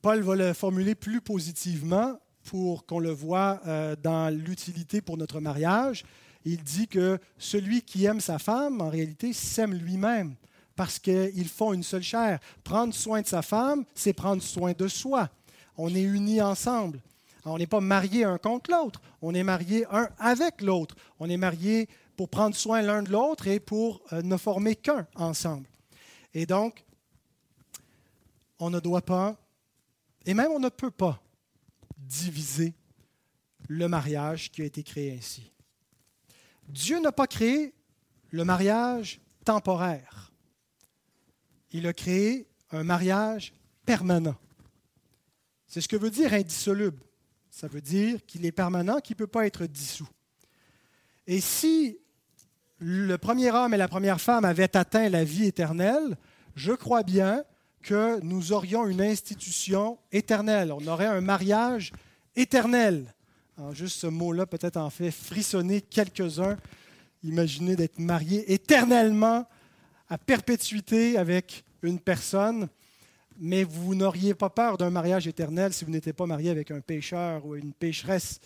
Paul 0.02 0.22
va 0.22 0.36
le 0.36 0.54
formuler 0.54 0.96
plus 0.96 1.22
positivement 1.22 2.20
pour 2.44 2.86
qu'on 2.86 3.00
le 3.00 3.12
voit 3.12 3.62
euh, 3.66 3.96
dans 3.96 4.34
l'utilité 4.34 5.00
pour 5.00 5.18
notre 5.18 5.40
mariage. 5.40 6.04
Il 6.44 6.64
dit 6.64 6.88
que 6.88 7.20
celui 7.38 7.84
qui 7.84 8.06
aime 8.06 8.20
sa 8.20 8.40
femme, 8.40 8.82
en 8.82 8.90
réalité, 8.90 9.32
s'aime 9.32 9.74
lui-même 9.74 10.36
parce 10.76 10.98
qu'ils 10.98 11.48
font 11.48 11.74
une 11.74 11.84
seule 11.84 12.02
chair. 12.02 12.40
Prendre 12.64 12.94
soin 12.94 13.22
de 13.22 13.28
sa 13.28 13.44
femme, 13.44 13.86
c'est 13.94 14.14
prendre 14.14 14.42
soin 14.42 14.74
de 14.74 14.88
soi. 14.88 15.30
On 15.78 15.94
est 15.94 16.02
unis 16.02 16.42
ensemble. 16.42 17.00
On 17.46 17.58
n'est 17.58 17.68
pas 17.68 17.82
mariés 17.82 18.24
un 18.24 18.38
contre 18.38 18.72
l'autre, 18.72 19.02
on 19.22 19.34
est 19.34 19.44
mariés 19.44 19.86
un 19.92 20.10
avec 20.20 20.62
l'autre. 20.62 20.96
On 21.20 21.30
est 21.30 21.38
mariés 21.38 21.90
pour 22.22 22.30
prendre 22.30 22.56
soin 22.56 22.84
l'un 22.84 23.02
de 23.02 23.10
l'autre 23.10 23.48
et 23.48 23.60
pour 23.60 24.04
euh, 24.14 24.22
ne 24.22 24.38
former 24.38 24.76
qu'un 24.76 25.08
ensemble. 25.16 25.68
Et 26.36 26.46
donc, 26.46 26.86
on 28.60 28.70
ne 28.70 28.80
doit 28.80 29.02
pas 29.02 29.36
et 30.28 30.36
même 30.36 30.52
on 30.52 30.60
ne 30.60 30.70
peut 30.70 30.92
pas 30.92 31.20
diviser 31.98 32.76
le 33.68 33.88
mariage 33.88 34.52
qui 34.52 34.62
a 34.62 34.66
été 34.66 34.84
créé 34.84 35.18
ainsi. 35.18 35.52
Dieu 36.68 37.00
n'a 37.00 37.12
pas 37.12 37.26
créé 37.26 37.74
le 38.30 38.46
mariage 38.46 39.20
temporaire. 39.44 40.32
Il 41.72 41.88
a 41.88 41.94
créé 41.94 42.48
un 42.70 42.84
mariage 42.84 43.52
permanent. 43.84 44.38
C'est 45.66 45.82
ce 45.82 45.88
que 45.88 45.96
veut 45.96 46.12
dire 46.12 46.36
indissoluble. 46.36 47.02
Ça 47.50 47.68
veut 47.68 47.82
dire 47.82 48.24
qu'il 48.28 48.46
est 48.46 48.52
permanent, 48.52 49.00
qu'il 49.00 49.16
ne 49.16 49.18
peut 49.18 49.26
pas 49.26 49.48
être 49.48 49.66
dissous. 49.66 50.08
Et 51.26 51.42
si 51.42 51.98
le 52.84 53.16
premier 53.18 53.52
homme 53.52 53.76
et 53.76 53.78
la 53.78 53.88
première 53.88 54.20
femme 54.20 54.44
avaient 54.44 54.76
atteint 54.76 55.08
la 55.08 55.24
vie 55.24 55.46
éternelle, 55.46 56.18
je 56.56 56.72
crois 56.72 57.04
bien 57.04 57.44
que 57.84 58.20
nous 58.24 58.54
aurions 58.54 58.88
une 58.88 59.02
institution 59.02 60.00
éternelle. 60.12 60.72
On 60.72 60.88
aurait 60.88 61.06
un 61.06 61.22
mariage 61.22 61.92
éternel. 62.36 63.14
juste 63.74 64.00
ce 64.00 64.08
mot-là 64.08 64.48
peut-être 64.48 64.78
en 64.78 64.90
fait 64.90 65.12
frissonner 65.12 65.82
quelques-uns. 65.82 66.58
Imaginez 67.24 67.76
d'être 67.76 68.00
marié 68.00 68.52
éternellement 68.52 69.48
à 70.10 70.18
perpétuité 70.18 71.20
avec 71.20 71.64
une 71.84 72.00
personne, 72.00 72.68
mais 73.40 73.64
vous 73.64 73.94
n'auriez 73.94 74.34
pas 74.34 74.50
peur 74.50 74.80
d'un 74.80 74.90
mariage 74.90 75.28
éternel 75.28 75.72
si 75.72 75.86
vous 75.86 75.92
n'étiez 75.92 76.14
pas 76.14 76.26
marié 76.26 76.50
avec 76.50 76.72
un 76.72 76.82
pécheur 76.82 77.46
ou 77.46 77.56
une 77.56 77.74
pécheresse. 77.74 78.40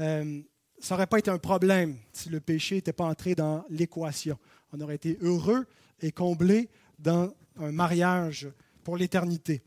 Euh, 0.00 0.40
ça 0.82 0.94
n'aurait 0.94 1.06
pas 1.06 1.20
été 1.20 1.30
un 1.30 1.38
problème 1.38 1.96
si 2.12 2.28
le 2.28 2.40
péché 2.40 2.74
n'était 2.74 2.92
pas 2.92 3.04
entré 3.04 3.36
dans 3.36 3.64
l'équation. 3.70 4.36
On 4.72 4.80
aurait 4.80 4.96
été 4.96 5.16
heureux 5.20 5.64
et 6.00 6.10
comblé 6.10 6.68
dans 6.98 7.32
un 7.56 7.70
mariage 7.70 8.48
pour 8.82 8.96
l'éternité. 8.96 9.62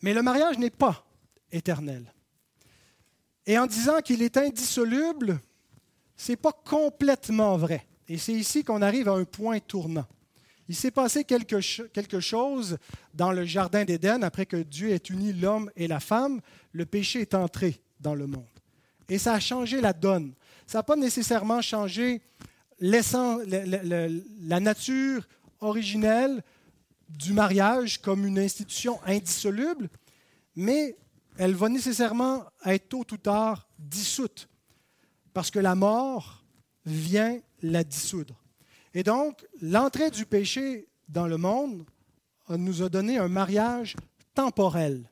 Mais 0.00 0.14
le 0.14 0.22
mariage 0.22 0.58
n'est 0.58 0.70
pas 0.70 1.06
éternel. 1.52 2.10
Et 3.44 3.58
en 3.58 3.66
disant 3.66 4.00
qu'il 4.00 4.22
est 4.22 4.38
indissoluble, 4.38 5.38
ce 6.16 6.32
n'est 6.32 6.36
pas 6.36 6.52
complètement 6.52 7.58
vrai. 7.58 7.86
Et 8.08 8.16
c'est 8.16 8.32
ici 8.32 8.64
qu'on 8.64 8.80
arrive 8.80 9.10
à 9.10 9.12
un 9.12 9.24
point 9.24 9.58
tournant. 9.60 10.06
Il 10.68 10.74
s'est 10.74 10.90
passé 10.90 11.24
quelque, 11.24 11.60
quelque 11.88 12.20
chose 12.20 12.78
dans 13.12 13.30
le 13.30 13.44
Jardin 13.44 13.84
d'Éden 13.84 14.22
après 14.22 14.46
que 14.46 14.56
Dieu 14.56 14.90
ait 14.90 15.02
uni 15.10 15.34
l'homme 15.34 15.70
et 15.76 15.86
la 15.86 16.00
femme. 16.00 16.40
Le 16.72 16.86
péché 16.86 17.20
est 17.20 17.34
entré 17.34 17.82
dans 18.00 18.14
le 18.14 18.26
monde. 18.26 18.53
Et 19.08 19.18
ça 19.18 19.34
a 19.34 19.40
changé 19.40 19.80
la 19.80 19.92
donne. 19.92 20.34
Ça 20.66 20.78
n'a 20.78 20.82
pas 20.82 20.96
nécessairement 20.96 21.60
changé 21.60 22.22
la 22.80 24.60
nature 24.60 25.28
originelle 25.60 26.42
du 27.08 27.32
mariage 27.32 28.00
comme 28.00 28.26
une 28.26 28.38
institution 28.38 28.98
indissoluble, 29.04 29.88
mais 30.56 30.96
elle 31.36 31.54
va 31.54 31.68
nécessairement 31.68 32.44
être 32.64 32.88
tôt 32.88 33.06
ou 33.12 33.16
tard 33.16 33.68
dissoute, 33.78 34.48
parce 35.32 35.50
que 35.50 35.58
la 35.58 35.74
mort 35.74 36.44
vient 36.86 37.38
la 37.62 37.84
dissoudre. 37.84 38.40
Et 38.94 39.02
donc, 39.02 39.46
l'entrée 39.60 40.10
du 40.10 40.26
péché 40.26 40.88
dans 41.08 41.26
le 41.26 41.36
monde 41.36 41.84
nous 42.48 42.82
a 42.82 42.88
donné 42.88 43.18
un 43.18 43.28
mariage 43.28 43.96
temporel. 44.34 45.10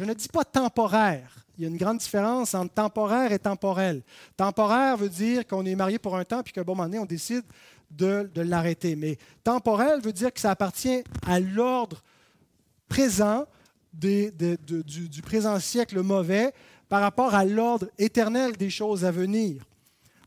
Je 0.00 0.06
ne 0.06 0.14
dis 0.14 0.28
pas 0.28 0.44
temporaire. 0.44 1.44
Il 1.58 1.62
y 1.62 1.66
a 1.66 1.68
une 1.68 1.76
grande 1.76 1.98
différence 1.98 2.54
entre 2.54 2.72
temporaire 2.72 3.32
et 3.32 3.38
temporel. 3.38 4.00
Temporaire 4.34 4.96
veut 4.96 5.10
dire 5.10 5.46
qu'on 5.46 5.66
est 5.66 5.74
marié 5.74 5.98
pour 5.98 6.16
un 6.16 6.24
temps, 6.24 6.42
puis 6.42 6.54
qu'à 6.54 6.62
un 6.62 6.64
bon 6.64 6.74
moment 6.74 6.88
donné, 6.88 6.98
on 6.98 7.04
décide 7.04 7.44
de, 7.90 8.30
l'arrêter. 8.36 8.96
Mais 8.96 9.18
temporel 9.44 10.00
veut 10.00 10.14
dire 10.14 10.32
que 10.32 10.40
ça 10.40 10.52
appartient 10.52 11.04
à 11.26 11.38
l'ordre 11.38 12.02
présent 12.88 13.44
du, 13.92 14.32
présent 15.22 15.60
siècle 15.60 16.00
mauvais 16.00 16.54
par 16.88 17.02
rapport 17.02 17.34
à 17.34 17.44
l'ordre 17.44 17.90
éternel 17.98 18.56
des 18.56 18.70
choses 18.70 19.04
à 19.04 19.10
venir. 19.10 19.66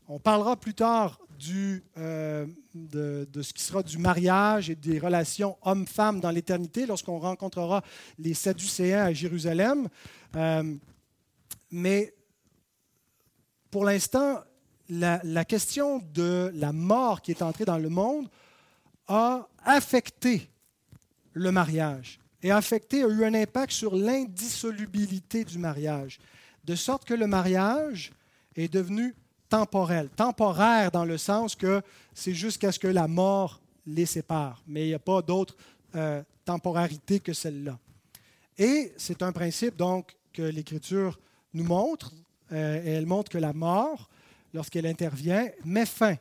On 0.06 0.20
parlera 0.20 0.54
plus 0.54 0.74
tard 0.74 1.18
du, 1.38 1.82
euh, 1.98 2.46
de, 2.74 3.42
ce 3.42 3.52
qui 3.52 3.62
sera 3.62 3.82
du 3.82 3.98
mariage 3.98 4.70
et 4.70 4.74
des 4.74 4.98
relations 4.98 5.56
homme-femme 5.62 6.20
dans 6.20 6.30
l'éternité 6.30 6.86
lorsqu'on 6.86 7.18
rencontrera 7.18 7.82
les 8.18 8.34
Sadducéens 8.34 9.04
à 9.04 9.12
Jérusalem. 9.12 9.88
Euh, 10.36 10.74
mais 11.70 12.14
pour 13.70 13.84
l'instant, 13.84 14.40
la, 14.88 15.44
question 15.44 15.98
de 16.12 16.50
la 16.54 16.72
mort 16.72 17.22
qui 17.22 17.30
est 17.30 17.42
entrée 17.42 17.64
dans 17.64 17.78
le 17.78 17.88
monde 17.88 18.28
a 19.08 19.48
affecté 19.64 20.48
le 21.32 21.50
mariage 21.50 22.20
et 22.42 22.50
affecté, 22.50 23.02
a 23.02 23.08
eu 23.08 23.24
un 23.24 23.34
impact 23.34 23.72
sur 23.72 23.96
l'indissolubilité 23.96 25.44
du 25.44 25.58
mariage, 25.58 26.18
de 26.64 26.74
sorte 26.74 27.04
que 27.04 27.14
le 27.14 27.26
mariage 27.26 28.12
est 28.54 28.72
devenu 28.72 29.14
temporel, 29.48 30.08
temporaire 30.10 30.90
dans 30.90 31.04
le 31.04 31.18
sens 31.18 31.54
que 31.54 31.82
c'est 32.12 32.34
jusqu'à 32.34 32.72
ce 32.72 32.78
que 32.78 32.88
la 32.88 33.08
mort 33.08 33.60
les 33.86 34.06
sépare, 34.06 34.62
mais 34.66 34.84
il 34.84 34.88
n'y 34.88 34.94
a 34.94 34.98
pas 34.98 35.22
d'autre 35.22 35.56
euh, 35.94 36.22
temporalité 36.44 37.20
que 37.20 37.32
celle-là. 37.32 37.78
Et 38.58 38.92
c'est 38.96 39.22
un 39.22 39.32
principe 39.32 39.76
donc 39.76 40.16
que 40.32 40.42
l'Écriture 40.42 41.18
nous 41.52 41.64
montre, 41.64 42.12
euh, 42.52 42.82
et 42.84 42.90
elle 42.90 43.06
montre 43.06 43.30
que 43.30 43.38
la 43.38 43.52
mort 43.52 44.08
lorsqu'elle 44.52 44.86
intervient, 44.86 45.48
met 45.64 45.86
fin 45.86 46.16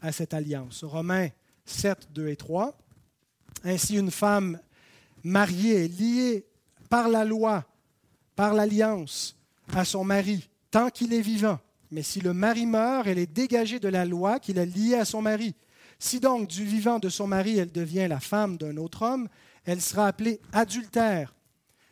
à 0.00 0.12
cette 0.12 0.34
alliance. 0.34 0.84
Romains 0.84 1.28
7, 1.64 2.08
2 2.12 2.28
et 2.28 2.36
3. 2.36 2.76
Ainsi, 3.64 3.96
une 3.96 4.10
femme 4.10 4.58
mariée, 5.22 5.88
liée 5.88 6.44
par 6.88 7.08
la 7.08 7.24
loi, 7.24 7.64
par 8.36 8.54
l'alliance, 8.54 9.36
à 9.72 9.84
son 9.84 10.04
mari, 10.04 10.48
tant 10.70 10.90
qu'il 10.90 11.12
est 11.12 11.22
vivant. 11.22 11.58
Mais 11.94 12.02
si 12.02 12.20
le 12.20 12.34
mari 12.34 12.66
meurt, 12.66 13.06
elle 13.06 13.20
est 13.20 13.32
dégagée 13.32 13.78
de 13.78 13.86
la 13.86 14.04
loi 14.04 14.40
qu'il 14.40 14.58
a 14.58 14.64
liée 14.64 14.96
à 14.96 15.04
son 15.04 15.22
mari. 15.22 15.54
Si 16.00 16.18
donc 16.18 16.48
du 16.48 16.64
vivant 16.64 16.98
de 16.98 17.08
son 17.08 17.28
mari, 17.28 17.56
elle 17.56 17.70
devient 17.70 18.08
la 18.08 18.18
femme 18.18 18.56
d'un 18.56 18.76
autre 18.78 19.02
homme, 19.02 19.28
elle 19.64 19.80
sera 19.80 20.08
appelée 20.08 20.40
adultère. 20.52 21.36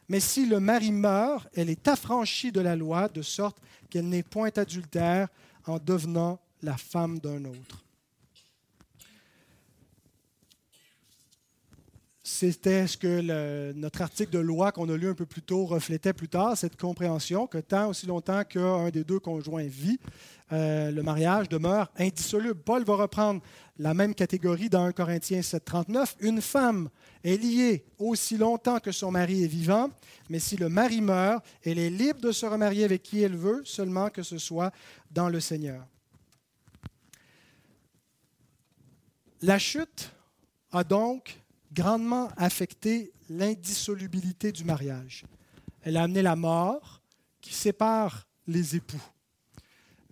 Mais 0.08 0.18
si 0.18 0.44
le 0.44 0.58
mari 0.58 0.90
meurt, 0.90 1.46
elle 1.54 1.70
est 1.70 1.86
affranchie 1.86 2.50
de 2.50 2.60
la 2.60 2.74
loi, 2.74 3.06
de 3.06 3.22
sorte 3.22 3.58
qu'elle 3.90 4.08
n'est 4.08 4.24
point 4.24 4.50
adultère 4.56 5.28
en 5.66 5.78
devenant 5.78 6.40
la 6.62 6.76
femme 6.76 7.20
d'un 7.20 7.44
autre. 7.44 7.81
C'était 12.42 12.88
ce 12.88 12.96
que 12.96 13.70
notre 13.70 14.02
article 14.02 14.32
de 14.32 14.40
loi 14.40 14.72
qu'on 14.72 14.88
a 14.88 14.96
lu 14.96 15.08
un 15.08 15.14
peu 15.14 15.26
plus 15.26 15.42
tôt 15.42 15.64
reflétait 15.64 16.12
plus 16.12 16.28
tard, 16.28 16.58
cette 16.58 16.76
compréhension 16.76 17.46
que 17.46 17.58
tant 17.58 17.90
aussi 17.90 18.04
longtemps 18.04 18.42
qu'un 18.42 18.90
des 18.90 19.04
deux 19.04 19.20
conjoints 19.20 19.68
vit, 19.68 20.00
euh, 20.50 20.90
le 20.90 21.04
mariage 21.04 21.48
demeure 21.48 21.92
indissoluble. 21.96 22.56
Paul 22.56 22.82
va 22.82 22.96
reprendre 22.96 23.40
la 23.78 23.94
même 23.94 24.12
catégorie 24.12 24.68
dans 24.68 24.82
1 24.86 24.90
Corinthiens 24.90 25.38
7.39. 25.38 26.16
Une 26.18 26.40
femme 26.40 26.88
est 27.22 27.36
liée 27.36 27.84
aussi 27.96 28.36
longtemps 28.36 28.80
que 28.80 28.90
son 28.90 29.12
mari 29.12 29.44
est 29.44 29.46
vivant, 29.46 29.88
mais 30.28 30.40
si 30.40 30.56
le 30.56 30.68
mari 30.68 31.00
meurt, 31.00 31.44
elle 31.62 31.78
est 31.78 31.90
libre 31.90 32.22
de 32.22 32.32
se 32.32 32.44
remarier 32.44 32.82
avec 32.82 33.04
qui 33.04 33.22
elle 33.22 33.36
veut, 33.36 33.62
seulement 33.64 34.10
que 34.10 34.24
ce 34.24 34.38
soit 34.38 34.72
dans 35.12 35.28
le 35.28 35.38
Seigneur. 35.38 35.86
La 39.42 39.60
chute 39.60 40.10
a 40.72 40.82
donc 40.82 41.38
grandement 41.72 42.28
affecté 42.36 43.12
l'indissolubilité 43.28 44.52
du 44.52 44.64
mariage. 44.64 45.24
Elle 45.82 45.96
a 45.96 46.02
amené 46.02 46.22
la 46.22 46.36
mort 46.36 47.02
qui 47.40 47.54
sépare 47.54 48.26
les 48.46 48.76
époux. 48.76 49.02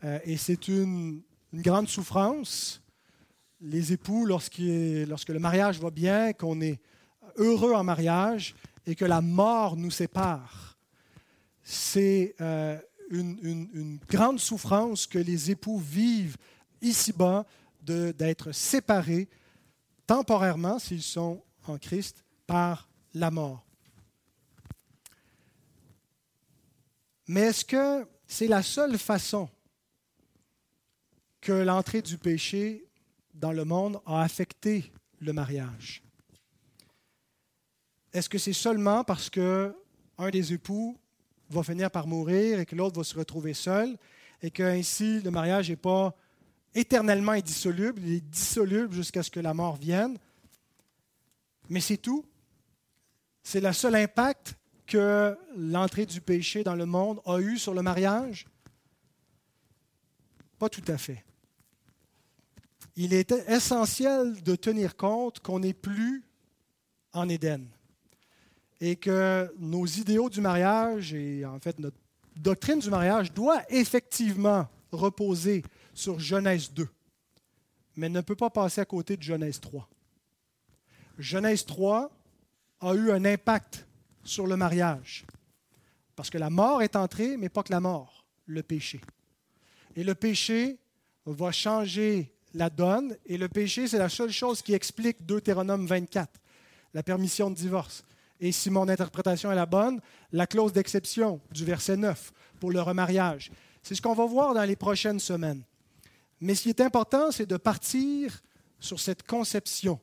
Euh, 0.04 0.18
et 0.24 0.36
c'est 0.36 0.68
une, 0.68 1.22
grande 1.52 1.88
souffrance. 1.88 2.80
Les 3.60 3.92
époux, 3.92 4.24
lorsque 4.24 4.58
le 4.58 5.38
mariage 5.38 5.80
va 5.80 5.90
bien, 5.90 6.32
qu'on 6.32 6.60
est 6.60 6.80
heureux 7.36 7.74
en 7.74 7.84
mariage 7.84 8.54
et 8.86 8.94
que 8.94 9.04
la 9.04 9.20
mort 9.20 9.76
nous 9.76 9.90
sépare, 9.90 10.78
c'est 11.62 12.34
euh, 12.40 12.78
une, 13.10 13.98
grande 14.08 14.38
souffrance 14.38 15.06
que 15.06 15.18
les 15.18 15.50
époux 15.50 15.78
vivent 15.78 16.36
ici-bas 16.80 17.44
d'être 17.82 18.52
séparés 18.52 19.28
temporairement 20.06 20.78
s'ils 20.78 21.02
sont 21.02 21.42
en 21.70 21.78
Christ 21.78 22.24
par 22.46 22.88
la 23.14 23.30
mort. 23.30 23.64
Mais 27.28 27.42
est-ce 27.42 27.64
que 27.64 28.06
c'est 28.26 28.48
la 28.48 28.62
seule 28.62 28.98
façon 28.98 29.48
que 31.40 31.52
l'entrée 31.52 32.02
du 32.02 32.18
péché 32.18 32.84
dans 33.34 33.52
le 33.52 33.64
monde 33.64 34.00
a 34.04 34.22
affecté 34.22 34.92
le 35.20 35.32
mariage? 35.32 36.02
Est-ce 38.12 38.28
que 38.28 38.38
c'est 38.38 38.52
seulement 38.52 39.04
parce 39.04 39.30
que 39.30 39.74
un 40.18 40.30
des 40.30 40.52
époux 40.52 40.98
va 41.50 41.62
finir 41.62 41.90
par 41.90 42.06
mourir 42.06 42.60
et 42.60 42.66
que 42.66 42.74
l'autre 42.74 42.96
va 42.96 43.04
se 43.04 43.16
retrouver 43.16 43.54
seul 43.54 43.96
et 44.42 44.50
qu'ainsi 44.50 45.20
le 45.20 45.30
mariage 45.30 45.70
n'est 45.70 45.76
pas 45.76 46.14
éternellement 46.74 47.32
indissoluble, 47.32 48.00
il 48.02 48.14
est 48.14 48.20
dissoluble 48.20 48.94
jusqu'à 48.94 49.22
ce 49.22 49.30
que 49.30 49.40
la 49.40 49.54
mort 49.54 49.76
vienne? 49.76 50.18
Mais 51.70 51.80
c'est 51.80 51.96
tout. 51.96 52.26
C'est 53.42 53.60
le 53.60 53.72
seul 53.72 53.94
impact 53.94 54.54
que 54.86 55.38
l'entrée 55.56 56.04
du 56.04 56.20
péché 56.20 56.64
dans 56.64 56.74
le 56.74 56.84
monde 56.84 57.20
a 57.24 57.38
eu 57.38 57.56
sur 57.56 57.72
le 57.72 57.80
mariage? 57.80 58.46
Pas 60.58 60.68
tout 60.68 60.84
à 60.88 60.98
fait. 60.98 61.24
Il 62.96 63.14
est 63.14 63.32
essentiel 63.48 64.42
de 64.42 64.56
tenir 64.56 64.96
compte 64.96 65.38
qu'on 65.40 65.60
n'est 65.60 65.72
plus 65.72 66.22
en 67.12 67.28
Éden 67.28 67.66
et 68.80 68.96
que 68.96 69.52
nos 69.58 69.86
idéaux 69.86 70.28
du 70.28 70.40
mariage 70.40 71.14
et 71.14 71.46
en 71.46 71.60
fait 71.60 71.78
notre 71.78 71.96
doctrine 72.36 72.80
du 72.80 72.90
mariage 72.90 73.32
doit 73.32 73.62
effectivement 73.68 74.68
reposer 74.90 75.62
sur 75.94 76.18
Genèse 76.18 76.72
2, 76.72 76.88
mais 77.96 78.08
ne 78.08 78.20
peut 78.20 78.36
pas 78.36 78.50
passer 78.50 78.80
à 78.80 78.84
côté 78.84 79.16
de 79.16 79.22
Genèse 79.22 79.60
3. 79.60 79.88
Genèse 81.20 81.66
3 81.66 82.10
a 82.80 82.94
eu 82.94 83.12
un 83.12 83.24
impact 83.26 83.86
sur 84.24 84.46
le 84.46 84.56
mariage. 84.56 85.26
Parce 86.16 86.30
que 86.30 86.38
la 86.38 86.50
mort 86.50 86.82
est 86.82 86.96
entrée, 86.96 87.36
mais 87.36 87.50
pas 87.50 87.62
que 87.62 87.72
la 87.72 87.80
mort, 87.80 88.24
le 88.46 88.62
péché. 88.62 89.00
Et 89.96 90.02
le 90.02 90.14
péché 90.14 90.78
va 91.26 91.52
changer 91.52 92.34
la 92.54 92.70
donne, 92.70 93.16
et 93.26 93.36
le 93.36 93.48
péché, 93.48 93.86
c'est 93.86 93.98
la 93.98 94.08
seule 94.08 94.32
chose 94.32 94.62
qui 94.62 94.72
explique 94.72 95.24
Deutéronome 95.24 95.86
24, 95.86 96.40
la 96.94 97.02
permission 97.02 97.50
de 97.50 97.54
divorce. 97.54 98.02
Et 98.40 98.50
si 98.50 98.70
mon 98.70 98.88
interprétation 98.88 99.52
est 99.52 99.56
la 99.56 99.66
bonne, 99.66 100.00
la 100.32 100.46
clause 100.46 100.72
d'exception 100.72 101.40
du 101.52 101.64
verset 101.64 101.96
9 101.96 102.32
pour 102.58 102.72
le 102.72 102.80
remariage. 102.80 103.52
C'est 103.82 103.94
ce 103.94 104.02
qu'on 104.02 104.14
va 104.14 104.24
voir 104.24 104.54
dans 104.54 104.64
les 104.64 104.76
prochaines 104.76 105.20
semaines. 105.20 105.62
Mais 106.40 106.54
ce 106.54 106.62
qui 106.62 106.70
est 106.70 106.80
important, 106.80 107.30
c'est 107.30 107.46
de 107.46 107.58
partir 107.58 108.40
sur 108.80 108.98
cette 108.98 109.22
conception 109.26 110.00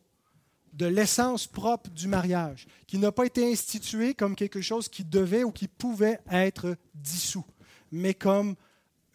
de 0.78 0.86
l'essence 0.86 1.48
propre 1.48 1.90
du 1.90 2.08
mariage, 2.08 2.68
qui 2.86 3.00
n'a 3.00 3.12
pas 3.12 3.26
été 3.26 3.52
institué 3.52 4.14
comme 4.14 4.36
quelque 4.36 4.62
chose 4.62 4.88
qui 4.88 5.04
devait 5.04 5.44
ou 5.44 5.52
qui 5.52 5.68
pouvait 5.68 6.20
être 6.30 6.78
dissous, 6.94 7.46
mais 7.92 8.14
comme 8.14 8.56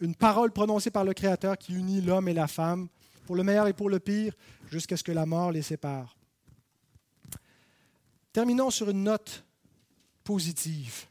une 0.01 0.17
parole 0.17 0.51
prononcée 0.51 0.91
par 0.91 1.05
le 1.05 1.15
Créateur 1.15 1.57
qui 1.57 1.75
unit 1.75 2.01
l'homme 2.01 2.27
et 2.27 2.35
la 2.35 2.49
femme, 2.49 2.89
pour 3.27 3.37
le 3.37 3.45
meilleur 3.45 3.69
et 3.69 3.73
pour 3.73 3.89
le 3.89 4.01
pire, 4.01 4.35
jusqu'à 4.69 4.97
ce 4.97 5.05
que 5.05 5.13
la 5.13 5.25
mort 5.25 5.53
les 5.53 5.63
sépare. 5.63 6.17
Terminons 8.33 8.71
sur 8.71 8.91
une 8.91 9.05
note 9.05 9.45
positive. 10.25 11.07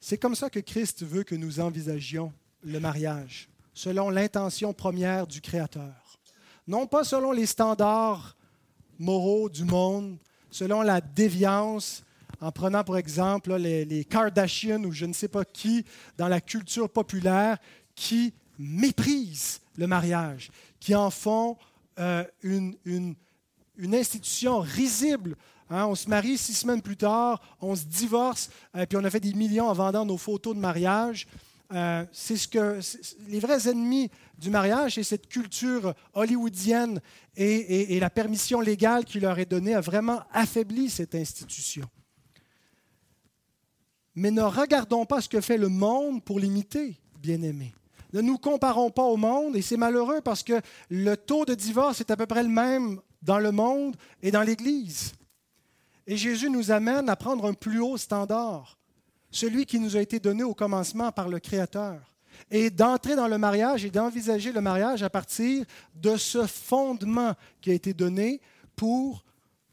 C'est 0.00 0.16
comme 0.16 0.34
ça 0.34 0.48
que 0.48 0.60
Christ 0.60 1.04
veut 1.04 1.24
que 1.24 1.34
nous 1.34 1.60
envisagions 1.60 2.32
le 2.62 2.80
mariage, 2.80 3.50
selon 3.74 4.08
l'intention 4.08 4.72
première 4.72 5.26
du 5.26 5.42
Créateur. 5.42 6.18
Non 6.66 6.86
pas 6.86 7.04
selon 7.04 7.32
les 7.32 7.46
standards 7.46 8.36
moraux 8.98 9.48
du 9.48 9.64
monde, 9.64 10.18
selon 10.50 10.82
la 10.82 11.00
déviance, 11.00 12.04
en 12.40 12.52
prenant 12.52 12.84
pour 12.84 12.96
exemple 12.96 13.54
les, 13.56 14.04
Kardashians 14.04 14.84
ou 14.84 14.92
je 14.92 15.06
ne 15.06 15.12
sais 15.12 15.28
pas 15.28 15.44
qui 15.44 15.84
dans 16.18 16.28
la 16.28 16.40
culture 16.40 16.88
populaire 16.88 17.58
qui 17.94 18.34
méprisent 18.58 19.60
le 19.76 19.86
mariage, 19.86 20.50
qui 20.80 20.94
en 20.94 21.10
font 21.10 21.56
euh, 21.98 22.24
une, 22.42 22.76
une, 22.84 23.14
une, 23.76 23.94
institution 23.94 24.60
risible. 24.60 25.36
Hein. 25.70 25.86
on 25.86 25.94
se 25.94 26.08
marie 26.08 26.38
six 26.38 26.54
semaines 26.54 26.82
plus 26.82 26.96
tard, 26.96 27.40
on 27.60 27.74
se 27.74 27.84
divorce, 27.84 28.50
et 28.74 28.80
euh, 28.80 28.86
puis 28.86 28.98
on 28.98 29.04
a 29.04 29.10
fait 29.10 29.20
des 29.20 29.34
millions 29.34 29.68
en 29.68 29.72
vendant 29.72 30.04
nos 30.04 30.18
photos 30.18 30.54
de 30.54 30.60
mariage. 30.60 31.26
Euh, 31.72 32.04
c'est 32.12 32.36
ce 32.36 32.46
que 32.46 32.78
les 33.28 33.40
vrais 33.40 33.68
ennemis 33.68 34.10
du 34.38 34.50
mariage, 34.50 34.94
c'est 34.94 35.02
cette 35.02 35.28
culture 35.28 35.94
hollywoodienne 36.14 37.00
et, 37.36 37.98
la 37.98 38.10
permission 38.10 38.60
légale 38.60 39.04
qui 39.04 39.18
leur 39.18 39.38
est 39.38 39.50
donnée 39.50 39.74
a 39.74 39.80
vraiment 39.80 40.20
affaibli 40.32 40.88
cette 40.88 41.14
institution. 41.14 41.84
Mais 44.14 44.30
ne 44.30 44.42
regardons 44.42 45.04
pas 45.04 45.20
ce 45.20 45.28
que 45.28 45.40
fait 45.40 45.58
le 45.58 45.68
monde 45.68 46.24
pour 46.24 46.38
l'imiter, 46.38 46.96
bien-aimés. 47.20 47.74
Ne 48.12 48.20
nous 48.20 48.38
comparons 48.38 48.90
pas 48.90 49.02
au 49.02 49.16
monde, 49.16 49.56
et 49.56 49.62
c'est 49.62 49.76
malheureux 49.76 50.20
parce 50.20 50.42
que 50.42 50.60
le 50.88 51.16
taux 51.16 51.44
de 51.44 51.54
divorce 51.54 52.00
est 52.00 52.10
à 52.10 52.16
peu 52.16 52.26
près 52.26 52.44
le 52.44 52.48
même 52.48 53.00
dans 53.22 53.38
le 53.38 53.50
monde 53.50 53.96
et 54.22 54.30
dans 54.30 54.42
l'Église. 54.42 55.12
Et 56.06 56.16
Jésus 56.16 56.48
nous 56.48 56.70
amène 56.70 57.08
à 57.08 57.16
prendre 57.16 57.46
un 57.46 57.54
plus 57.54 57.80
haut 57.80 57.96
standard 57.96 58.78
celui 59.30 59.66
qui 59.66 59.78
nous 59.78 59.96
a 59.96 60.00
été 60.00 60.18
donné 60.18 60.42
au 60.42 60.54
commencement 60.54 61.12
par 61.12 61.28
le 61.28 61.38
Créateur, 61.38 62.12
et 62.50 62.70
d'entrer 62.70 63.16
dans 63.16 63.28
le 63.28 63.38
mariage 63.38 63.84
et 63.84 63.90
d'envisager 63.90 64.52
le 64.52 64.60
mariage 64.60 65.02
à 65.02 65.10
partir 65.10 65.64
de 65.94 66.16
ce 66.16 66.46
fondement 66.46 67.34
qui 67.60 67.70
a 67.70 67.74
été 67.74 67.94
donné 67.94 68.40
pour 68.74 69.24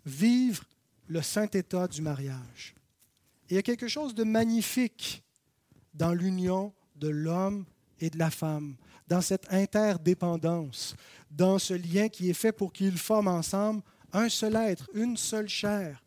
vivre 0.06 0.64
le 1.08 1.22
saint 1.22 1.50
état 1.54 1.88
du 1.88 2.02
mariage. 2.02 2.74
il 3.50 3.56
y 3.56 3.60
a 3.60 3.62
quelque 3.62 3.88
chose 3.88 4.16
de 4.16 4.24
magnifique 4.24 5.24
dans 5.94 6.14
l'union 6.14 6.74
de 6.96 7.10
l'homme 7.10 7.66
et 8.00 8.10
de 8.10 8.18
la 8.18 8.32
femme, 8.32 8.76
dans 9.08 9.22
cette 9.22 9.52
interdépendance, 9.54 10.96
dans 11.30 11.60
ce 11.60 11.74
lien 11.74 12.10
qui 12.10 12.30
est 12.30 12.34
fait 12.34 12.52
pour 12.52 12.74
qu'ils 12.74 12.98
forment 12.98 13.28
ensemble 13.28 13.82
un 14.12 14.30
seul 14.30 14.56
être, 14.56 14.90
une 14.94 15.18
seule 15.18 15.50
chair. 15.50 16.03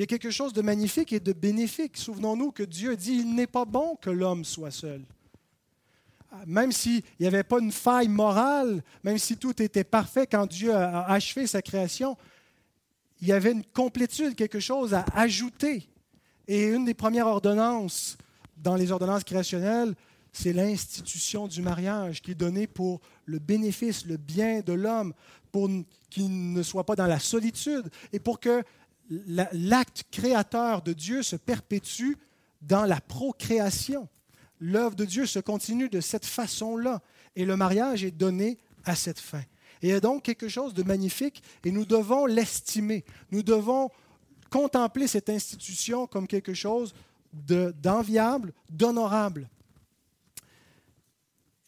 Il 0.00 0.04
y 0.04 0.04
a 0.04 0.06
quelque 0.06 0.30
chose 0.30 0.54
de 0.54 0.62
magnifique 0.62 1.12
et 1.12 1.20
de 1.20 1.34
bénéfique. 1.34 1.98
Souvenons-nous 1.98 2.52
que 2.52 2.62
Dieu 2.62 2.96
dit, 2.96 3.16
il 3.18 3.34
n'est 3.34 3.46
pas 3.46 3.66
bon 3.66 3.96
que 4.00 4.08
l'homme 4.08 4.46
soit 4.46 4.70
seul. 4.70 5.04
Même 6.46 6.72
s'il 6.72 7.02
n'y 7.20 7.26
avait 7.26 7.42
pas 7.42 7.58
une 7.60 7.70
faille 7.70 8.08
morale, 8.08 8.82
même 9.04 9.18
si 9.18 9.36
tout 9.36 9.60
était 9.60 9.84
parfait 9.84 10.26
quand 10.26 10.46
Dieu 10.46 10.74
a 10.74 11.04
achevé 11.04 11.46
sa 11.46 11.60
création, 11.60 12.16
il 13.20 13.28
y 13.28 13.32
avait 13.32 13.52
une 13.52 13.62
complétude, 13.62 14.36
quelque 14.36 14.58
chose 14.58 14.94
à 14.94 15.04
ajouter. 15.12 15.86
Et 16.48 16.68
une 16.68 16.86
des 16.86 16.94
premières 16.94 17.26
ordonnances 17.26 18.16
dans 18.56 18.76
les 18.76 18.92
ordonnances 18.92 19.24
créationnelles, 19.24 19.94
c'est 20.32 20.54
l'institution 20.54 21.46
du 21.46 21.60
mariage 21.60 22.22
qui 22.22 22.30
est 22.30 22.34
donnée 22.34 22.66
pour 22.66 23.02
le 23.26 23.38
bénéfice, 23.38 24.06
le 24.06 24.16
bien 24.16 24.60
de 24.60 24.72
l'homme, 24.72 25.12
pour 25.52 25.68
qu'il 26.08 26.52
ne 26.54 26.62
soit 26.62 26.84
pas 26.84 26.96
dans 26.96 27.06
la 27.06 27.18
solitude 27.18 27.90
et 28.14 28.18
pour 28.18 28.40
que 28.40 28.64
l'acte 29.10 30.04
créateur 30.10 30.82
de 30.82 30.92
Dieu 30.92 31.22
se 31.22 31.36
perpétue 31.36 32.14
dans 32.62 32.84
la 32.84 33.00
procréation. 33.00 34.08
L'œuvre 34.60 34.94
de 34.94 35.04
Dieu 35.04 35.26
se 35.26 35.38
continue 35.38 35.88
de 35.88 36.00
cette 36.00 36.26
façon-là 36.26 37.00
et 37.34 37.44
le 37.44 37.56
mariage 37.56 38.04
est 38.04 38.10
donné 38.10 38.58
à 38.84 38.94
cette 38.94 39.20
fin. 39.20 39.42
Et 39.82 39.88
il 39.88 39.90
y 39.90 39.94
a 39.94 40.00
donc 40.00 40.22
quelque 40.22 40.48
chose 40.48 40.74
de 40.74 40.82
magnifique 40.82 41.42
et 41.64 41.72
nous 41.72 41.86
devons 41.86 42.26
l'estimer. 42.26 43.04
Nous 43.30 43.42
devons 43.42 43.90
contempler 44.50 45.06
cette 45.06 45.30
institution 45.30 46.06
comme 46.06 46.26
quelque 46.26 46.54
chose 46.54 46.94
d'enviable, 47.32 48.52
d'honorable. 48.68 49.48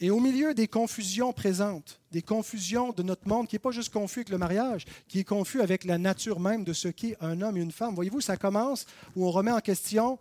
Et 0.02 0.10
au 0.10 0.18
milieu 0.18 0.52
des 0.52 0.66
confusions 0.66 1.32
présentes, 1.32 2.00
des 2.10 2.22
confusions 2.22 2.90
de 2.90 3.04
notre 3.04 3.28
monde, 3.28 3.46
qui 3.46 3.54
n'est 3.54 3.60
pas 3.60 3.70
juste 3.70 3.92
confus 3.92 4.18
avec 4.18 4.30
le 4.30 4.36
mariage, 4.36 4.84
qui 5.06 5.20
est 5.20 5.24
confus 5.24 5.60
avec 5.60 5.84
la 5.84 5.96
nature 5.96 6.40
même 6.40 6.64
de 6.64 6.72
ce 6.72 6.88
qu'est 6.88 7.16
un 7.20 7.40
homme 7.40 7.56
et 7.56 7.60
une 7.60 7.70
femme, 7.70 7.94
voyez-vous, 7.94 8.20
ça 8.20 8.36
commence 8.36 8.84
où 9.14 9.24
on 9.24 9.30
remet 9.30 9.52
en 9.52 9.60
question 9.60 10.18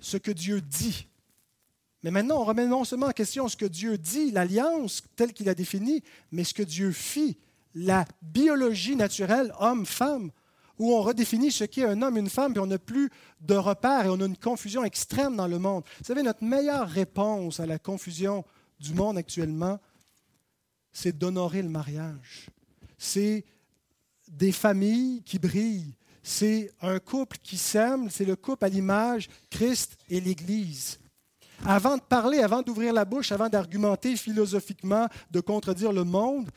ce 0.00 0.16
que 0.16 0.30
Dieu 0.30 0.62
dit. 0.62 1.08
Mais 2.02 2.10
maintenant, 2.10 2.40
on 2.40 2.44
remet 2.44 2.66
non 2.66 2.84
seulement 2.84 3.08
en 3.08 3.12
question 3.12 3.48
ce 3.48 3.56
que 3.58 3.66
Dieu 3.66 3.98
dit, 3.98 4.30
l'alliance 4.30 5.02
telle 5.14 5.34
qu'il 5.34 5.50
a 5.50 5.54
définie, 5.54 6.02
mais 6.32 6.44
ce 6.44 6.54
que 6.54 6.62
Dieu 6.62 6.90
fit, 6.90 7.36
la 7.74 8.06
biologie 8.22 8.96
naturelle 8.96 9.52
homme-femme, 9.60 10.30
où 10.78 10.94
on 10.94 11.02
redéfinit 11.02 11.52
ce 11.52 11.64
qu'est 11.64 11.84
un 11.84 12.00
homme 12.00 12.16
et 12.16 12.20
une 12.20 12.30
femme, 12.30 12.52
puis 12.54 12.62
on 12.62 12.66
n'a 12.66 12.78
plus 12.78 13.10
de 13.42 13.56
repères 13.56 14.06
et 14.06 14.08
on 14.08 14.22
a 14.22 14.24
une 14.24 14.38
confusion 14.38 14.84
extrême 14.84 15.36
dans 15.36 15.48
le 15.48 15.58
monde. 15.58 15.84
Vous 15.98 16.06
savez, 16.06 16.22
notre 16.22 16.44
meilleure 16.44 16.88
réponse 16.88 17.60
à 17.60 17.66
la 17.66 17.78
confusion 17.78 18.46
du 18.78 18.94
monde 18.94 19.18
actuellement, 19.18 19.78
c'est 20.92 21.16
d'honorer 21.16 21.62
le 21.62 21.68
mariage. 21.68 22.46
C'est 22.96 23.44
des 24.28 24.52
familles 24.52 25.22
qui 25.22 25.38
brillent. 25.38 25.94
C'est 26.22 26.72
un 26.80 26.98
couple 26.98 27.38
qui 27.42 27.56
s'aime. 27.56 28.10
C'est 28.10 28.24
le 28.24 28.36
couple 28.36 28.64
à 28.64 28.68
l'image 28.68 29.28
Christ 29.50 29.96
et 30.08 30.20
l'Église. 30.20 30.98
Avant 31.64 31.96
de 31.96 32.02
parler, 32.02 32.38
avant 32.38 32.62
d'ouvrir 32.62 32.92
la 32.92 33.04
bouche, 33.04 33.32
avant 33.32 33.48
d'argumenter 33.48 34.16
philosophiquement, 34.16 35.08
de 35.30 35.40
contredire 35.40 35.92
le 35.92 36.04
monde, 36.04 36.50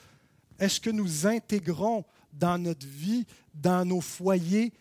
est-ce 0.59 0.79
que 0.79 0.91
nous 0.91 1.25
intégrons 1.25 2.05
dans 2.31 2.57
notre 2.57 2.85
vie, 2.85 3.25
dans 3.53 3.83
nos 3.83 4.01
foyers, 4.01 4.71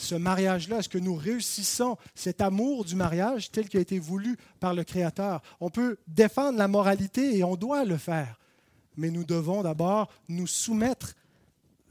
ce 0.00 0.14
mariage-là? 0.14 0.78
Est-ce 0.78 0.88
que 0.88 0.98
nous 0.98 1.14
réussissons 1.14 1.96
cet 2.14 2.40
amour 2.40 2.84
du 2.84 2.96
mariage 2.96 3.50
tel 3.50 3.68
qu'il 3.68 3.78
a 3.78 3.82
été 3.82 3.98
voulu 3.98 4.36
par 4.58 4.74
le 4.74 4.84
Créateur? 4.84 5.42
On 5.60 5.70
peut 5.70 5.98
défendre 6.06 6.58
la 6.58 6.68
moralité 6.68 7.36
et 7.36 7.44
on 7.44 7.56
doit 7.56 7.84
le 7.84 7.96
faire, 7.96 8.38
mais 8.96 9.10
nous 9.10 9.24
devons 9.24 9.62
d'abord 9.62 10.12
nous 10.28 10.46
soumettre 10.46 11.14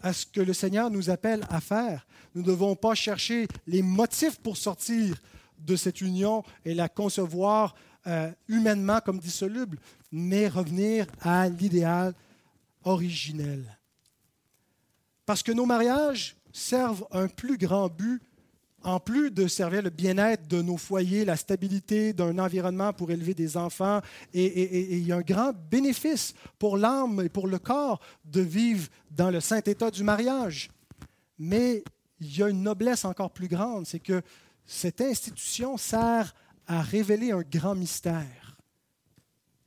à 0.01 0.13
ce 0.13 0.25
que 0.25 0.41
le 0.41 0.53
Seigneur 0.53 0.89
nous 0.89 1.09
appelle 1.09 1.45
à 1.49 1.61
faire. 1.61 2.07
Nous 2.35 2.41
ne 2.41 2.47
devons 2.47 2.75
pas 2.75 2.95
chercher 2.95 3.47
les 3.67 3.81
motifs 3.81 4.39
pour 4.39 4.57
sortir 4.57 5.17
de 5.59 5.75
cette 5.75 6.01
union 6.01 6.43
et 6.65 6.73
la 6.73 6.87
concevoir 6.87 7.75
euh, 8.07 8.31
humainement 8.47 8.99
comme 9.01 9.19
dissoluble, 9.19 9.77
mais 10.11 10.47
revenir 10.47 11.05
à 11.21 11.49
l'idéal 11.49 12.13
originel. 12.83 13.77
Parce 15.25 15.43
que 15.43 15.51
nos 15.51 15.65
mariages 15.65 16.35
servent 16.51 17.05
un 17.11 17.27
plus 17.27 17.57
grand 17.57 17.89
but, 17.89 18.21
en 18.83 18.99
plus 18.99 19.29
de 19.31 19.47
servir 19.47 19.81
le 19.81 19.89
bien-être 19.89 20.47
de 20.47 20.61
nos 20.61 20.77
foyers, 20.77 21.25
la 21.25 21.35
stabilité 21.35 22.13
d'un 22.13 22.39
environnement 22.39 22.93
pour 22.93 23.11
élever 23.11 23.33
des 23.33 23.57
enfants, 23.57 24.01
et, 24.33 24.97
il 24.97 25.05
y 25.05 25.11
a 25.11 25.17
un 25.17 25.21
grand 25.21 25.53
bénéfice 25.69 26.33
pour 26.57 26.77
l'âme 26.77 27.21
et 27.21 27.29
pour 27.29 27.47
le 27.47 27.59
corps 27.59 27.99
de 28.25 28.41
vivre 28.41 28.87
dans 29.11 29.31
le 29.31 29.41
saint 29.41 29.61
état 29.61 29.91
du 29.91 30.03
mariage. 30.03 30.69
Mais 31.37 31.83
il 32.21 32.37
y 32.37 32.43
a 32.43 32.49
une 32.49 32.63
noblesse 32.63 33.05
encore 33.05 33.31
plus 33.31 33.47
grande, 33.47 33.85
c'est 33.85 33.99
que 33.99 34.21
cette 34.65 35.01
institution 35.01 35.77
sert 35.77 36.33
à 36.67 36.81
révéler 36.81 37.31
un 37.31 37.41
grand 37.41 37.75
mystère. 37.75 38.57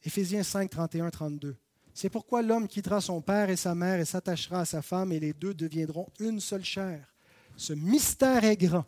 Éphésiens 0.04 0.42
5, 0.42 0.70
31, 0.70 1.10
32. 1.10 1.56
C'est 1.94 2.08
pourquoi 2.08 2.42
l'homme 2.42 2.68
quittera 2.68 3.00
son 3.00 3.20
père 3.20 3.50
et 3.50 3.56
sa 3.56 3.74
mère 3.74 4.00
et 4.00 4.04
s'attachera 4.04 4.60
à 4.60 4.64
sa 4.64 4.82
femme 4.82 5.12
et 5.12 5.20
les 5.20 5.32
deux 5.32 5.54
deviendront 5.54 6.08
une 6.18 6.40
seule 6.40 6.64
chair. 6.64 7.12
Ce 7.56 7.72
mystère 7.72 8.44
est 8.44 8.56
grand. 8.56 8.86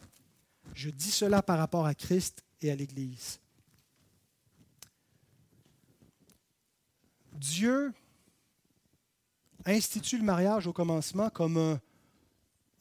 Je 0.74 0.90
dis 0.90 1.10
cela 1.10 1.42
par 1.42 1.58
rapport 1.58 1.86
à 1.86 1.94
Christ 1.94 2.42
et 2.62 2.70
à 2.70 2.74
l'Église. 2.74 3.38
Dieu 7.34 7.92
institue 9.66 10.18
le 10.18 10.24
mariage 10.24 10.66
au 10.66 10.72
commencement 10.72 11.28
comme 11.28 11.78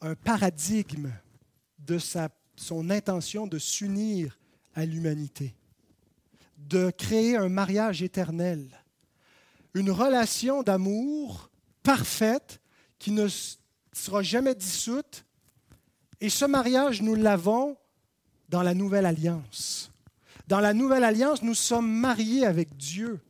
un, 0.00 0.14
paradigme 0.16 1.10
de 1.78 1.98
son 2.56 2.90
intention 2.90 3.46
de 3.46 3.58
s'unir 3.58 4.38
à 4.74 4.84
l'humanité, 4.84 5.54
de 6.58 6.90
créer 6.90 7.36
un 7.36 7.48
mariage 7.48 8.02
éternel 8.02 8.83
une 9.74 9.90
relation 9.90 10.62
d'amour 10.62 11.50
parfaite 11.82 12.60
qui 12.98 13.10
ne 13.10 13.28
sera 13.92 14.22
jamais 14.22 14.54
dissoute. 14.54 15.24
Et 16.20 16.30
ce 16.30 16.44
mariage, 16.44 17.02
nous 17.02 17.14
l'avons 17.14 17.76
dans 18.48 18.62
la 18.62 18.74
nouvelle 18.74 19.06
alliance. 19.06 19.90
Dans 20.46 20.60
la 20.60 20.74
nouvelle 20.74 21.04
alliance, 21.04 21.42
nous 21.42 21.54
sommes 21.54 21.90
mariés 21.90 22.46
avec 22.46 22.76
Dieu. 22.76 23.20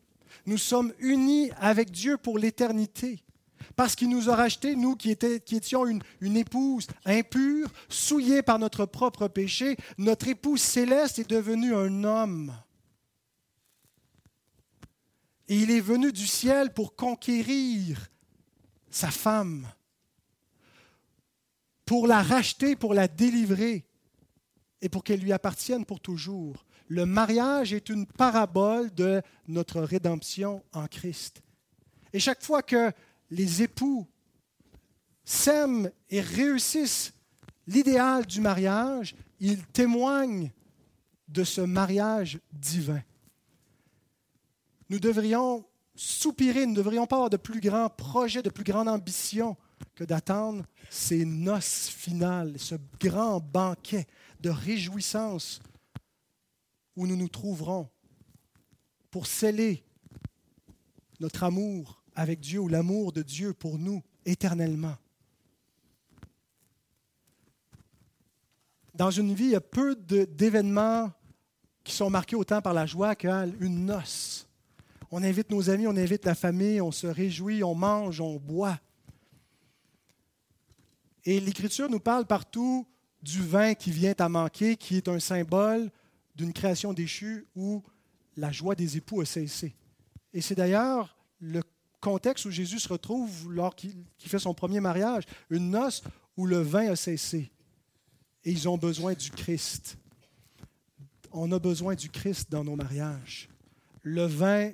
Nous 0.47 0.59
sommes 0.59 0.93
unis 0.99 1.51
avec 1.61 1.91
Dieu 1.91 2.19
pour 2.19 2.39
l'éternité. 2.39 3.21
Parce 3.77 3.97
qu'il 3.97 4.11
nous 4.11 4.31
a 4.31 4.37
rachetés, 4.37 4.77
nous 4.77 4.95
qui, 4.95 5.11
étions 5.11 5.87
une, 5.87 6.37
épouse 6.37 6.87
impure, 7.05 7.69
souillée 7.89 8.43
par 8.43 8.59
notre 8.59 8.85
propre 8.85 9.27
péché, 9.27 9.77
notre 9.99 10.29
épouse 10.29 10.61
céleste 10.61 11.19
est 11.19 11.29
devenue 11.29 11.75
un 11.75 12.05
homme 12.05 12.53
et 15.49 15.57
il 15.57 15.71
est 15.71 15.81
venu 15.81 16.13
du 16.13 16.27
ciel 16.27 16.73
pour 16.73 16.97
conquérir 16.97 18.09
sa 18.91 19.11
femme, 19.11 19.67
pour 21.85 22.07
la 22.07 22.23
racheter, 22.23 22.77
pour 22.77 22.95
la 22.95 23.09
délivrer 23.09 23.85
et 24.81 24.89
pour 24.89 25.05
qu'elle 25.05 25.21
lui 25.21 25.33
appartienne 25.33 25.85
pour 25.85 26.01
toujours. 26.01 26.65
Le 26.89 27.07
mariage 27.07 27.73
est 27.73 27.89
une 27.89 28.07
parabole 28.07 28.93
de 28.95 29.23
notre 29.49 29.83
rédemption 29.83 30.63
en 30.73 30.87
Christ. 30.87 31.43
Et 32.13 32.21
chaque 32.21 32.43
fois 32.43 32.63
que 32.63 32.93
les 33.31 33.63
époux 33.63 34.07
s'aiment 35.25 35.91
et 36.11 36.21
réussissent 36.21 37.13
l'idéal 37.67 38.27
du 38.27 38.41
mariage, 38.41 39.15
ils 39.41 39.65
témoignent 39.67 40.53
de 41.29 41.45
ce 41.45 41.61
mariage 41.63 42.39
divin 42.53 43.03
nous 44.91 44.99
devrions 44.99 45.65
soupirer, 45.95 46.67
nous 46.67 46.73
ne 46.73 46.77
devrions 46.77 47.07
pas 47.07 47.17
avoir 47.17 47.31
de 47.31 47.37
plus 47.37 47.61
grands 47.61 47.89
projets, 47.89 48.43
de 48.43 48.51
plus 48.51 48.65
grande 48.65 48.89
ambition 48.89 49.57
que 49.95 50.05
d'attendre 50.05 50.65
ces 50.91 51.25
noces 51.25 51.89
finales, 51.89 52.59
ce 52.59 52.75
grand 53.01 53.41
banquet 53.41 54.07
de 54.41 54.51
réjouissance 54.51 55.61
où 56.97 57.07
nous 57.07 57.17
nous 57.17 57.29
trouverons 57.29 57.89
pour 59.11 59.27
sceller 59.27 59.85
notre 61.21 61.45
amour 61.45 62.03
avec 62.15 62.41
Dieu 62.41 62.61
ou 62.61 62.69
l'amour 62.69 63.13
de 63.13 63.23
Dieu 63.23 63.55
pour 63.55 63.79
nous 63.79 64.03
éternellement. 64.25 64.97
Dans 68.95 69.11
une 69.11 69.35
vie, 69.35 69.45
il 69.45 69.51
y 69.51 69.57
a 69.57 69.61
peu 69.61 69.97
d'événements 69.97 71.13
qui 71.83 71.93
sont 71.93 72.11
marqués 72.11 72.37
autant 72.37 72.63
par 72.63 72.73
la 72.73 72.87
joie 72.87 73.17
qu'une 73.17 73.87
noce. 73.87 74.47
On 75.17 75.23
invite 75.23 75.49
nos 75.51 75.71
amis, 75.71 75.87
on 75.87 75.97
invite 75.97 76.25
la 76.25 76.35
famille, 76.35 76.81
on 76.81 76.91
se 76.91 77.07
réjouit, 77.07 77.63
on 77.63 77.77
mange, 77.77 78.21
on 78.21 78.35
boit. 78.35 78.81
Et 81.25 81.39
l'Écriture 81.39 81.89
nous 81.89 82.01
parle 82.01 82.27
partout 82.27 82.85
du 83.23 83.41
vin 83.41 83.75
qui 83.75 83.93
vient 83.93 84.17
à 84.19 84.29
manquer, 84.29 84.77
qui 84.77 84.97
est 84.97 85.07
un 85.07 85.21
symbole 85.21 85.89
d'une 86.35 86.53
création 86.53 86.93
déchue 86.93 87.47
où 87.55 87.81
la 88.37 88.51
joie 88.51 88.75
des 88.75 88.97
époux 88.97 89.21
a 89.21 89.25
cessé. 89.25 89.77
Et 90.33 90.41
c'est 90.41 90.57
d'ailleurs 90.57 91.17
le 91.39 91.63
contexte 92.01 92.47
où 92.47 92.51
Jésus 92.51 92.81
se 92.81 92.89
retrouve 92.89 93.53
lors 93.53 93.77
qu'il 93.77 93.95
fait 94.19 94.41
son 94.41 94.53
premier 94.53 94.81
mariage, 94.81 95.23
une 95.49 95.71
noce 95.71 96.03
où 96.37 96.45
le 96.45 96.59
vin 96.59 96.91
a 96.91 96.97
cessé. 96.97 97.53
Et 98.43 98.51
ils 98.51 98.69
ont 98.69 98.79
besoin 98.79 99.15
du 99.15 99.31
Christ. 99.31 99.97
On 101.31 101.53
a 101.53 101.61
besoin 101.61 101.95
du 101.95 102.11
Christ 102.11 102.51
dans 102.51 102.65
nos 102.65 102.75
mariages. 102.75 103.49
Le 104.03 104.25
vin 104.25 104.73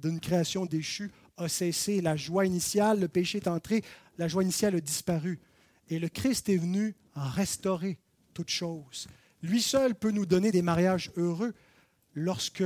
d'une 0.00 0.20
création 0.20 0.66
déchue 0.66 1.10
a 1.36 1.48
cessé. 1.48 2.00
La 2.00 2.16
joie 2.16 2.46
initiale, 2.46 3.00
le 3.00 3.08
péché 3.08 3.38
est 3.38 3.48
entré, 3.48 3.82
la 4.18 4.28
joie 4.28 4.42
initiale 4.42 4.76
a 4.76 4.80
disparu. 4.80 5.38
Et 5.88 5.98
le 5.98 6.08
Christ 6.08 6.48
est 6.48 6.56
venu 6.56 6.94
restaurer 7.14 7.98
toutes 8.34 8.50
choses. 8.50 9.06
Lui 9.42 9.62
seul 9.62 9.94
peut 9.94 10.10
nous 10.10 10.26
donner 10.26 10.50
des 10.50 10.62
mariages 10.62 11.10
heureux 11.16 11.54
lorsque 12.14 12.64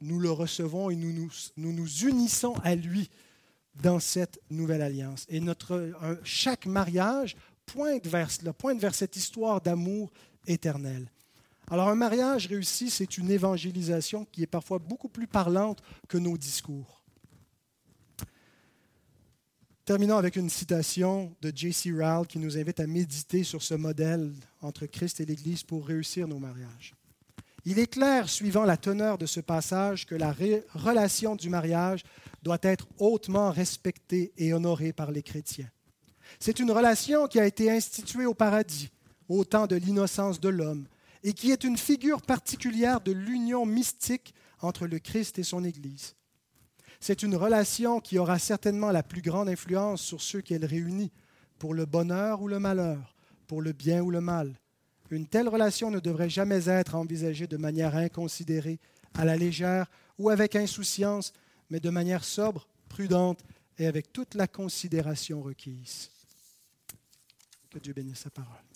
nous 0.00 0.20
le 0.20 0.30
recevons 0.30 0.90
et 0.90 0.96
nous 0.96 1.12
nous, 1.12 1.30
nous, 1.56 1.72
nous 1.72 1.88
unissons 2.04 2.54
à 2.62 2.74
lui 2.74 3.10
dans 3.82 3.98
cette 3.98 4.40
nouvelle 4.50 4.82
alliance. 4.82 5.26
Et 5.28 5.40
notre, 5.40 5.90
chaque 6.24 6.66
mariage 6.66 7.36
pointe 7.66 8.06
vers 8.06 8.30
cela, 8.30 8.52
pointe 8.52 8.80
vers 8.80 8.94
cette 8.94 9.16
histoire 9.16 9.60
d'amour 9.60 10.10
éternel. 10.46 11.10
Alors 11.70 11.88
un 11.88 11.94
mariage 11.94 12.48
réussi, 12.48 12.90
c'est 12.90 13.16
une 13.16 13.30
évangélisation 13.30 14.26
qui 14.32 14.42
est 14.42 14.48
parfois 14.48 14.80
beaucoup 14.80 15.08
plus 15.08 15.28
parlante 15.28 15.80
que 16.08 16.18
nos 16.18 16.36
discours. 16.36 17.04
Terminons 19.84 20.18
avec 20.18 20.34
une 20.34 20.50
citation 20.50 21.34
de 21.40 21.52
J.C. 21.54 21.92
Rowell 21.92 22.26
qui 22.26 22.40
nous 22.40 22.58
invite 22.58 22.80
à 22.80 22.88
méditer 22.88 23.44
sur 23.44 23.62
ce 23.62 23.74
modèle 23.74 24.32
entre 24.62 24.86
Christ 24.86 25.20
et 25.20 25.24
l'Église 25.24 25.62
pour 25.62 25.86
réussir 25.86 26.26
nos 26.26 26.40
mariages. 26.40 26.94
Il 27.64 27.78
est 27.78 27.92
clair, 27.92 28.28
suivant 28.28 28.64
la 28.64 28.76
teneur 28.76 29.16
de 29.16 29.26
ce 29.26 29.40
passage, 29.40 30.06
que 30.06 30.14
la 30.14 30.34
relation 30.74 31.36
du 31.36 31.50
mariage 31.50 32.02
doit 32.42 32.58
être 32.62 32.88
hautement 32.98 33.50
respectée 33.50 34.32
et 34.36 34.52
honorée 34.52 34.92
par 34.92 35.12
les 35.12 35.22
chrétiens. 35.22 35.70
C'est 36.40 36.58
une 36.58 36.70
relation 36.72 37.28
qui 37.28 37.38
a 37.38 37.46
été 37.46 37.70
instituée 37.70 38.26
au 38.26 38.34
paradis, 38.34 38.90
au 39.28 39.44
temps 39.44 39.66
de 39.66 39.76
l'innocence 39.76 40.40
de 40.40 40.48
l'homme, 40.48 40.86
et 41.22 41.32
qui 41.32 41.50
est 41.50 41.64
une 41.64 41.76
figure 41.76 42.22
particulière 42.22 43.00
de 43.00 43.12
l'union 43.12 43.66
mystique 43.66 44.34
entre 44.60 44.86
le 44.86 44.98
Christ 44.98 45.38
et 45.38 45.42
son 45.42 45.64
Église. 45.64 46.14
C'est 47.00 47.22
une 47.22 47.36
relation 47.36 48.00
qui 48.00 48.18
aura 48.18 48.38
certainement 48.38 48.90
la 48.90 49.02
plus 49.02 49.22
grande 49.22 49.48
influence 49.48 50.02
sur 50.02 50.20
ceux 50.20 50.42
qu'elle 50.42 50.64
réunit, 50.64 51.12
pour 51.58 51.74
le 51.74 51.86
bonheur 51.86 52.42
ou 52.42 52.48
le 52.48 52.58
malheur, 52.58 53.14
pour 53.46 53.62
le 53.62 53.72
bien 53.72 54.02
ou 54.02 54.10
le 54.10 54.20
mal. 54.20 54.58
Une 55.10 55.26
telle 55.26 55.48
relation 55.48 55.90
ne 55.90 55.98
devrait 55.98 56.30
jamais 56.30 56.68
être 56.68 56.94
envisagée 56.94 57.46
de 57.46 57.56
manière 57.56 57.96
inconsidérée, 57.96 58.78
à 59.14 59.24
la 59.24 59.36
légère 59.36 59.90
ou 60.18 60.30
avec 60.30 60.56
insouciance, 60.56 61.32
mais 61.68 61.80
de 61.80 61.90
manière 61.90 62.24
sobre, 62.24 62.68
prudente 62.88 63.40
et 63.78 63.86
avec 63.86 64.12
toute 64.12 64.34
la 64.34 64.46
considération 64.46 65.42
requise. 65.42 66.10
Que 67.70 67.78
Dieu 67.78 67.92
bénisse 67.92 68.20
sa 68.20 68.30
parole. 68.30 68.69